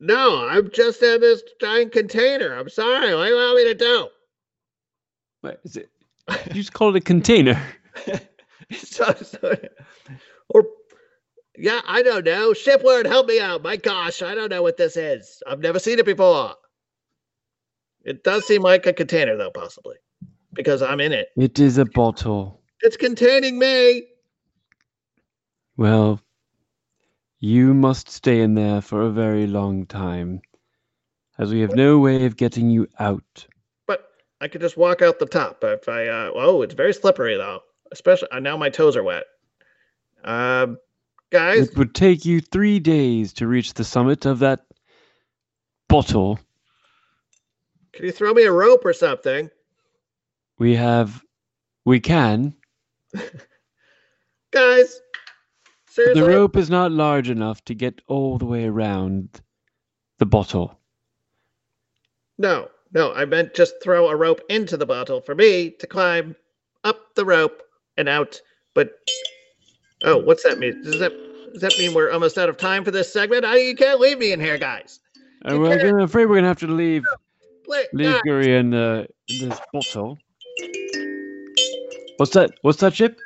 no, 0.00 0.48
I'm 0.48 0.70
just 0.70 1.02
in 1.02 1.20
this 1.20 1.42
giant 1.60 1.92
container. 1.92 2.54
I'm 2.54 2.68
sorry. 2.68 3.14
What 3.14 3.24
do 3.24 3.30
you 3.30 3.36
want 3.36 3.56
me 3.56 3.64
to 3.64 3.74
do? 3.74 4.08
What 5.40 5.60
is 5.64 5.76
it? 5.76 5.90
You 6.48 6.54
just 6.54 6.72
call 6.72 6.94
it 6.94 6.96
a 6.96 7.00
container. 7.00 7.60
so, 8.72 9.14
so, 9.14 9.56
Or, 10.50 10.66
yeah, 11.58 11.80
I 11.86 12.02
don't 12.02 12.24
know. 12.24 12.52
Shipward, 12.54 13.06
help 13.06 13.26
me 13.26 13.40
out. 13.40 13.62
My 13.62 13.76
gosh, 13.76 14.22
I 14.22 14.34
don't 14.34 14.50
know 14.50 14.62
what 14.62 14.76
this 14.76 14.96
is. 14.96 15.42
I've 15.46 15.60
never 15.60 15.78
seen 15.78 15.98
it 15.98 16.06
before. 16.06 16.54
It 18.04 18.22
does 18.24 18.46
seem 18.46 18.62
like 18.62 18.86
a 18.86 18.92
container, 18.92 19.36
though, 19.36 19.50
possibly, 19.50 19.96
because 20.52 20.82
I'm 20.82 21.00
in 21.00 21.12
it. 21.12 21.28
It 21.36 21.58
is 21.58 21.78
a 21.78 21.84
bottle. 21.84 22.62
It's 22.80 22.96
containing 22.96 23.58
me. 23.58 24.04
Well, 25.76 26.20
you 27.40 27.74
must 27.74 28.08
stay 28.08 28.40
in 28.40 28.54
there 28.54 28.80
for 28.80 29.02
a 29.02 29.10
very 29.10 29.46
long 29.46 29.86
time, 29.86 30.40
as 31.38 31.52
we 31.52 31.60
have 31.60 31.74
no 31.74 31.98
way 31.98 32.24
of 32.24 32.36
getting 32.36 32.70
you 32.70 32.88
out. 32.98 33.46
But 33.86 34.08
I 34.40 34.48
could 34.48 34.60
just 34.60 34.76
walk 34.76 35.02
out 35.02 35.18
the 35.18 35.26
top 35.26 35.62
if 35.64 35.88
I. 35.88 36.06
Uh, 36.06 36.30
oh, 36.34 36.62
it's 36.62 36.74
very 36.74 36.94
slippery 36.94 37.36
though. 37.36 37.60
Especially 37.90 38.28
uh, 38.30 38.40
now, 38.40 38.56
my 38.56 38.70
toes 38.70 38.96
are 38.96 39.02
wet. 39.02 39.24
Um, 40.24 40.78
guys, 41.30 41.68
It 41.68 41.76
would 41.76 41.94
take 41.94 42.24
you 42.24 42.40
three 42.40 42.78
days 42.78 43.32
to 43.34 43.46
reach 43.46 43.74
the 43.74 43.84
summit 43.84 44.26
of 44.26 44.40
that 44.40 44.64
bottle. 45.88 46.38
can 47.92 48.06
you 48.06 48.12
throw 48.12 48.32
me 48.32 48.44
a 48.44 48.52
rope 48.52 48.84
or 48.84 48.92
something? 48.92 49.50
We 50.58 50.74
have, 50.74 51.22
we 51.84 52.00
can. 52.00 52.54
Guys, 54.50 55.00
Seriously? 55.88 56.20
The 56.20 56.28
rope 56.28 56.56
is 56.56 56.70
not 56.70 56.92
large 56.92 57.28
enough 57.28 57.64
to 57.64 57.74
get 57.74 58.00
all 58.06 58.38
the 58.38 58.44
way 58.46 58.66
around 58.66 59.40
the 60.18 60.26
bottle. 60.26 60.78
No, 62.38 62.68
no, 62.92 63.12
I 63.12 63.24
meant 63.24 63.54
just 63.54 63.74
throw 63.82 64.08
a 64.08 64.16
rope 64.16 64.40
into 64.48 64.76
the 64.76 64.86
bottle 64.86 65.20
for 65.20 65.34
me 65.34 65.70
to 65.80 65.86
climb 65.88 66.36
up 66.84 67.14
the 67.16 67.24
rope 67.24 67.62
and 67.96 68.08
out. 68.08 68.40
But 68.74 68.92
oh, 70.04 70.18
what's 70.18 70.42
that 70.44 70.58
mean? 70.58 70.82
Does 70.82 70.98
that 70.98 71.12
does 71.52 71.62
that 71.62 71.78
mean 71.78 71.94
we're 71.94 72.10
almost 72.10 72.38
out 72.38 72.48
of 72.48 72.56
time 72.56 72.84
for 72.84 72.90
this 72.90 73.12
segment? 73.12 73.44
I, 73.44 73.56
you 73.56 73.74
can't 73.74 74.00
leave 74.00 74.18
me 74.18 74.32
in 74.32 74.40
here, 74.40 74.58
guys. 74.58 75.00
Uh, 75.44 75.54
I'm 75.54 76.00
afraid 76.00 76.26
we're 76.26 76.36
gonna 76.36 76.48
have 76.48 76.58
to 76.60 76.66
leave 76.66 77.04
leave 77.92 78.12
guys, 78.12 78.20
Guri 78.26 78.48
in, 78.48 78.74
uh, 78.74 79.04
in 79.28 79.48
this 79.48 79.60
bottle. 79.72 80.18
What's 82.16 82.32
that? 82.32 82.50
What's 82.62 82.80
that, 82.80 82.94
Chip? 82.94 83.18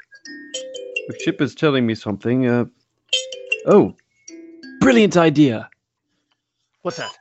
The 1.09 1.19
ship 1.19 1.41
is 1.41 1.55
telling 1.55 1.87
me 1.87 1.95
something. 1.95 2.47
Uh, 2.47 2.67
oh, 3.67 3.95
brilliant 4.81 5.17
idea! 5.17 5.69
What's 6.83 6.99
that? 6.99 7.17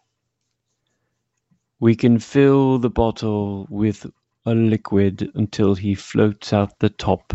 We 1.79 1.95
can 1.95 2.19
fill 2.19 2.77
the 2.77 2.89
bottle 2.89 3.65
with 3.69 4.05
a 4.45 4.53
liquid 4.53 5.31
until 5.35 5.73
he 5.73 5.95
floats 5.95 6.53
out 6.53 6.77
the 6.79 6.89
top. 6.89 7.33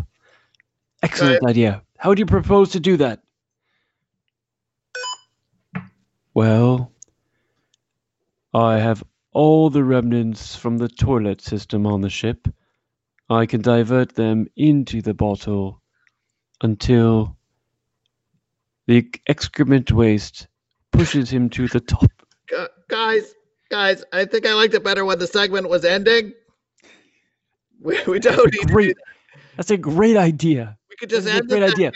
Excellent 1.02 1.44
idea. 1.46 1.82
How 1.98 2.10
would 2.10 2.18
you 2.18 2.26
propose 2.26 2.72
to 2.72 2.80
do 2.80 2.96
that? 2.98 3.20
Well, 6.34 6.92
I 8.52 8.78
have 8.78 9.02
all 9.32 9.70
the 9.70 9.84
remnants 9.84 10.56
from 10.56 10.78
the 10.78 10.88
toilet 10.88 11.40
system 11.40 11.86
on 11.86 12.00
the 12.02 12.10
ship. 12.10 12.48
I 13.28 13.46
can 13.46 13.62
divert 13.62 14.14
them 14.14 14.46
into 14.56 15.02
the 15.02 15.14
bottle 15.14 15.80
until 16.62 17.36
the 18.86 19.08
excrement 19.26 19.90
waste 19.92 20.46
pushes 20.92 21.30
him 21.30 21.50
to 21.50 21.68
the 21.68 21.80
top. 21.80 22.10
guys, 22.88 23.34
guys. 23.70 24.04
I 24.12 24.26
think 24.26 24.46
I 24.46 24.54
liked 24.54 24.74
it 24.74 24.84
better 24.84 25.04
when 25.04 25.18
the 25.18 25.26
segment 25.26 25.68
was 25.68 25.84
ending. 25.84 26.32
We, 27.78 27.98
we 28.06 28.20
don't 28.20 28.36
That's 28.42 28.46
a 28.46 28.50
need 28.50 28.66
do 28.68 28.72
great. 28.72 28.94
that. 28.94 29.04
That's 29.56 29.70
a 29.70 29.76
great 29.76 30.16
idea. 30.16 30.78
We 30.96 31.06
could 31.06 31.10
just 31.10 31.28
end 31.28 31.48
great 31.48 31.62
idea. 31.62 31.92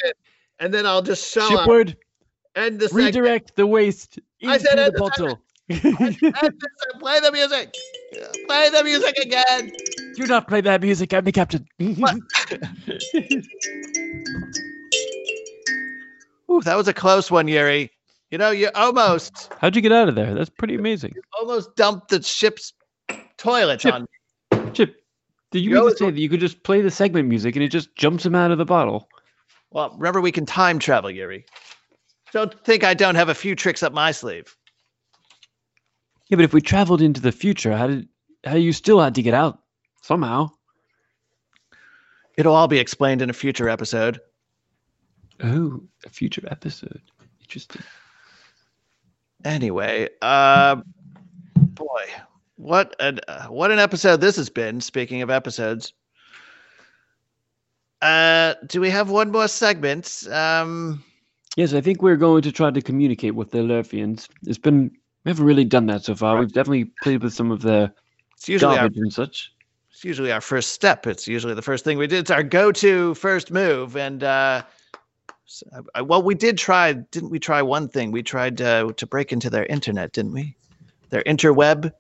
and 0.59 0.75
then 0.75 0.85
I'll 0.87 1.01
just 1.03 1.33
show. 1.33 1.49
Shipward, 1.49 1.97
End 2.55 2.79
the 2.81 2.89
segment. 2.89 3.07
redirect 3.07 3.57
the 3.57 3.67
waste 3.67 4.19
I 4.45 4.55
into 4.57 4.67
said 4.67 4.79
the 4.79 4.91
the 4.91 4.99
bottle. 4.99 5.41
Play 7.01 7.21
the 7.21 7.31
music. 7.33 7.75
Play 8.47 8.69
the 8.71 8.83
music 8.85 9.17
again. 9.19 9.73
Do 10.17 10.27
not 10.27 10.49
play 10.49 10.61
that 10.61 10.83
music. 10.83 11.15
I'm 11.15 11.25
the 11.25 11.33
captain. 11.33 11.67
Ooh, 16.51 16.61
that 16.63 16.77
was 16.77 16.89
a 16.89 16.93
close 16.95 17.31
one, 17.31 17.47
Yuri. 17.49 17.91
You 18.31 18.39
know, 18.39 18.51
you 18.51 18.69
almost 18.75 19.53
How'd 19.61 19.75
you 19.77 19.83
get 19.83 19.93
out 19.93 20.09
of 20.09 20.15
there? 20.15 20.35
That's 20.35 20.51
pretty 20.51 20.75
amazing. 20.75 21.15
almost 21.39 21.75
dumped 21.77 22.09
the 22.11 22.23
ship's 22.23 22.73
toilet 23.39 23.81
Chip. 23.81 23.95
on. 23.95 24.07
Chip, 24.73 25.00
did 25.51 25.61
you 25.61 25.71
You 25.71 25.77
mean 25.77 25.91
to 25.91 25.97
say 25.97 26.11
that 26.11 26.21
you 26.21 26.29
could 26.29 26.41
just 26.41 26.63
play 26.63 26.81
the 26.81 26.91
segment 26.91 27.29
music 27.29 27.57
and 27.57 27.65
it 27.65 27.69
just 27.69 27.95
jumps 27.97 28.25
him 28.25 28.35
out 28.35 28.51
of 28.51 28.59
the 28.59 28.65
bottle? 28.65 29.09
Well, 29.71 29.95
remember 29.97 30.21
we 30.21 30.33
can 30.33 30.47
time 30.47 30.79
travel, 30.79 31.11
Yuri. 31.11 31.45
Don't 32.33 32.59
think 32.65 32.85
I 32.85 32.95
don't 32.95 33.17
have 33.17 33.29
a 33.29 33.35
few 33.35 33.55
tricks 33.55 33.83
up 33.83 33.93
my 33.93 34.13
sleeve. 34.13 34.57
Yeah, 36.29 36.37
but 36.37 36.45
if 36.45 36.53
we 36.53 36.61
traveled 36.61 37.03
into 37.03 37.21
the 37.21 37.33
future, 37.33 37.77
how 37.77 37.89
did 37.89 38.09
how 38.45 38.55
you 38.55 38.73
still 38.73 39.01
had 39.01 39.15
to 39.17 39.23
get 39.23 39.35
out 39.35 39.61
somehow? 40.01 40.51
It'll 42.37 42.55
all 42.55 42.69
be 42.69 42.79
explained 42.79 43.21
in 43.21 43.31
a 43.31 43.35
future 43.35 43.69
episode. 43.69 44.21
Oh, 45.43 45.83
a 46.07 46.09
future 46.09 46.47
episode. 46.51 47.03
Interesting. 47.41 47.83
Anyway, 49.45 50.09
uh, 50.23 50.77
boy, 51.57 52.05
what 52.61 52.95
an 53.01 53.21
uh, 53.27 53.47
what 53.47 53.71
an 53.71 53.79
episode 53.79 54.21
this 54.21 54.37
has 54.37 54.51
been. 54.51 54.81
Speaking 54.81 55.23
of 55.23 55.31
episodes, 55.31 55.93
uh, 58.03 58.55
do 58.67 58.81
we 58.81 58.91
have 58.91 59.11
one 59.11 59.31
more 59.31 59.49
segment? 59.49 60.27
Um, 60.31 61.03
Yes, 61.57 61.75
I 61.75 61.81
think 61.81 62.01
we're 62.01 62.17
going 62.17 62.43
to 62.43 62.53
try 62.53 62.71
to 62.71 62.81
communicate 62.81 63.35
with 63.35 63.51
the 63.51 63.59
Lurfians. 63.59 64.29
It's 64.47 64.57
been 64.57 64.91
we 65.25 65.31
haven't 65.31 65.45
really 65.45 65.65
done 65.65 65.87
that 65.87 66.05
so 66.05 66.15
far. 66.15 66.35
Right. 66.35 66.41
We've 66.41 66.53
definitely 66.53 66.85
played 67.03 67.23
with 67.23 67.35
some 67.35 67.51
of 67.51 67.63
their 67.63 67.93
it's 68.37 68.49
usually 68.49 68.79
our 68.79 68.87
and 68.87 69.13
such. 69.13 69.53
it's 69.91 70.05
usually 70.05 70.31
our 70.33 70.41
first 70.41 70.73
step. 70.73 71.07
It's 71.07 71.27
usually 71.27 71.55
the 71.55 71.63
first 71.63 71.85
thing 71.85 71.99
we 71.99 72.07
did. 72.07 72.21
It's 72.21 72.31
our 72.31 72.43
go-to 72.45 73.15
first 73.15 73.51
move. 73.51 73.97
And 73.97 74.23
uh, 74.23 74.63
s- 75.47 75.65
uh, 75.99 76.05
well, 76.05 76.23
we 76.23 76.35
did 76.37 76.57
try. 76.57 76.93
Didn't 76.93 77.31
we 77.31 77.41
try 77.41 77.61
one 77.63 77.89
thing? 77.89 78.13
We 78.13 78.23
tried 78.23 78.61
uh, 78.63 78.93
to 78.97 79.07
break 79.07 79.33
into 79.33 79.51
their 79.51 79.67
internet, 79.67 80.13
didn't 80.13 80.33
we? 80.33 80.57
Their 81.11 81.25
interweb. 81.25 81.93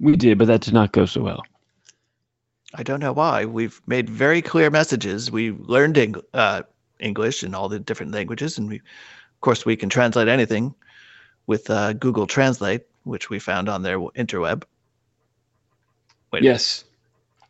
We 0.00 0.16
did, 0.16 0.38
but 0.38 0.46
that 0.48 0.60
did 0.62 0.74
not 0.74 0.92
go 0.92 1.06
so 1.06 1.22
well. 1.22 1.42
I 2.74 2.82
don't 2.82 3.00
know 3.00 3.12
why. 3.12 3.44
We've 3.46 3.80
made 3.86 4.10
very 4.10 4.42
clear 4.42 4.70
messages. 4.70 5.30
We 5.30 5.52
learned 5.52 5.96
Eng- 5.98 6.22
uh, 6.34 6.62
English 7.00 7.42
and 7.42 7.54
all 7.54 7.68
the 7.68 7.78
different 7.78 8.12
languages, 8.12 8.58
and 8.58 8.68
we, 8.68 8.76
of 8.76 9.40
course, 9.40 9.64
we 9.64 9.76
can 9.76 9.88
translate 9.88 10.28
anything 10.28 10.74
with 11.46 11.70
uh, 11.70 11.94
Google 11.94 12.26
Translate, 12.26 12.82
which 13.04 13.30
we 13.30 13.38
found 13.38 13.68
on 13.68 13.82
their 13.82 13.98
interweb. 13.98 14.64
Wait, 16.32 16.42
Yes. 16.42 16.84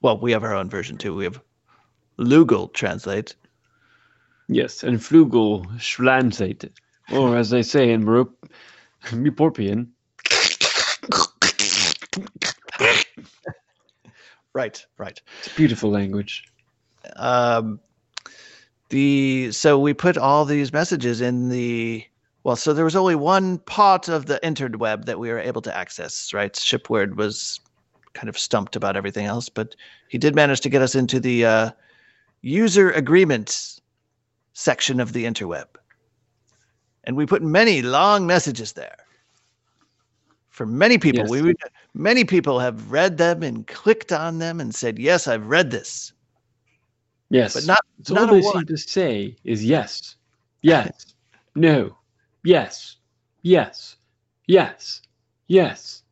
Well, 0.01 0.19
we 0.19 0.31
have 0.33 0.45
our 0.45 0.55
own 0.55 0.71
version 0.71 0.97
too. 0.97 1.15
We 1.15 1.25
have 1.25 1.41
Lugal 2.19 2.73
Translate. 2.73 3.35
Yes, 4.49 4.85
and 4.85 4.99
Flugel 4.99 5.67
Schlanzate. 5.79 6.71
Or 7.13 7.37
as 7.37 7.51
they 7.51 7.63
say 7.63 7.91
in 7.91 8.05
Morop- 8.05 8.49
Meeporpian, 9.07 9.89
Right, 14.55 14.85
right. 14.97 15.21
it's 15.39 15.55
beautiful 15.55 15.91
language. 15.91 16.45
um, 17.17 17.79
the 18.89 19.53
so 19.53 19.79
we 19.79 19.93
put 19.95 20.17
all 20.17 20.45
these 20.45 20.73
messages 20.73 21.21
in 21.21 21.49
the 21.51 22.03
well 22.45 22.57
so 22.57 22.73
there 22.73 22.85
was 22.85 22.97
only 22.97 23.15
one 23.15 23.59
part 23.59 24.09
of 24.09 24.27
the 24.27 24.41
interweb 24.43 25.05
that 25.05 25.19
we 25.19 25.29
were 25.29 25.39
able 25.39 25.61
to 25.61 25.77
access 25.77 26.33
right 26.33 26.57
shipward 26.57 27.17
was 27.19 27.61
kind 28.15 28.29
of 28.31 28.39
stumped 28.39 28.75
about 28.75 28.97
everything 28.97 29.27
else 29.27 29.49
but 29.51 29.77
he 30.09 30.17
did 30.19 30.35
manage 30.35 30.61
to 30.63 30.71
get 30.71 30.81
us 30.83 30.95
into 30.95 31.21
the 31.21 31.45
uh, 31.45 31.71
user 32.41 32.91
agreements 32.93 33.81
section 34.55 34.99
of 34.99 35.13
the 35.13 35.25
interweb 35.27 35.67
and 37.05 37.15
we 37.17 37.27
put 37.27 37.43
many 37.43 37.83
long 37.83 38.27
messages 38.27 38.73
there 38.73 38.97
for 40.49 40.65
many 40.67 40.97
people 40.99 41.21
Yes. 41.23 41.31
we 41.31 41.43
would, 41.43 41.57
many 41.99 42.25
people 42.25 42.59
have 42.59 42.91
read 42.91 43.19
them 43.19 43.43
and 43.43 43.67
clicked 43.67 44.13
on 44.13 44.39
them 44.39 44.61
and 44.61 44.75
said 44.75 44.99
yes 44.99 45.27
i've 45.29 45.47
read 45.47 45.71
this 45.71 46.13
Yes. 47.31 47.53
but 47.55 47.67
not 47.67 47.81
so 48.05 48.15
not 48.15 48.31
all 48.31 48.35
they 48.37 48.41
seem 48.43 48.65
to 48.65 48.77
say 48.79 49.37
is 49.45 49.63
yes, 49.63 50.17
yes, 50.63 51.15
no, 51.55 51.95
yes, 52.43 52.97
yes, 53.43 53.97
yes, 54.47 55.03
yes, 55.49 56.03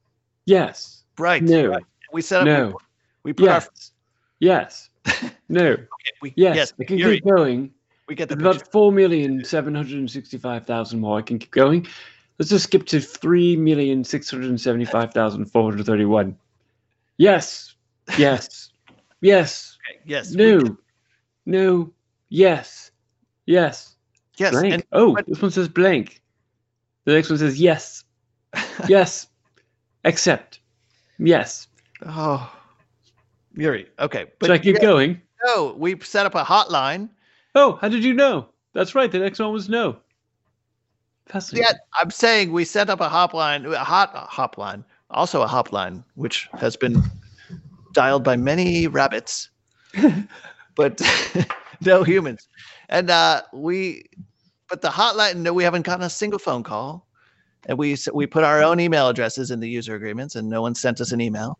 yes, 0.44 1.04
Right. 1.18 1.42
no, 1.42 1.66
right. 1.68 1.84
We 2.12 2.20
set 2.20 2.40
up. 2.40 2.46
no, 2.46 2.76
We 3.22 3.32
put 3.32 3.46
yes, 3.46 3.92
yes, 4.40 4.90
no, 5.48 5.70
our. 5.70 5.88
We, 6.20 6.34
yes. 6.36 6.74
I 6.78 6.84
can 6.84 6.98
keep 6.98 7.24
going. 7.24 7.72
we 8.08 8.14
get 8.14 8.28
the 8.28 8.34
about 8.34 8.70
four 8.70 8.92
million 8.92 9.42
seven 9.42 9.74
hundred 9.74 9.98
and 9.98 10.10
sixty-five 10.10 10.66
thousand 10.66 11.00
more. 11.00 11.18
I 11.18 11.22
can 11.22 11.38
keep 11.38 11.50
going. 11.50 11.86
Let's 12.38 12.50
just 12.50 12.64
skip 12.64 12.86
to 12.86 13.00
three 13.00 13.56
million 13.56 14.04
six 14.04 14.30
hundred 14.30 14.58
seventy-five 14.60 15.12
thousand 15.12 15.46
four 15.46 15.70
hundred 15.70 15.86
thirty-one. 15.86 16.36
Yes, 17.16 17.74
yes, 18.18 18.70
yes, 19.20 19.78
Okay, 19.90 20.00
Yes. 20.04 20.32
no, 20.32 20.76
no, 21.46 21.92
yes, 22.28 22.90
yes. 23.46 23.96
yes. 24.36 24.52
Blank. 24.52 24.74
And, 24.74 24.84
oh, 24.92 25.14
but- 25.14 25.26
this 25.26 25.40
one 25.40 25.50
says 25.50 25.68
blank. 25.68 26.20
The 27.04 27.14
next 27.14 27.30
one 27.30 27.38
says 27.38 27.60
yes, 27.60 28.04
yes, 28.88 29.28
accept, 30.04 30.58
yes. 31.18 31.68
oh, 32.04 32.52
Yuri. 33.54 33.86
Okay. 33.98 34.26
Should 34.42 34.50
I 34.50 34.58
keep 34.58 34.76
yeah, 34.76 34.82
going? 34.82 35.22
No, 35.44 35.74
we 35.78 35.98
set 36.00 36.26
up 36.26 36.34
a 36.34 36.42
hotline. 36.44 37.08
Oh, 37.54 37.78
how 37.80 37.88
did 37.88 38.04
you 38.04 38.12
know? 38.12 38.48
That's 38.74 38.94
right. 38.94 39.10
The 39.10 39.20
next 39.20 39.38
one 39.38 39.52
was 39.52 39.68
no. 39.68 39.96
Fascinating. 41.26 41.70
Yeah, 41.70 41.78
I'm 42.00 42.10
saying 42.10 42.52
we 42.52 42.64
set 42.64 42.88
up 42.90 43.00
a 43.00 43.08
hotline, 43.08 43.70
a 43.72 43.84
hot 43.84 44.10
a 44.14 44.26
hotline, 44.26 44.84
also 45.10 45.42
a 45.42 45.46
hotline, 45.48 46.04
which 46.14 46.48
has 46.58 46.76
been 46.76 47.02
dialed 47.92 48.24
by 48.24 48.36
many 48.36 48.86
rabbits, 48.88 49.50
but 50.76 51.00
no 51.84 52.02
humans. 52.04 52.48
And 52.88 53.10
uh, 53.10 53.42
we, 53.52 54.04
but 54.68 54.82
the 54.82 54.88
hotline, 54.88 55.36
no, 55.36 55.52
we 55.52 55.64
haven't 55.64 55.82
gotten 55.86 56.04
a 56.04 56.10
single 56.10 56.38
phone 56.38 56.62
call. 56.62 57.06
And 57.66 57.78
we 57.78 57.96
we 58.12 58.26
put 58.26 58.44
our 58.44 58.62
own 58.62 58.80
email 58.80 59.08
addresses 59.08 59.50
in 59.50 59.60
the 59.60 59.68
user 59.68 59.94
agreements, 59.94 60.36
and 60.36 60.48
no 60.48 60.62
one 60.62 60.74
sent 60.74 61.00
us 61.00 61.12
an 61.12 61.20
email. 61.20 61.58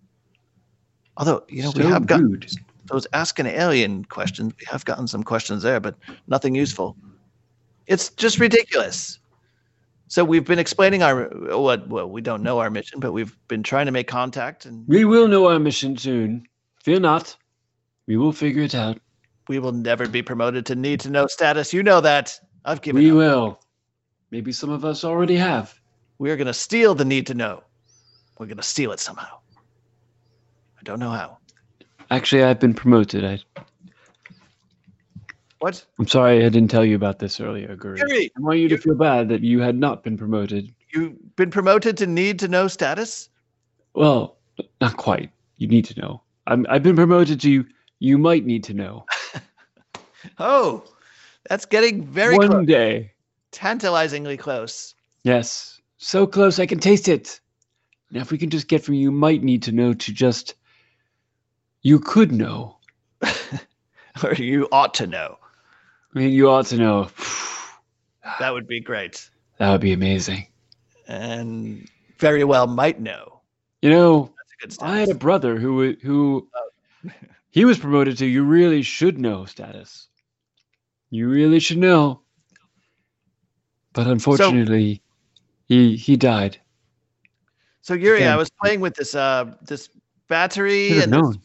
Although 1.17 1.45
you 1.49 1.63
know 1.63 1.73
we 1.73 1.83
So 1.83 1.87
have 1.87 2.07
got 2.07 2.23
rude. 2.23 2.47
those 2.87 3.07
ask 3.13 3.39
an 3.39 3.47
alien 3.47 4.05
questions. 4.05 4.53
We 4.59 4.67
have 4.71 4.85
gotten 4.85 5.07
some 5.09 5.23
questions 5.25 5.63
there, 5.63 5.81
but 5.81 5.97
nothing 6.29 6.55
useful. 6.55 6.97
It's 7.87 8.11
just 8.11 8.39
ridiculous. 8.39 9.19
So 10.09 10.25
we've 10.25 10.45
been 10.45 10.59
explaining 10.59 11.03
our 11.03 11.25
what 11.59 11.89
well 11.89 12.09
we 12.09 12.21
don't 12.21 12.43
know 12.43 12.59
our 12.61 12.71
mission, 12.71 13.01
but 13.01 13.13
we've 13.13 13.37
been 13.49 13.63
trying 13.63 13.87
to 13.87 13.93
make 13.93 14.07
contact 14.07 14.65
and 14.67 14.85
We 14.87 15.05
will 15.05 15.27
know 15.29 15.47
our 15.49 15.59
mission 15.59 15.97
soon. 15.97 16.47
Fear 16.85 17.01
not. 17.01 17.37
We 18.07 18.17
will 18.17 18.33
figure 18.33 18.63
it 18.63 18.75
out. 18.75 19.01
we 19.49 19.59
will 19.59 19.73
never 19.73 20.09
be 20.09 20.23
promoted 20.23 20.67
to 20.67 20.75
need 20.75 21.01
to 21.01 21.11
know 21.11 21.27
status. 21.27 21.73
You 21.73 21.83
know 21.83 22.01
that. 22.01 22.39
I've 22.65 22.83
given 22.83 23.03
We 23.03 23.11
up. 23.11 23.17
will. 23.17 23.61
Maybe 24.31 24.53
some 24.53 24.71
of 24.71 24.85
us 24.85 25.05
already 25.05 25.37
have. 25.37 25.75
We're 26.19 26.37
going 26.37 26.47
to 26.49 26.55
steal 26.55 26.95
the 26.95 27.05
need 27.05 27.27
to 27.29 27.35
know. 27.35 27.63
We're 28.39 28.47
going 28.47 28.57
to 28.57 28.63
steal 28.63 28.91
it 28.93 29.01
somehow. 29.01 29.39
I 30.79 30.83
don't 30.83 30.99
know 30.99 31.11
how. 31.11 31.39
Actually, 32.11 32.43
I've 32.45 32.59
been 32.61 32.75
promoted. 32.75 33.25
I, 33.25 33.39
What? 35.59 35.85
I'm 35.99 36.07
sorry 36.07 36.45
I 36.45 36.49
didn't 36.49 36.71
tell 36.71 36.85
you 36.85 36.97
about 36.97 37.19
this 37.19 37.41
earlier, 37.41 37.77
Guri. 37.77 37.99
Yuri, 37.99 38.31
I 38.37 38.41
want 38.41 38.59
you 38.59 38.69
to 38.69 38.77
feel 38.77 38.95
bad 38.95 39.29
that 39.31 39.43
you 39.43 39.61
had 39.61 39.77
not 39.77 40.03
been 40.05 40.19
promoted. 40.19 40.73
you've 40.93 41.37
been 41.37 41.51
promoted 41.51 41.97
to 41.99 42.07
need 42.07 42.39
to 42.41 42.49
know 42.49 42.69
status? 42.69 43.31
Well, 43.95 44.37
not 44.81 44.97
quite. 44.97 45.31
You 45.57 45.69
need 45.69 45.87
to 45.87 46.01
know. 46.01 46.23
I'm, 46.47 46.67
I've 46.69 46.83
been 46.83 46.97
promoted 46.97 47.41
to 47.41 47.65
you 47.99 48.19
might 48.19 48.45
need 48.45 48.65
to 48.65 48.75
know. 48.75 49.07
Oh, 50.39 50.85
that's 51.49 51.67
getting 51.67 52.05
very 52.05 52.37
One 52.37 52.49
close. 52.49 52.67
day. 52.67 53.13
Tantalizingly 53.53 54.37
close. 54.37 54.95
Yes. 55.23 55.81
So 55.99 56.27
close 56.27 56.59
I 56.59 56.67
can 56.67 56.81
taste 56.81 57.07
it. 57.09 57.41
Now, 58.11 58.23
if 58.23 58.31
we 58.33 58.39
can 58.39 58.51
just 58.51 58.69
get 58.69 58.83
from 58.83 58.95
you 58.95 59.13
might 59.13 59.43
need 59.43 59.63
to 59.65 59.73
know 59.73 59.95
to 59.95 60.13
just 60.13 60.55
you 61.83 62.01
could 62.01 62.33
know. 62.33 62.77
or 64.25 64.35
you 64.35 64.69
ought 64.73 64.95
to 64.95 65.07
know. 65.07 65.39
I 66.17 66.19
mean, 66.19 66.31
you 66.33 66.51
ought 66.51 66.67
to 66.67 66.77
know. 66.77 67.09
That 68.41 68.53
would 68.53 68.67
be 68.67 68.81
great. 68.81 69.31
That 69.59 69.71
would 69.71 69.81
be 69.81 69.93
amazing. 69.93 70.49
And 71.07 71.89
very 72.19 72.43
well 72.43 72.67
might 72.67 73.01
know. 73.01 73.41
You 73.83 73.91
know, 73.91 74.33
That's 74.61 74.77
a 74.77 74.79
good 74.81 74.87
I 74.87 74.99
had 74.99 75.11
a 75.11 75.15
brother 75.15 75.57
who 75.57 75.95
who 76.03 76.49
he 77.51 77.65
was 77.65 77.79
promoted 77.79 78.19
to 78.19 78.27
you 78.27 78.43
really 78.43 78.83
should 78.83 79.17
know 79.17 79.45
status. 79.45 80.09
You 81.11 81.29
really 81.29 81.61
should 81.61 81.79
know. 81.79 82.21
But 83.93 84.09
unfortunately, 84.09 85.03
he 85.69 85.95
he 85.97 86.17
died. 86.17 86.59
So 87.81 87.95
Yuri, 87.95 88.27
I 88.27 88.35
was 88.35 88.51
playing 88.51 88.81
with 88.81 88.97
this 88.97 89.15
uh 89.15 89.55
this 89.63 89.89
battery 90.27 91.01
and 91.01 91.13
this. 91.13 91.39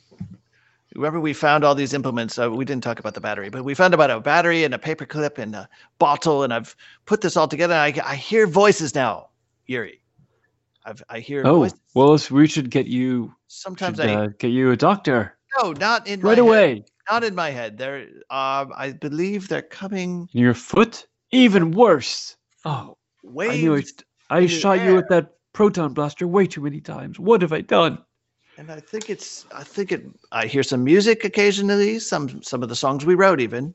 Remember 0.95 1.19
we 1.19 1.33
found 1.33 1.63
all 1.63 1.75
these 1.75 1.93
implements 1.93 2.37
uh, 2.37 2.49
we 2.51 2.65
didn't 2.65 2.83
talk 2.83 2.99
about 2.99 3.13
the 3.13 3.21
battery 3.21 3.49
but 3.49 3.63
we 3.63 3.73
found 3.73 3.93
about 3.93 4.09
a 4.11 4.19
battery 4.19 4.63
and 4.63 4.73
a 4.73 4.77
paperclip 4.77 5.37
and 5.37 5.55
a 5.55 5.69
bottle 5.99 6.43
and 6.43 6.53
i've 6.53 6.75
put 7.05 7.21
this 7.21 7.37
all 7.37 7.47
together 7.47 7.73
and 7.73 7.99
i, 8.01 8.11
I 8.11 8.15
hear 8.15 8.47
voices 8.47 8.95
now 8.95 9.29
yuri 9.65 10.01
I've, 10.85 11.03
i 11.09 11.19
hear 11.19 11.45
Oh 11.45 11.59
voices 11.59 11.79
well, 11.93 12.19
we 12.31 12.47
should 12.47 12.69
get 12.69 12.87
you 12.87 13.33
sometimes 13.47 13.97
should, 13.97 14.09
i 14.09 14.13
uh, 14.15 14.27
get 14.39 14.49
you 14.49 14.71
a 14.71 14.77
doctor 14.77 15.37
no 15.59 15.73
not 15.73 16.07
in 16.07 16.21
right 16.21 16.37
my 16.37 16.41
away. 16.41 16.67
head, 16.75 16.83
not 17.09 17.23
in 17.23 17.35
my 17.35 17.49
head 17.49 17.77
they're 17.77 18.07
um 18.29 18.71
i 18.75 18.91
believe 18.99 19.47
they're 19.47 19.61
coming 19.61 20.27
In 20.33 20.41
your 20.41 20.53
foot, 20.53 21.05
even 21.31 21.71
worse. 21.71 22.35
Oh, 22.65 22.97
waves 23.23 23.53
I 23.55 23.57
knew 23.57 23.75
it. 23.75 24.03
I 24.29 24.45
shot 24.45 24.81
you 24.81 24.95
with 24.95 25.07
that 25.09 25.33
proton 25.53 25.93
blaster 25.93 26.27
way 26.27 26.47
too 26.47 26.61
many 26.61 26.79
times. 26.79 27.19
What 27.19 27.41
have 27.41 27.51
I 27.53 27.61
done? 27.61 27.99
And 28.61 28.71
i 28.71 28.79
think 28.79 29.09
it's 29.09 29.45
i 29.55 29.63
think 29.63 29.91
it 29.91 30.03
i 30.31 30.45
hear 30.45 30.61
some 30.61 30.83
music 30.83 31.25
occasionally 31.25 31.97
some 31.97 32.41
some 32.43 32.61
of 32.61 32.69
the 32.69 32.75
songs 32.75 33.05
we 33.05 33.15
wrote 33.15 33.41
even 33.41 33.73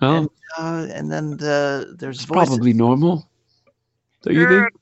Well, 0.00 0.16
And, 0.16 0.28
uh, 0.56 0.86
and 0.94 1.10
then 1.10 1.36
the, 1.36 1.96
there's 1.98 2.18
it's 2.18 2.26
probably 2.26 2.72
normal. 2.72 3.28
Don't 4.22 4.34
you 4.34 4.40
Here, 4.40 4.60
think? 4.60 4.72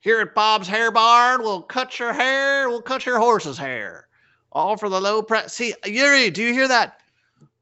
here 0.00 0.20
at 0.20 0.34
Bob's 0.34 0.68
Hair 0.68 0.90
Barn, 0.90 1.42
we'll 1.42 1.62
cut 1.62 1.98
your 1.98 2.12
hair. 2.12 2.68
We'll 2.68 2.82
cut 2.82 3.04
your 3.06 3.18
horse's 3.18 3.58
hair, 3.58 4.08
all 4.52 4.76
for 4.76 4.88
the 4.88 5.00
low 5.00 5.22
price. 5.22 5.52
See, 5.52 5.74
Yuri, 5.84 6.30
do 6.30 6.42
you 6.42 6.52
hear 6.52 6.68
that? 6.68 7.00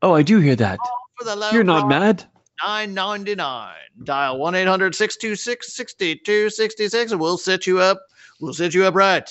Oh, 0.03 0.14
I 0.14 0.23
do 0.23 0.39
hear 0.41 0.57
that. 0.57 0.79
For 1.19 1.25
the 1.25 1.37
low 1.37 1.51
You're 1.51 1.64
not 1.64 1.89
mad. 1.89 2.25
Nine 2.64 2.93
ninety 2.93 3.35
nine. 3.35 3.89
Dial 4.05 4.39
one 4.39 4.55
800 4.55 4.95
626 4.95 5.75
6266 5.75 7.12
and 7.12 7.21
we'll 7.21 7.39
set 7.39 7.66
you 7.66 7.79
up. 7.81 8.01
We'll 8.41 8.55
set 8.55 8.75
you 8.75 8.85
up 8.85 8.95
right. 8.95 9.29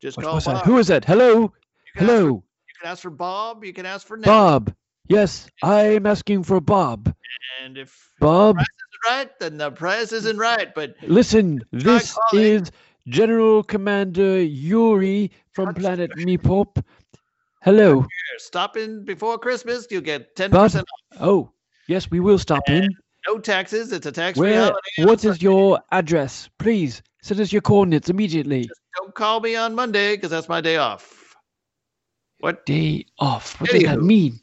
Just 0.00 0.16
What 0.16 0.26
call 0.26 0.40
Bob. 0.40 0.64
Who 0.64 0.78
is 0.78 0.88
that? 0.88 1.04
Hello, 1.04 1.32
You 1.40 1.44
ask 1.44 1.52
for- 1.98 2.00
hello, 2.04 2.26
you 2.28 2.74
can 2.80 2.90
ask 2.90 3.02
for 3.02 3.10
Bob. 3.10 3.64
You 3.64 3.72
can 3.72 3.86
ask 3.86 4.06
for 4.06 4.16
Nick. 4.16 4.26
Bob. 4.26 4.74
Yes, 5.08 5.48
I 5.62 5.82
am 5.96 6.06
asking 6.06 6.42
for 6.42 6.60
Bob. 6.60 7.14
And 7.62 7.78
if 7.78 8.10
Bob, 8.20 8.56
isn't 8.56 9.14
right, 9.16 9.38
then 9.38 9.56
the 9.56 9.70
price 9.70 10.12
isn't 10.12 10.36
right. 10.36 10.74
But 10.74 10.96
listen. 11.02 11.62
This 11.72 12.18
is 12.32 12.70
General 13.08 13.62
Commander 13.62 14.42
Yuri 14.42 15.30
from 15.52 15.66
Touch 15.66 15.76
Planet 15.76 16.10
Meeporp. 16.16 16.82
Hello. 17.62 18.04
stop 18.38 18.76
in 18.76 19.04
before 19.04 19.38
Christmas. 19.38 19.86
You'll 19.90 20.02
get 20.02 20.36
ten 20.36 20.50
percent 20.50 20.86
Oh, 21.20 21.50
yes, 21.88 22.10
we 22.10 22.20
will 22.20 22.38
stop 22.38 22.68
in. 22.68 22.88
No 23.26 23.38
taxes. 23.38 23.92
It's 23.92 24.06
a 24.06 24.12
tax-free 24.12 24.50
Where? 24.50 24.60
holiday. 24.60 25.04
What 25.04 25.24
is 25.24 25.42
your 25.42 25.80
address? 25.90 26.48
Please 26.58 27.02
send 27.26 27.40
us 27.40 27.52
your 27.52 27.62
coordinates 27.62 28.08
immediately. 28.08 28.68
Don't 28.96 29.14
call 29.14 29.40
me 29.40 29.56
on 29.56 29.74
Monday 29.74 30.14
because 30.16 30.30
that's 30.30 30.48
my 30.48 30.60
day 30.60 30.76
off. 30.76 31.36
What? 32.38 32.64
Day 32.66 33.06
off. 33.18 33.60
What 33.60 33.70
does 33.70 33.82
that 33.82 34.00
mean? 34.00 34.40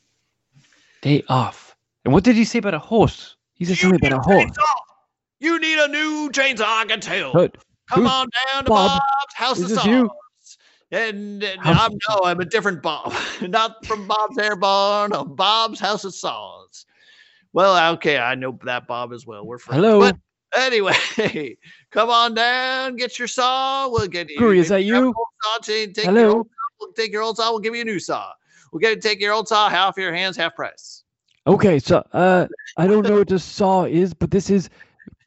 Day 1.02 1.24
off. 1.30 1.76
And 2.06 2.14
what 2.14 2.24
did 2.24 2.36
he 2.36 2.44
say 2.44 2.60
about 2.60 2.74
a 2.74 2.80
horse? 2.80 3.38
He 3.54 3.66
said 3.66 3.78
You 3.82 3.90
something 3.90 4.12
about 4.12 4.26
a 4.28 4.30
a 4.30 4.34
horse. 4.34 4.52
chainsaw. 4.52 4.76
You 5.40 5.60
need 5.60 5.80
a 5.80 5.88
new 5.88 6.30
chainsaw. 6.32 6.64
I 6.66 6.86
can 6.86 7.00
tell. 7.00 7.34
But 7.34 7.56
Come 7.90 8.08
on 8.08 8.28
down 8.48 8.64
to 8.66 8.70
Bob? 8.70 9.02
Bob's 9.02 9.34
House 9.36 9.60
Is 9.60 9.72
of 9.72 9.80
Saws. 9.80 9.86
you? 9.86 10.10
And, 10.92 11.44
and 11.44 11.60
I'm 11.64 11.92
no, 12.10 12.22
I'm 12.24 12.40
a 12.40 12.46
different 12.46 12.82
Bob, 12.82 13.14
not 13.42 13.84
from 13.86 14.08
Bob's 14.08 14.38
Hair 14.40 14.58
Barn 14.58 15.14
or 15.16 15.26
Bob's 15.26 15.80
House 15.80 16.04
of 16.04 16.14
Saws. 16.14 16.86
Well, 17.52 17.94
okay, 17.94 18.18
I 18.18 18.36
know 18.36 18.58
that 18.64 18.88
Bob 18.88 19.12
as 19.14 19.26
well. 19.26 19.46
We're 19.46 19.58
friends. 19.58 19.84
Hello, 19.84 20.00
But 20.00 20.18
anyway, 20.56 20.96
come 21.94 22.10
on 22.10 22.34
down, 22.34 22.96
get 22.96 23.18
your 23.18 23.28
saw. 23.28 23.88
We'll 23.90 24.08
get 24.08 24.30
you. 24.30 24.40
Guri, 24.40 24.58
is 24.58 24.70
that 24.70 24.84
you 24.84 24.94
have 24.96 25.04
you? 25.04 25.10
an 25.10 25.16
old 25.18 25.28
saw, 25.44 25.58
take 25.60 25.94
take 25.94 26.06
your 26.06 26.14
Hello? 26.14 26.32
old 26.38 26.48
saw, 26.48 26.52
we'll 26.80 26.94
take 26.94 27.12
your 27.12 27.22
old 27.22 27.38
saw. 27.38 27.52
We'll 27.52 27.60
give 27.60 27.76
you 27.76 27.82
a 27.82 27.86
new 27.86 28.00
saw. 28.00 28.32
We'll 28.72 28.80
get 28.80 29.02
take 29.02 29.22
your 29.22 29.34
old 29.34 29.48
saw, 29.48 29.70
half 29.70 29.98
your 29.98 30.14
hands, 30.14 30.36
half 30.36 30.56
price. 30.56 31.04
Okay, 31.46 31.80
so 31.80 32.06
uh, 32.14 32.48
I 32.78 32.88
don't 32.88 33.08
know 33.08 33.18
what 33.18 33.28
the 33.28 33.40
saw 33.40 33.86
is, 33.86 34.14
but 34.14 34.32
this 34.32 34.50
is 34.50 34.70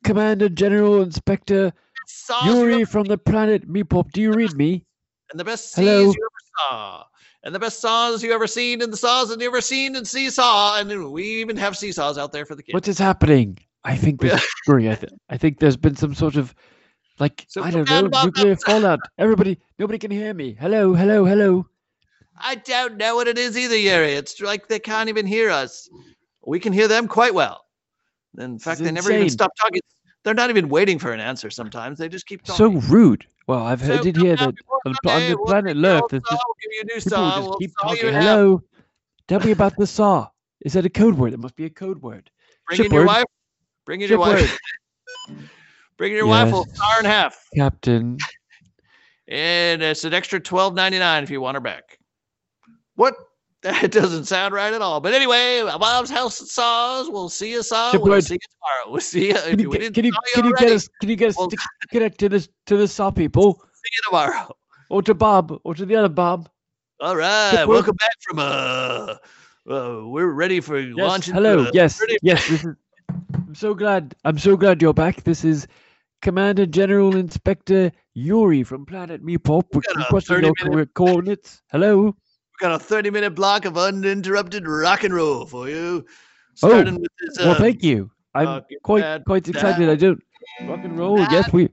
Commander 0.04 0.48
General 0.48 1.02
Inspector 1.02 1.72
Yuri 2.44 2.84
from 2.84 3.04
the 3.04 3.18
planet 3.18 3.68
Meeporp. 3.68 4.10
Do 4.12 4.20
you 4.22 4.32
read 4.32 4.54
me? 4.54 4.86
and 5.30 5.40
the 5.40 5.44
best 5.44 5.74
Hello? 5.74 6.02
you 6.02 6.08
ever 6.08 6.70
saw. 6.70 7.04
And 7.42 7.54
the 7.54 7.60
best 7.60 7.80
saws 7.80 8.24
you 8.24 8.32
ever 8.32 8.46
seen, 8.48 8.82
and 8.82 8.92
the 8.92 8.96
saws 8.96 9.28
that 9.28 9.40
you 9.40 9.46
ever 9.46 9.60
seen, 9.60 9.94
and 9.94 10.06
seesaw, 10.06 10.78
and 10.78 11.12
we 11.12 11.24
even 11.40 11.56
have 11.56 11.76
seesaws 11.76 12.18
out 12.18 12.32
there 12.32 12.44
for 12.44 12.56
the 12.56 12.62
kids. 12.62 12.74
What 12.74 12.88
is 12.88 12.98
happening? 12.98 13.58
I 13.86 13.96
think 13.96 14.20
Yeah. 14.20 14.30
this 14.34 14.46
Yuri, 14.66 14.90
I, 14.90 14.94
th- 14.96 15.12
I 15.30 15.36
think 15.36 15.60
there's 15.60 15.76
been 15.76 15.94
some 15.94 16.12
sort 16.12 16.34
of 16.36 16.54
like 17.20 17.46
So 17.48 17.62
I 17.62 17.70
don't 17.70 17.88
know 17.88 18.08
nuclear 18.24 18.50
Evans. 18.50 18.64
fallout. 18.64 18.98
Everybody, 19.16 19.58
nobody 19.78 19.98
can 19.98 20.10
hear 20.10 20.34
me. 20.34 20.56
Hello, 20.60 20.92
hello, 20.92 21.24
hello. 21.24 21.66
I 22.38 22.56
don't 22.56 22.96
know 22.96 23.14
what 23.14 23.28
it 23.28 23.38
is 23.38 23.56
either, 23.56 23.76
Yuri. 23.76 24.12
It's 24.12 24.40
like 24.40 24.66
they 24.68 24.80
can't 24.80 25.08
even 25.08 25.24
hear 25.24 25.50
us. 25.50 25.88
We 26.44 26.58
can 26.58 26.72
hear 26.72 26.88
them 26.88 27.06
quite 27.06 27.32
well. 27.32 27.64
In 28.38 28.58
fact, 28.58 28.82
they 28.82 28.90
never 28.90 29.12
even 29.12 29.30
stop 29.30 29.52
talking. 29.60 29.80
They're 30.24 30.34
not 30.34 30.50
even 30.50 30.68
waiting 30.68 30.98
for 30.98 31.12
an 31.12 31.20
answer 31.20 31.48
sometimes. 31.48 31.98
They 31.98 32.08
just 32.08 32.26
keep 32.26 32.42
talking. 32.42 32.80
So 32.80 32.88
rude. 32.92 33.24
Well, 33.46 33.60
I've 33.64 33.80
heard 33.80 34.02
So 34.02 34.08
it 34.08 34.14
come 34.16 34.24
here 34.24 34.36
that 34.36 34.42
on, 34.48 34.48
on 34.48 34.54
the 34.84 34.90
we'll 34.90 34.96
planet 35.02 35.28
take 35.28 35.76
your 35.76 35.92
Earth, 35.92 36.10
there's 36.10 36.22
just 36.28 36.44
we'll 36.46 36.56
give 36.60 36.72
you 36.72 36.80
a 36.80 36.84
new 36.84 36.94
people 36.94 37.10
saw. 37.10 37.36
just 37.36 37.48
We'll 37.48 37.58
keep 37.58 37.70
talking. 37.80 38.12
Hello, 38.12 38.62
tell 39.28 39.40
me 39.40 39.52
about 39.52 39.76
the 39.76 39.86
saw. 39.86 40.28
Is 40.62 40.72
that 40.72 40.84
a 40.84 40.90
code 40.90 41.14
word? 41.16 41.32
It 41.32 41.38
must 41.38 41.54
be 41.54 41.64
a 41.64 41.70
code 41.70 42.02
word. 42.02 42.28
Bring 42.66 42.84
in 42.84 42.92
your 42.92 43.06
wife. 43.06 43.24
Bring 43.86 44.00
in 44.02 44.10
your 44.10 44.18
wife. 44.18 44.58
Bring 45.96 46.12
in 46.12 46.18
your 46.18 46.26
wife. 46.26 46.52
We'll 46.52 46.66
Yes. 46.68 46.76
saw 46.76 46.98
in 46.98 47.04
half. 47.06 47.46
Captain. 47.56 48.18
And 49.28 49.82
it's 49.82 50.04
an 50.04 50.12
extra 50.12 50.38
twelve 50.38 50.74
ninety 50.74 50.98
nine 50.98 51.22
if 51.22 51.30
you 51.30 51.40
want 51.40 51.54
her 51.56 51.60
back. 51.60 51.98
What? 52.96 53.14
That 53.62 53.90
doesn't 53.90 54.26
sound 54.26 54.54
right 54.54 54.72
at 54.72 54.80
all. 54.82 55.00
But 55.00 55.12
anyway, 55.12 55.62
Bob's 55.80 56.10
House 56.10 56.40
of 56.40 56.46
Saws. 56.46 57.08
We'll 57.10 57.28
see 57.30 57.50
you 57.50 57.62
saw. 57.64 57.90
We'll 57.98 58.20
see 58.22 58.34
you 58.34 58.38
tomorrow. 58.38 58.92
We'll 58.92 59.00
see 59.00 59.28
you. 59.28 59.34
If 59.34 59.44
Can 59.44 59.58
you, 59.58 59.70
can 59.70 60.04
you, 60.04 60.12
can 60.34 60.44
you 60.44 60.54
get 60.54 60.70
us? 60.70 60.88
Can 61.00 61.08
you 61.10 61.16
get 61.16 61.30
us 61.30 61.36
Well- 61.38 61.48
to 61.48 61.56
connect 61.90 62.18
to 62.18 62.28
this 62.28 62.48
to 62.66 62.76
the 62.76 62.86
saw 62.86 63.10
people, 63.10 63.54
see 63.74 63.90
you 63.90 64.02
tomorrow. 64.10 64.54
or 64.90 65.02
to 65.02 65.14
Bob, 65.14 65.58
or 65.64 65.74
to 65.74 65.84
the 65.84 65.96
other 65.96 66.08
Bob? 66.10 66.48
All 67.00 67.16
right. 67.16 67.64
Welcome 67.66 67.96
back 67.96 68.12
from 68.20 68.38
uh, 68.38 68.42
uh 69.68 70.02
we're 70.06 70.30
ready 70.30 70.60
for 70.60 70.78
Yes. 70.78 70.94
launching. 70.96 71.34
Hello. 71.34 71.64
uh, 71.64 71.70
yes. 71.74 72.00
Yes. 72.22 72.64
This. 73.16 73.40
I'm 73.46 73.54
so 73.54 73.74
glad. 73.74 74.14
I'm 74.24 74.38
so 74.38 74.56
glad 74.56 74.82
you're 74.82 74.94
back. 74.94 75.22
This 75.24 75.44
is 75.44 75.66
Commander 76.22 76.66
General 76.66 77.16
Inspector 77.16 77.92
Yuri 78.14 78.62
from 78.62 78.86
Planet 78.86 79.24
Meeporp. 79.24 79.64
We're 79.72 79.82
requesting 79.96 80.36
30 80.36 80.52
co- 80.62 80.86
coordinates. 80.94 81.62
Hello. 81.70 82.04
We 82.04 82.12
got 82.60 82.72
a 82.72 82.78
30 82.78 83.10
minute 83.10 83.34
block 83.34 83.64
of 83.64 83.76
uninterrupted 83.76 84.66
rock 84.66 85.04
and 85.04 85.14
roll 85.14 85.46
for 85.46 85.68
you. 85.68 86.04
Oh, 86.62 86.68
starting 86.68 87.00
with 87.00 87.10
his, 87.20 87.38
well, 87.38 87.50
uh, 87.50 87.54
thank 87.58 87.82
you. 87.82 88.10
I'm 88.34 88.48
uh, 88.48 88.60
quite 88.82 89.00
mad, 89.00 89.24
quite 89.26 89.48
excited. 89.48 89.88
I 89.88 89.94
don't 89.94 90.22
rock 90.62 90.84
and 90.84 90.98
roll. 90.98 91.18
Yes, 91.18 91.52
we 91.52 91.68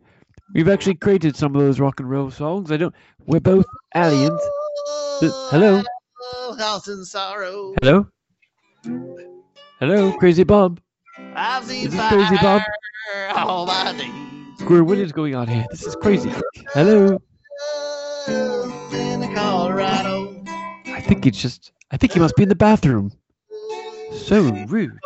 we've 0.54 0.70
actually 0.70 0.96
created 0.96 1.36
some 1.36 1.56
of 1.56 1.62
those 1.62 1.80
rock 1.80 2.00
and 2.00 2.10
roll 2.10 2.32
songs. 2.32 2.72
I 2.72 2.78
don't. 2.78 2.94
We're 3.26 3.40
both 3.40 3.66
aliens. 3.96 4.42
Uh, 5.22 5.50
hello? 5.52 5.84
Oh, 6.22 6.56
House 6.58 6.88
in 6.88 7.06
sorrow. 7.06 7.74
Hello. 7.82 8.08
Hello, 9.80 10.18
Crazy 10.18 10.44
Bob. 10.44 10.80
I've 11.36 11.66
seen 11.66 11.88
Is 11.88 11.94
this 11.94 12.10
Crazy 12.10 12.36
Bob? 12.42 12.62
fire 12.62 13.30
all 13.36 13.66
my 13.66 13.94
days. 13.94 14.60
Square, 14.60 14.84
what 14.86 14.98
is 14.98 15.12
going 15.12 15.36
on 15.36 15.48
here? 15.48 15.66
This 15.72 15.84
is 15.84 15.96
crazy. 15.96 16.32
Hello. 16.74 17.20
In 18.28 19.34
Colorado. 19.34 20.44
I 20.88 21.02
think 21.02 21.26
it's 21.26 21.42
just. 21.42 21.72
I 21.92 21.98
think 21.98 22.14
he 22.14 22.20
must 22.20 22.36
be 22.36 22.44
in 22.44 22.50
the 22.50 22.56
bathroom. 22.56 23.12
So 24.14 24.42
rude. 24.68 24.98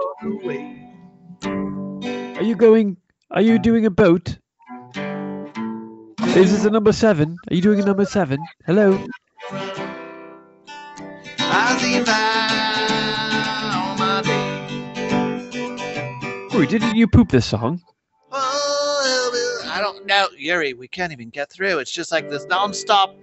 Are 1.44 2.44
you 2.44 2.56
going? 2.56 2.98
Are 3.32 3.42
you 3.42 3.58
doing 3.60 3.86
a 3.86 3.90
boat? 3.90 4.38
Is 6.36 6.52
this 6.52 6.66
a 6.66 6.70
number 6.70 6.92
seven? 6.92 7.36
Are 7.50 7.56
you 7.56 7.62
doing 7.62 7.80
a 7.80 7.86
number 7.86 8.06
seven? 8.06 8.40
Hello. 8.66 9.04
I've 11.40 11.82
seen 11.82 12.06
fire 12.06 12.47
Corey, 16.58 16.66
didn't 16.66 16.96
you 16.96 17.08
poop 17.08 17.30
this 17.30 17.46
song? 17.46 17.80
Oh, 18.32 19.62
I 19.68 19.80
don't 19.80 20.08
know, 20.08 20.28
Yuri. 20.36 20.74
We 20.74 20.88
can't 20.88 21.12
even 21.12 21.30
get 21.30 21.52
through. 21.52 21.78
It's 21.78 21.92
just 21.92 22.12
like 22.12 22.32
this 22.32 22.48
nonstop, 22.48 23.14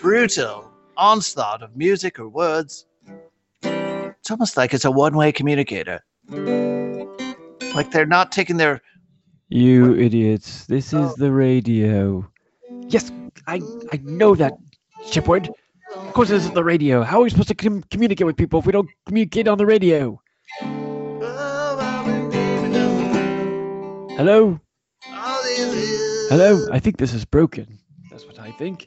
brutal 0.00 0.72
onslaught 0.96 1.62
of 1.62 1.76
music 1.76 2.18
or 2.18 2.30
words. 2.30 2.86
It's 3.62 4.30
almost 4.30 4.56
like 4.56 4.72
it's 4.72 4.86
a 4.86 4.90
one-way 4.90 5.32
communicator. 5.32 6.02
Like 7.74 7.90
they're 7.90 8.06
not 8.06 8.32
taking 8.32 8.56
their. 8.56 8.80
You 9.50 9.94
idiots! 9.94 10.64
This 10.64 10.94
is 10.94 11.10
oh. 11.10 11.14
the 11.18 11.30
radio. 11.30 12.26
Yes, 12.88 13.12
I 13.46 13.60
I 13.92 14.00
know 14.02 14.34
that, 14.34 14.54
Shipward. 15.10 15.50
Of 15.94 16.14
course, 16.14 16.30
this 16.30 16.46
is 16.46 16.52
the 16.52 16.64
radio. 16.64 17.02
How 17.02 17.20
are 17.20 17.24
we 17.24 17.28
supposed 17.28 17.48
to 17.48 17.54
com- 17.54 17.82
communicate 17.90 18.26
with 18.26 18.38
people 18.38 18.60
if 18.60 18.64
we 18.64 18.72
don't 18.72 18.88
communicate 19.04 19.46
on 19.46 19.58
the 19.58 19.66
radio? 19.66 20.18
Hello, 24.16 24.60
hello. 26.30 26.68
I 26.70 26.78
think 26.78 26.98
this 26.98 27.12
is 27.12 27.24
broken. 27.24 27.78
That's 28.10 28.24
what 28.24 28.38
I 28.38 28.52
think. 28.52 28.86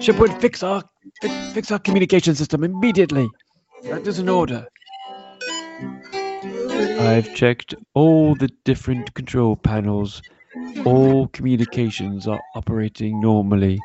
Shipward, 0.00 0.32
fix 0.40 0.64
our 0.64 0.82
fi- 1.22 1.52
fix 1.52 1.70
our 1.70 1.78
communication 1.78 2.34
system 2.34 2.64
immediately. 2.64 3.28
That 3.84 4.04
is 4.06 4.18
an 4.18 4.28
order. 4.28 4.66
I've 7.00 7.32
checked 7.36 7.76
all 7.94 8.34
the 8.34 8.50
different 8.64 9.14
control 9.14 9.54
panels. 9.54 10.22
All 10.84 11.28
communications 11.28 12.26
are 12.26 12.40
operating 12.56 13.20
normally. 13.20 13.80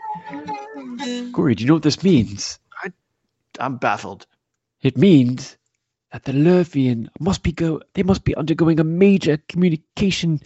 Corey, 1.33 1.53
do 1.53 1.63
you 1.63 1.67
know 1.67 1.75
what 1.75 1.83
this 1.83 2.03
means? 2.03 2.59
I'm 3.59 3.77
baffled. 3.77 4.25
It 4.81 4.97
means 4.97 5.55
that 6.11 6.23
the 6.23 6.31
Lurfian 6.31 7.09
must 7.19 7.43
be 7.43 7.51
go 7.51 7.79
they 7.93 8.01
must 8.01 8.23
be 8.23 8.33
undergoing 8.35 8.79
a 8.79 8.83
major 8.83 9.37
communication 9.47 10.39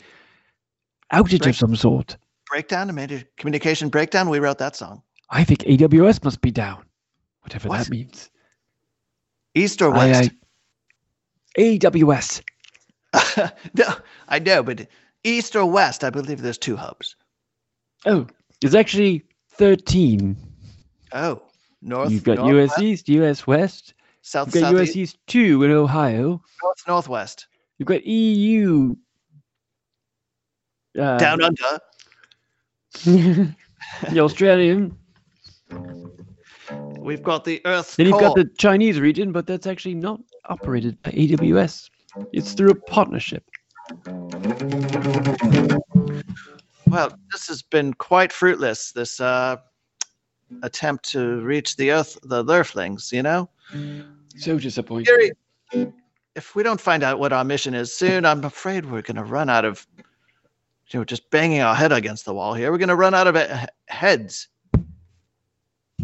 outage 1.14 1.40
Break- 1.40 1.50
of 1.52 1.56
some 1.56 1.76
sort. 1.76 2.18
Breakdown, 2.50 2.90
a 2.90 2.94
major 2.94 3.24
communication 3.38 3.90
breakdown. 3.90 4.30
We 4.30 4.40
wrote 4.40 4.58
that 4.60 4.76
song. 4.76 5.02
I 5.30 5.44
think 5.44 5.62
AWS 5.62 6.24
must 6.24 6.42
be 6.42 6.52
down. 6.52 6.84
Whatever 7.42 7.70
What? 7.70 7.80
that 7.80 7.90
means. 7.90 8.30
East 9.56 9.82
or 9.82 9.94
I- 9.94 9.98
west? 9.98 10.32
AWS. 11.58 12.42
no, 13.78 13.86
I 14.28 14.40
know, 14.40 14.64
but 14.64 14.88
east 15.24 15.56
or 15.56 15.66
west? 15.66 16.04
I 16.04 16.10
believe 16.10 16.42
there's 16.42 16.58
two 16.58 16.76
hubs. 16.76 17.16
Oh, 18.06 18.28
it's 18.62 18.74
actually 18.76 19.24
13. 19.52 20.36
Oh, 21.14 21.42
north. 21.82 22.12
You've 22.12 22.24
got 22.24 22.38
north, 22.40 22.50
US 22.56 22.70
west, 22.72 22.82
East, 22.82 23.10
US 23.10 23.48
West. 23.48 23.94
south, 24.24 24.48
You've 24.54 24.64
got 24.64 24.72
south, 24.72 24.82
US 24.82 24.96
East 24.96 25.18
2 25.28 25.64
in 25.64 25.72
Ohio. 25.72 26.42
north, 26.64 26.84
northwest. 26.88 27.48
You've 27.78 27.88
got 27.88 28.04
EU. 28.06 28.96
Uh, 30.98 31.18
Down 31.18 31.42
under. 31.44 31.80
the 34.12 34.20
Australian. 34.20 34.98
We've 37.00 37.24
got 37.24 37.44
the 37.44 37.62
Earth. 37.66 37.96
Then 37.98 38.08
you've 38.08 38.20
got 38.20 38.36
the 38.36 38.50
Chinese 38.58 39.00
region, 39.00 39.32
but 39.32 39.46
that's 39.48 39.68
actually 39.68 39.96
not 39.96 40.22
operated 40.46 41.02
by 41.02 41.12
AWS. 41.12 41.90
It's 42.32 42.54
through 42.54 42.72
a 42.72 42.76
partnership. 42.76 43.44
Well, 46.88 47.18
this 47.32 47.48
has 47.48 47.62
been 47.62 47.94
quite 47.96 48.32
fruitless. 48.32 48.92
This 48.92 49.20
uh, 49.20 49.58
attempt 50.62 51.10
to 51.12 51.42
reach 51.42 51.76
the 51.76 51.92
Earth, 51.92 52.18
the 52.24 52.46
Earthlings. 52.46 53.12
You 53.12 53.24
know, 53.24 53.50
So 54.38 54.60
disappointing. 54.60 55.06
Gary, 55.06 55.92
if 56.36 56.56
we 56.56 56.64
don't 56.64 56.80
find 56.80 57.04
out 57.04 57.20
what 57.20 57.34
our 57.34 57.44
mission 57.44 57.74
is 57.74 57.94
soon, 57.94 58.26
I'm 58.26 58.44
afraid 58.44 58.86
we're 58.86 59.02
going 59.02 59.18
to 59.18 59.24
run 59.24 59.50
out 59.50 59.66
of. 59.66 59.86
You 60.90 61.00
know, 61.00 61.06
just 61.06 61.30
banging 61.32 61.62
our 61.62 61.74
head 61.74 61.92
against 61.92 62.26
the 62.26 62.34
wall 62.34 62.54
here. 62.54 62.72
We're 62.72 62.78
going 62.78 62.90
to 62.90 62.96
run 62.96 63.14
out 63.14 63.28
of 63.28 63.36
he- 63.36 63.68
heads 63.88 64.48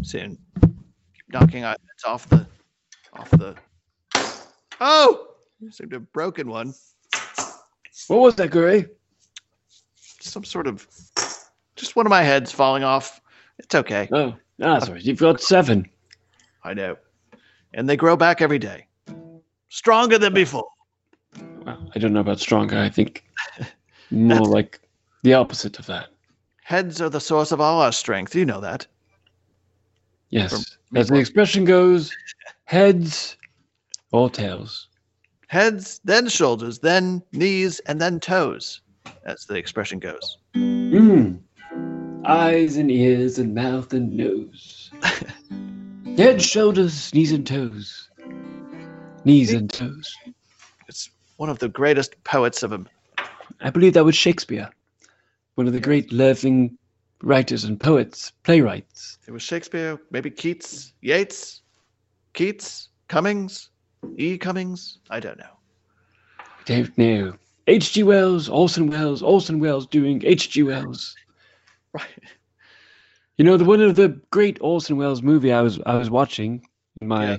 soon. 0.02 0.38
Keep 0.60 1.32
knocking 1.32 1.64
our 1.64 1.70
heads 1.70 2.04
off 2.04 2.28
the, 2.28 2.46
off 3.12 3.30
the. 3.30 3.54
Oh, 4.80 5.28
seem 5.70 5.90
to 5.90 5.96
have 5.96 6.12
broken 6.12 6.48
one. 6.48 6.74
What 8.08 8.20
was 8.20 8.34
that, 8.36 8.50
Gray? 8.50 8.86
Some 10.20 10.44
sort 10.44 10.66
of, 10.66 10.86
just 11.76 11.96
one 11.96 12.06
of 12.06 12.10
my 12.10 12.22
heads 12.22 12.50
falling 12.50 12.82
off. 12.82 13.20
It's 13.58 13.74
okay. 13.74 14.08
Oh, 14.12 14.34
ah, 14.62 14.78
sorry. 14.80 15.02
You've 15.02 15.18
got 15.20 15.40
seven. 15.40 15.88
I 16.64 16.74
know. 16.74 16.96
And 17.74 17.88
they 17.88 17.96
grow 17.96 18.16
back 18.16 18.40
every 18.42 18.58
day. 18.58 18.86
Stronger 19.68 20.18
than 20.18 20.34
before. 20.34 20.66
Well, 21.64 21.90
I 21.94 21.98
don't 21.98 22.12
know 22.12 22.20
about 22.20 22.40
stronger. 22.40 22.78
I 22.78 22.88
think 22.88 23.24
more 24.10 24.40
like 24.40 24.80
the 25.22 25.34
opposite 25.34 25.78
of 25.78 25.86
that. 25.86 26.08
Heads 26.62 27.00
are 27.00 27.10
the 27.10 27.20
source 27.20 27.52
of 27.52 27.60
all 27.60 27.80
our 27.80 27.92
strength. 27.92 28.34
You 28.34 28.44
know 28.44 28.60
that. 28.60 28.86
Yes. 30.30 30.78
As 30.94 31.08
the 31.08 31.16
expression 31.18 31.64
goes, 31.64 32.10
heads 32.64 33.36
or 34.12 34.30
tails. 34.30 34.88
Heads, 35.48 36.00
then 36.04 36.28
shoulders, 36.28 36.78
then 36.78 37.22
knees, 37.32 37.80
and 37.80 38.00
then 38.00 38.20
toes, 38.20 38.80
as 39.24 39.46
the 39.46 39.56
expression 39.56 39.98
goes. 39.98 40.38
Mm. 40.54 41.40
Eyes 42.24 42.76
and 42.76 42.90
ears 42.90 43.38
and 43.38 43.52
mouth 43.54 43.92
and 43.92 44.12
nose. 44.12 44.90
Head, 46.16 46.40
shoulders, 46.40 47.12
knees 47.12 47.32
and 47.32 47.44
toes. 47.44 48.08
Knees 49.24 49.52
and 49.52 49.68
toes. 49.68 50.14
It's 50.86 51.10
one 51.36 51.48
of 51.48 51.58
the 51.58 51.68
greatest 51.68 52.22
poets 52.22 52.62
of. 52.62 52.86
I 53.60 53.70
believe 53.70 53.94
that 53.94 54.04
was 54.04 54.16
Shakespeare, 54.16 54.68
one 55.54 55.66
of 55.66 55.72
the 55.72 55.80
great 55.80 56.12
living 56.12 56.76
writers 57.22 57.64
and 57.64 57.78
poets, 57.78 58.32
playwrights. 58.44 59.18
It 59.26 59.32
was 59.32 59.42
Shakespeare, 59.42 59.98
maybe 60.10 60.30
Keats, 60.30 60.92
Yeats, 61.02 61.62
Keats, 62.34 62.88
Cummings, 63.08 63.70
E. 64.16 64.38
Cummings. 64.38 64.98
I 65.10 65.20
don't 65.20 65.38
know. 65.38 65.56
I 66.38 66.44
Don't 66.64 66.96
know. 66.98 67.34
H.G. 67.66 68.02
Wells, 68.02 68.48
Orson 68.48 68.88
Welles, 68.88 69.22
Orson 69.22 69.60
Welles 69.60 69.86
doing 69.86 70.22
H.G. 70.24 70.62
Wells. 70.64 71.14
Right. 71.92 72.06
You 73.36 73.44
know, 73.44 73.56
the 73.56 73.64
one 73.64 73.80
of 73.80 73.96
the 73.96 74.20
great 74.30 74.58
Orson 74.60 74.96
Welles 74.96 75.22
movie 75.22 75.52
I 75.52 75.60
was 75.60 75.80
I 75.86 75.96
was 75.96 76.08
watching 76.10 76.64
in 77.00 77.08
my 77.08 77.32
Yeah. 77.32 77.36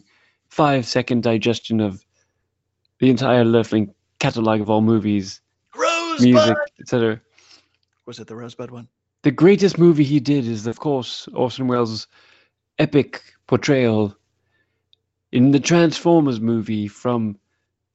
five 0.50 0.86
second 0.86 1.24
digestion 1.24 1.80
of 1.80 2.04
the 3.00 3.10
entire 3.10 3.46
Lurfling 3.46 3.94
catalog 4.20 4.60
of 4.62 4.70
all 4.70 4.82
movies. 4.82 5.41
Music, 6.22 6.58
etc. 6.80 7.22
Was 8.06 8.20
it 8.20 8.28
the 8.28 8.36
Rosebud 8.36 8.72
one? 8.72 8.88
The 9.24 9.32
greatest 9.32 9.78
movie 9.78 10.04
he 10.04 10.20
did 10.20 10.48
is, 10.48 10.66
of 10.68 10.80
course, 10.80 11.28
Orson 11.34 11.68
Welles' 11.68 12.08
epic 12.80 13.22
portrayal 13.48 14.16
in 15.32 15.52
the 15.52 15.60
Transformers 15.60 16.40
movie 16.40 16.88
from 16.88 17.38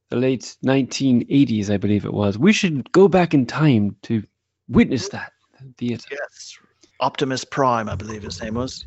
the 0.08 0.16
late 0.16 0.56
1980s, 0.64 1.70
I 1.70 1.76
believe 1.76 2.04
it 2.04 2.12
was. 2.12 2.38
We 2.38 2.52
should 2.52 2.90
go 2.92 3.08
back 3.08 3.34
in 3.34 3.46
time 3.46 3.96
to 4.02 4.22
witness 4.68 5.08
that 5.08 5.32
theater. 5.76 6.06
Yes. 6.10 6.58
Optimus 7.00 7.44
Prime, 7.44 7.88
I 7.88 7.96
believe 7.96 8.22
his 8.22 8.40
name 8.40 8.54
was. 8.54 8.86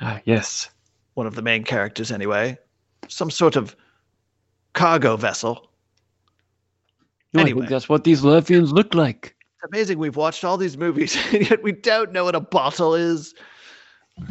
Ah, 0.00 0.20
yes. 0.24 0.70
One 1.14 1.26
of 1.26 1.34
the 1.34 1.42
main 1.42 1.64
characters, 1.64 2.12
anyway. 2.12 2.56
Some 3.08 3.30
sort 3.30 3.56
of 3.56 3.76
cargo 4.72 5.16
vessel. 5.16 5.71
No, 7.32 7.42
I 7.42 7.46
think 7.46 7.68
that's 7.68 7.88
what 7.88 8.04
these 8.04 8.22
Lurfians 8.22 8.72
look 8.72 8.94
like. 8.94 9.34
It's 9.56 9.72
amazing 9.72 9.98
we've 9.98 10.16
watched 10.16 10.44
all 10.44 10.56
these 10.56 10.76
movies 10.76 11.16
and 11.32 11.48
yet 11.48 11.62
we 11.62 11.72
don't 11.72 12.12
know 12.12 12.24
what 12.24 12.34
a 12.34 12.40
bottle 12.40 12.94
is 12.94 13.34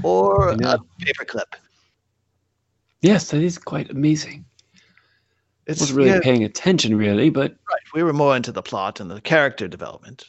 or 0.03 0.51
I 0.51 0.53
a 0.53 0.77
paperclip. 0.99 1.53
Yes, 3.01 3.31
that 3.31 3.41
is 3.41 3.57
quite 3.57 3.89
amazing. 3.89 4.45
It's 5.65 5.79
wasn't 5.79 5.97
really 5.97 6.09
yeah, 6.11 6.19
paying 6.21 6.43
attention, 6.43 6.95
really, 6.95 7.29
but 7.29 7.51
right. 7.69 7.81
We 7.93 8.03
were 8.03 8.13
more 8.13 8.35
into 8.35 8.51
the 8.51 8.61
plot 8.61 8.99
and 8.99 9.09
the 9.09 9.21
character 9.21 9.67
development. 9.67 10.25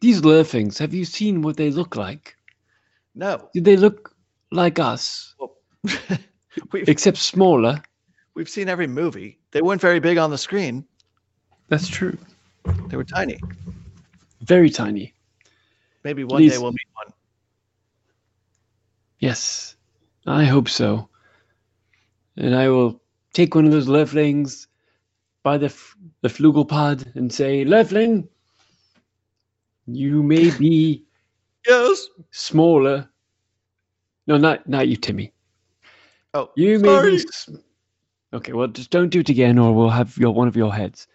these 0.00 0.20
Lurfings, 0.20 0.78
have 0.78 0.92
you 0.92 1.04
seen 1.04 1.42
what 1.42 1.56
they 1.56 1.70
look 1.70 1.96
like? 1.96 2.36
No, 3.14 3.48
Do 3.54 3.60
they 3.60 3.76
look 3.76 4.14
like 4.50 4.78
us, 4.78 5.34
we've 6.72 6.88
except 6.88 7.16
smaller? 7.18 7.80
we've 8.34 8.48
seen 8.48 8.68
every 8.68 8.88
movie. 8.88 9.38
They 9.52 9.62
weren't 9.62 9.80
very 9.80 10.00
big 10.00 10.18
on 10.18 10.30
the 10.30 10.38
screen. 10.38 10.84
That's 11.68 11.88
true. 11.88 12.16
They 12.88 12.96
were 12.96 13.04
tiny. 13.04 13.40
Very 14.42 14.70
tiny. 14.70 15.14
Maybe 16.04 16.24
one 16.24 16.46
day 16.46 16.58
we'll 16.58 16.72
meet 16.72 16.88
one. 16.94 17.12
Yes, 19.18 19.76
I 20.26 20.44
hope 20.44 20.68
so. 20.68 21.08
And 22.36 22.54
I 22.54 22.68
will 22.68 23.00
take 23.32 23.54
one 23.54 23.64
of 23.64 23.72
those 23.72 23.86
Lurflings 23.86 24.66
by 25.42 25.56
the 25.56 25.66
f- 25.66 25.96
the 26.20 26.28
flugelpod 26.28 27.14
and 27.16 27.32
say, 27.32 27.64
Lurfling, 27.64 28.28
you 29.86 30.22
may 30.22 30.50
be 30.50 31.04
Yes. 31.66 32.08
smaller. 32.30 33.08
No, 34.26 34.36
not 34.36 34.68
not 34.68 34.88
you, 34.88 34.96
Timmy. 34.96 35.32
Oh, 36.34 36.50
You 36.56 36.78
may 36.78 36.88
sorry. 36.88 37.10
be. 37.16 37.16
s- 37.16 37.50
Okay, 38.34 38.52
well, 38.52 38.66
just 38.66 38.90
don't 38.90 39.10
do 39.10 39.20
it 39.20 39.28
again, 39.28 39.58
or 39.58 39.72
we'll 39.72 39.90
have 39.90 40.16
your 40.18 40.32
one 40.32 40.48
of 40.48 40.56
your 40.56 40.74
heads. 40.74 41.06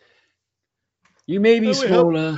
You 1.29 1.39
may 1.39 1.59
be 1.59 1.67
No, 1.67 1.73
smaller. 1.73 2.37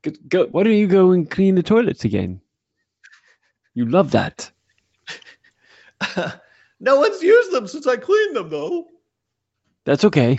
Go, 0.00 0.12
go, 0.30 0.46
why 0.46 0.62
don't 0.62 0.72
you 0.72 0.86
go 0.86 1.10
and 1.10 1.30
clean 1.30 1.56
the 1.56 1.62
toilets 1.62 2.02
again? 2.02 2.40
You 3.74 3.84
love 3.84 4.12
that. 4.12 4.50
no 6.80 6.98
one's 6.98 7.22
used 7.22 7.52
them 7.52 7.68
since 7.68 7.86
I 7.86 7.98
cleaned 7.98 8.34
them, 8.34 8.48
though. 8.48 8.86
That's 9.84 10.04
okay. 10.04 10.38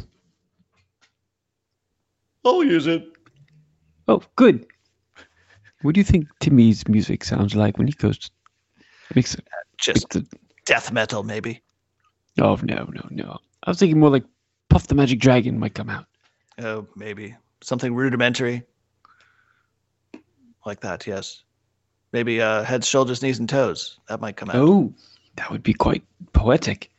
I'll 2.43 2.63
use 2.63 2.87
it. 2.87 3.05
Oh, 4.07 4.23
good. 4.35 4.65
What 5.83 5.93
do 5.93 5.99
you 5.99 6.05
think 6.05 6.27
Timmy's 6.39 6.87
music 6.87 7.23
sounds 7.23 7.55
like 7.55 7.77
when 7.77 7.85
he 7.85 7.93
goes? 7.93 8.31
Makes 9.13 9.35
it. 9.35 9.47
Just 9.77 10.15
makes 10.15 10.27
it 10.27 10.39
death 10.65 10.91
metal, 10.91 11.21
maybe. 11.21 11.61
oh 12.41 12.57
no, 12.63 12.89
no, 12.91 13.07
no! 13.11 13.37
I 13.61 13.69
was 13.69 13.77
thinking 13.77 13.99
more 13.99 14.09
like 14.09 14.25
Puff 14.71 14.87
the 14.87 14.95
Magic 14.95 15.19
Dragon 15.19 15.59
might 15.59 15.75
come 15.75 15.91
out. 15.91 16.07
Oh, 16.59 16.87
maybe 16.95 17.35
something 17.61 17.93
rudimentary, 17.93 18.63
like 20.65 20.79
that. 20.81 21.05
Yes. 21.05 21.43
Maybe 22.11 22.41
uh, 22.41 22.63
heads, 22.63 22.87
shoulders, 22.87 23.21
knees, 23.21 23.39
and 23.39 23.49
toes. 23.49 23.99
That 24.07 24.21
might 24.21 24.37
come 24.37 24.49
out. 24.49 24.55
Oh, 24.55 24.93
that 25.35 25.51
would 25.51 25.63
be 25.63 25.73
quite 25.73 26.03
poetic. 26.31 26.89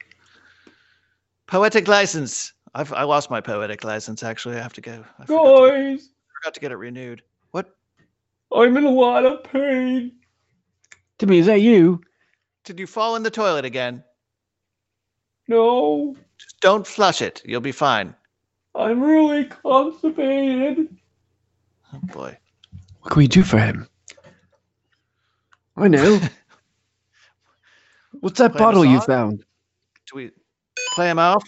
Poetic 1.46 1.88
license. 1.88 2.52
I've 2.74 2.92
I 2.92 3.04
lost 3.04 3.30
my 3.30 3.40
poetic 3.40 3.82
license. 3.82 4.22
Actually, 4.22 4.56
I 4.56 4.62
have 4.62 4.74
to 4.74 4.82
go. 4.82 5.02
I 5.18 5.24
forgot 5.24 5.44
to, 5.44 5.70
Guys, 5.70 6.10
forgot 6.42 6.54
to 6.54 6.60
get 6.60 6.72
it 6.72 6.76
renewed. 6.76 7.22
What? 7.52 7.74
I'm 8.54 8.76
in 8.76 8.84
a 8.84 8.90
lot 8.90 9.24
of 9.24 9.42
pain. 9.44 10.12
Timmy, 11.18 11.38
is 11.38 11.46
that 11.46 11.62
you? 11.62 12.02
Did 12.64 12.78
you 12.78 12.86
fall 12.86 13.16
in 13.16 13.22
the 13.22 13.30
toilet 13.30 13.64
again? 13.64 14.04
No, 15.48 16.16
Just 16.36 16.60
don't 16.60 16.86
flush 16.86 17.22
it. 17.22 17.40
You'll 17.44 17.60
be 17.60 17.72
fine. 17.72 18.14
I'm 18.76 19.02
really 19.02 19.44
constipated. 19.44 20.96
Oh 21.92 22.00
boy. 22.02 22.36
What 23.00 23.12
can 23.12 23.18
we 23.20 23.28
do 23.28 23.42
for 23.42 23.58
him? 23.58 23.88
I 25.76 25.88
know. 25.88 26.20
What's 28.20 28.38
that 28.38 28.52
Play 28.52 28.58
bottle 28.58 28.84
you 28.84 28.98
song? 28.98 29.06
found? 29.06 29.44
Do 30.10 30.16
we 30.16 30.30
play 30.94 31.10
him 31.10 31.18
off? 31.18 31.44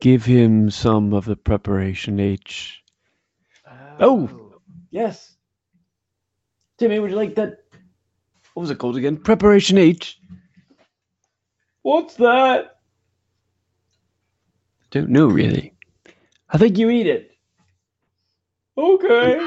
Give 0.00 0.24
him 0.24 0.70
some 0.70 1.12
of 1.12 1.24
the 1.24 1.36
preparation 1.36 2.18
H. 2.18 2.82
Oh. 4.00 4.28
oh. 4.32 4.60
Yes. 4.90 5.36
Timmy, 6.78 6.98
would 6.98 7.10
you 7.10 7.16
like 7.16 7.36
that? 7.36 7.58
What 8.54 8.62
was 8.62 8.70
it 8.70 8.78
called 8.78 8.96
again? 8.96 9.16
Preparation 9.16 9.78
H. 9.78 10.20
What's 11.82 12.14
that? 12.16 12.80
Don't 14.90 15.08
know 15.08 15.26
really. 15.26 15.71
I 16.54 16.58
think 16.58 16.76
you 16.76 16.90
eat 16.90 17.06
it. 17.06 17.30
Okay. 18.76 19.38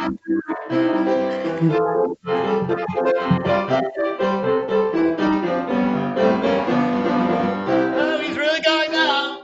Oh, 7.93 8.19
he's 8.23 8.37
really 8.37 8.59
going 8.61 8.91
now. 8.91 9.39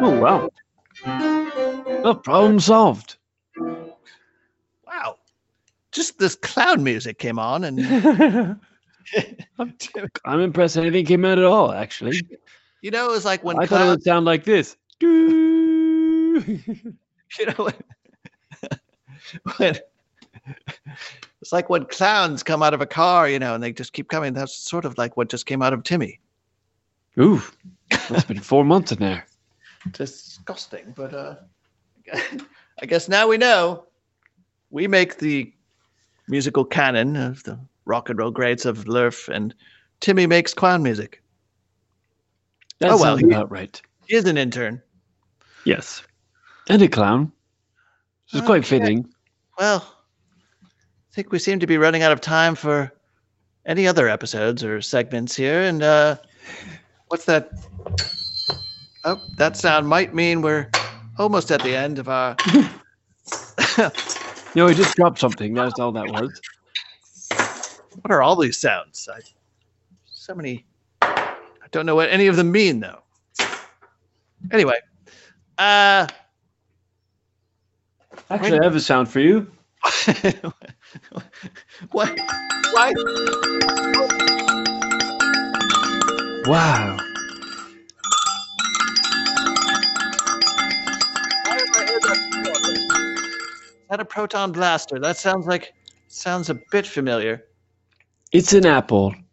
Oh 0.00 0.18
wow. 0.18 0.48
Oh, 2.02 2.14
problem 2.14 2.58
solved. 2.58 3.18
Wow. 4.86 5.16
Just 5.92 6.18
this 6.18 6.34
clown 6.34 6.82
music 6.82 7.18
came 7.18 7.38
on, 7.38 7.64
and 7.64 7.80
I'm, 9.58 9.74
I'm 10.24 10.40
impressed 10.40 10.78
anything 10.78 11.04
came 11.04 11.26
out 11.26 11.38
at 11.38 11.44
all, 11.44 11.72
actually. 11.72 12.22
you 12.80 12.90
know, 12.90 13.10
it 13.10 13.12
was 13.12 13.26
like 13.26 13.44
when 13.44 13.58
I 13.58 13.66
thought 13.66 13.82
it 13.82 13.90
would 13.90 14.02
sound 14.02 14.24
like 14.24 14.44
this. 14.44 14.78
You 17.38 17.46
know, 17.46 17.54
when, 17.64 17.74
when 19.56 19.78
it's 21.40 21.52
like 21.52 21.68
when 21.68 21.84
clowns 21.86 22.42
come 22.42 22.62
out 22.62 22.74
of 22.74 22.80
a 22.80 22.86
car, 22.86 23.28
you 23.28 23.38
know, 23.38 23.54
and 23.54 23.62
they 23.62 23.72
just 23.72 23.92
keep 23.92 24.08
coming. 24.08 24.32
That's 24.34 24.56
sort 24.56 24.84
of 24.84 24.96
like 24.98 25.16
what 25.16 25.28
just 25.28 25.46
came 25.46 25.60
out 25.62 25.72
of 25.72 25.82
Timmy. 25.82 26.20
Ooh, 27.18 27.42
that's 27.90 28.24
been 28.24 28.40
four 28.40 28.64
months 28.64 28.92
in 28.92 28.98
there. 28.98 29.26
Disgusting, 29.90 30.92
but 30.96 31.12
uh, 31.12 31.34
I 32.80 32.86
guess 32.86 33.08
now 33.08 33.26
we 33.26 33.36
know. 33.36 33.86
We 34.70 34.86
make 34.86 35.18
the 35.18 35.52
musical 36.28 36.64
canon 36.64 37.16
of 37.16 37.42
the 37.42 37.58
rock 37.84 38.10
and 38.10 38.18
roll 38.18 38.30
greats 38.30 38.64
of 38.64 38.84
Lurf, 38.84 39.28
and 39.28 39.54
Timmy 40.00 40.26
makes 40.26 40.54
clown 40.54 40.82
music. 40.82 41.20
That 42.78 42.92
Oh, 42.92 42.98
well, 42.98 43.16
he- 43.16 43.24
about 43.24 43.50
right. 43.50 43.80
He 44.06 44.16
is 44.16 44.26
an 44.26 44.36
intern. 44.36 44.82
Yes. 45.64 46.02
And 46.68 46.82
a 46.82 46.88
clown. 46.88 47.32
This 48.32 48.40
is 48.40 48.46
quite 48.46 48.64
fitting. 48.64 49.08
Well, 49.58 49.86
I 50.64 51.14
think 51.14 51.30
we 51.30 51.38
seem 51.38 51.60
to 51.60 51.66
be 51.66 51.78
running 51.78 52.02
out 52.02 52.12
of 52.12 52.20
time 52.20 52.54
for 52.54 52.92
any 53.66 53.86
other 53.86 54.08
episodes 54.08 54.64
or 54.64 54.80
segments 54.80 55.36
here. 55.36 55.62
And 55.62 55.82
uh, 55.82 56.16
what's 57.08 57.24
that? 57.26 57.50
Oh, 59.04 59.20
that 59.36 59.56
sound 59.56 59.86
might 59.86 60.14
mean 60.14 60.42
we're 60.42 60.70
almost 61.18 61.50
at 61.50 61.62
the 61.62 61.76
end 61.76 61.98
of 61.98 62.08
our. 62.08 62.36
No, 64.54 64.68
he 64.68 64.74
just 64.74 64.94
dropped 64.94 65.18
something. 65.18 65.52
That's 65.52 65.80
all 65.80 65.90
that 65.92 66.06
was. 66.06 66.40
what 68.02 68.12
are 68.12 68.22
all 68.22 68.36
these 68.36 68.56
sounds? 68.56 69.08
I, 69.12 69.18
so 70.04 70.34
many. 70.34 70.64
I 71.02 71.36
don't 71.72 71.86
know 71.86 71.96
what 71.96 72.08
any 72.10 72.28
of 72.28 72.36
them 72.36 72.52
mean, 72.52 72.78
though. 72.78 73.02
Anyway, 74.52 74.76
uh, 75.58 76.06
Actually, 78.30 78.60
I 78.60 78.64
have 78.64 78.74
a 78.74 78.80
sound 78.80 79.08
for 79.08 79.20
you. 79.20 79.50
what? 81.90 82.18
Why? 82.72 82.92
Wow. 86.46 86.96
Why 91.44 91.58
have 91.58 91.68
I 91.74 91.86
heard 91.86 92.02
that 92.02 92.18
before? 92.30 92.72
Is 92.72 93.88
that 93.90 94.00
a 94.00 94.04
proton 94.04 94.52
blaster? 94.52 94.98
That 94.98 95.16
sounds 95.16 95.46
like 95.46 95.72
sounds 96.08 96.50
a 96.50 96.58
bit 96.70 96.86
familiar. 96.86 97.44
It's 98.32 98.52
an 98.52 98.66
apple. 98.66 99.14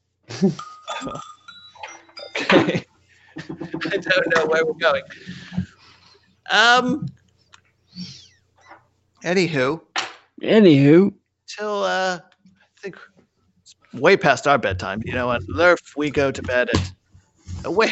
Okay. 2.38 2.86
I 3.92 3.98
don't 3.98 4.36
know 4.36 4.46
where 4.46 4.66
we're 4.66 4.74
going. 4.74 5.04
Um. 6.50 7.08
Anywho, 9.24 9.80
Anywho, 10.42 11.14
till 11.48 11.84
uh, 11.84 12.18
I 12.18 12.82
think 12.82 12.98
it's 13.62 13.76
way 13.94 14.18
past 14.18 14.48
our 14.48 14.58
bedtime. 14.58 15.02
You 15.06 15.14
know, 15.14 15.30
on 15.30 15.42
Lurf 15.46 15.96
we 15.96 16.10
go 16.10 16.32
to 16.32 16.42
bed 16.42 16.70
at. 16.70 16.92
Uh, 17.66 17.72
where, 17.72 17.90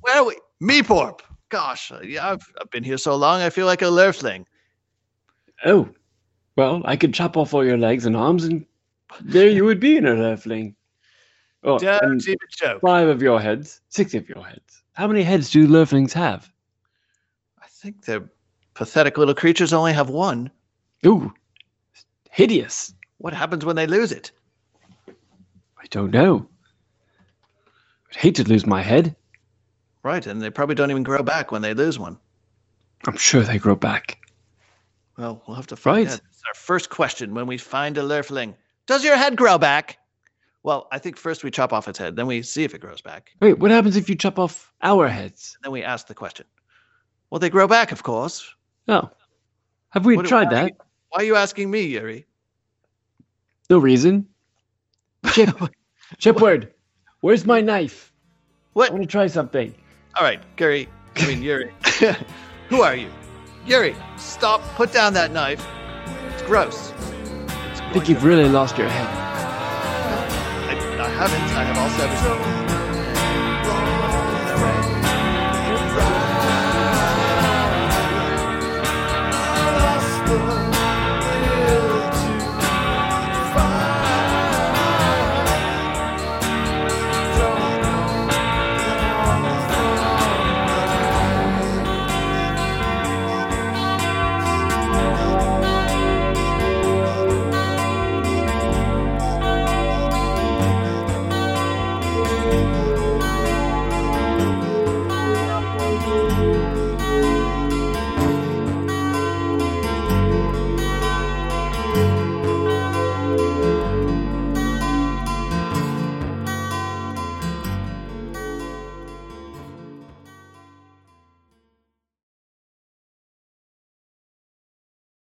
where 0.00 0.16
are 0.16 0.24
we? 0.24 0.36
Meeporp. 0.60 1.20
Gosh, 1.50 1.92
yeah, 2.02 2.32
I've, 2.32 2.42
I've 2.60 2.70
been 2.70 2.82
here 2.82 2.98
so 2.98 3.14
long. 3.14 3.40
I 3.40 3.50
feel 3.50 3.66
like 3.66 3.82
a 3.82 3.86
Lurfling. 3.86 4.46
oh, 5.64 5.88
well, 6.56 6.82
I 6.84 6.96
could 6.96 7.14
chop 7.14 7.36
off 7.36 7.54
all 7.54 7.64
your 7.64 7.78
legs 7.78 8.04
and 8.06 8.16
arms, 8.16 8.42
and 8.44 8.66
there 9.20 9.48
you 9.48 9.64
would 9.64 9.78
be 9.78 9.96
in 9.96 10.06
a 10.06 10.14
lurfling. 10.14 10.74
Oh, 11.62 11.78
Don't 11.78 12.22
even 12.26 12.38
joke. 12.50 12.80
five 12.80 13.06
of 13.06 13.22
your 13.22 13.40
heads, 13.40 13.80
six 13.90 14.14
of 14.14 14.28
your 14.28 14.44
heads. 14.44 14.82
How 14.94 15.06
many 15.06 15.22
heads 15.22 15.50
do 15.50 15.68
lurflings 15.68 16.12
have? 16.14 16.50
I 17.86 17.88
think 17.90 18.04
the 18.04 18.28
pathetic 18.74 19.16
little 19.16 19.32
creatures 19.32 19.72
only 19.72 19.92
have 19.92 20.10
one. 20.10 20.50
Ooh, 21.06 21.32
hideous. 22.32 22.92
What 23.18 23.32
happens 23.32 23.64
when 23.64 23.76
they 23.76 23.86
lose 23.86 24.10
it? 24.10 24.32
I 25.08 25.86
don't 25.90 26.10
know. 26.10 26.48
I'd 28.10 28.16
hate 28.16 28.34
to 28.34 28.42
lose 28.42 28.66
my 28.66 28.82
head. 28.82 29.14
Right, 30.02 30.26
and 30.26 30.42
they 30.42 30.50
probably 30.50 30.74
don't 30.74 30.90
even 30.90 31.04
grow 31.04 31.22
back 31.22 31.52
when 31.52 31.62
they 31.62 31.74
lose 31.74 31.96
one. 31.96 32.18
I'm 33.06 33.16
sure 33.16 33.42
they 33.42 33.58
grow 33.58 33.76
back. 33.76 34.18
Well, 35.16 35.44
we'll 35.46 35.54
have 35.54 35.68
to 35.68 35.76
find 35.76 35.98
Right. 35.98 36.12
out. 36.14 36.20
It's 36.28 36.42
our 36.48 36.54
first 36.54 36.90
question 36.90 37.34
when 37.34 37.46
we 37.46 37.58
find 37.58 37.96
a 37.98 38.02
lurfling. 38.02 38.56
Does 38.86 39.04
your 39.04 39.16
head 39.16 39.36
grow 39.36 39.58
back? 39.58 39.98
Well, 40.64 40.88
I 40.90 40.98
think 40.98 41.16
first 41.16 41.44
we 41.44 41.52
chop 41.52 41.72
off 41.72 41.86
its 41.86 42.00
head, 42.00 42.16
then 42.16 42.26
we 42.26 42.42
see 42.42 42.64
if 42.64 42.74
it 42.74 42.80
grows 42.80 43.00
back. 43.00 43.30
Wait, 43.40 43.60
what 43.60 43.70
happens 43.70 43.94
if 43.94 44.08
you 44.08 44.16
chop 44.16 44.40
off 44.40 44.72
our 44.82 45.06
heads? 45.06 45.56
Then 45.62 45.70
we 45.70 45.84
ask 45.84 46.08
the 46.08 46.14
question. 46.14 46.46
Well, 47.30 47.38
they 47.38 47.50
grow 47.50 47.66
back, 47.66 47.92
of 47.92 48.02
course. 48.02 48.54
Oh. 48.88 49.10
Have 49.90 50.04
we 50.06 50.16
What- 50.16 50.26
tried 50.26 50.44
why- 50.48 50.54
that? 50.54 50.72
Why 51.10 51.22
are 51.22 51.24
you 51.24 51.36
asking 51.36 51.70
me, 51.70 51.82
Yuri? 51.82 52.26
No 53.70 53.78
reason. 53.78 54.26
Chip. 55.32 55.50
Shipward. 56.18 56.72
Where's 57.20 57.44
my 57.46 57.60
knife? 57.60 58.12
What? 58.74 58.90
I 58.90 58.92
want 58.92 59.02
to 59.02 59.08
try 59.08 59.26
something. 59.26 59.74
All 60.16 60.22
right, 60.24 60.40
Gary. 60.56 60.88
I 61.16 61.26
mean, 61.26 61.42
Yuri. 61.42 61.72
Who 62.68 62.82
are 62.82 62.94
you? 62.94 63.10
Yuri, 63.66 63.96
stop. 64.16 64.60
Put 64.76 64.92
down 64.92 65.14
that 65.14 65.32
knife. 65.32 65.66
It's 66.32 66.42
gross. 66.42 66.92
It's 67.70 67.80
I 67.80 67.90
think 67.92 68.08
you've 68.08 68.22
really 68.24 68.48
lost 68.48 68.76
your 68.78 68.88
head. 68.88 69.06
I, 70.68 71.04
I 71.04 71.08
haven't. 71.08 71.56
I 71.56 71.64
have 71.64 71.78
all 71.78 71.90
seven. 71.98 72.55